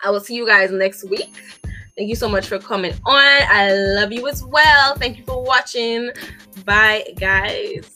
I 0.04 0.10
will 0.10 0.20
see 0.20 0.36
you 0.36 0.46
guys 0.46 0.72
next 0.72 1.10
week. 1.10 1.34
Thank 1.96 2.10
you 2.10 2.16
so 2.16 2.28
much 2.28 2.48
for 2.48 2.58
coming 2.58 2.94
on. 3.06 3.42
I 3.50 3.72
love 3.74 4.12
you 4.12 4.28
as 4.28 4.44
well. 4.44 4.96
Thank 4.96 5.20
you 5.20 5.24
for 5.26 5.44
watching. 5.44 6.10
Bye, 6.66 7.06
guys. 7.18 7.94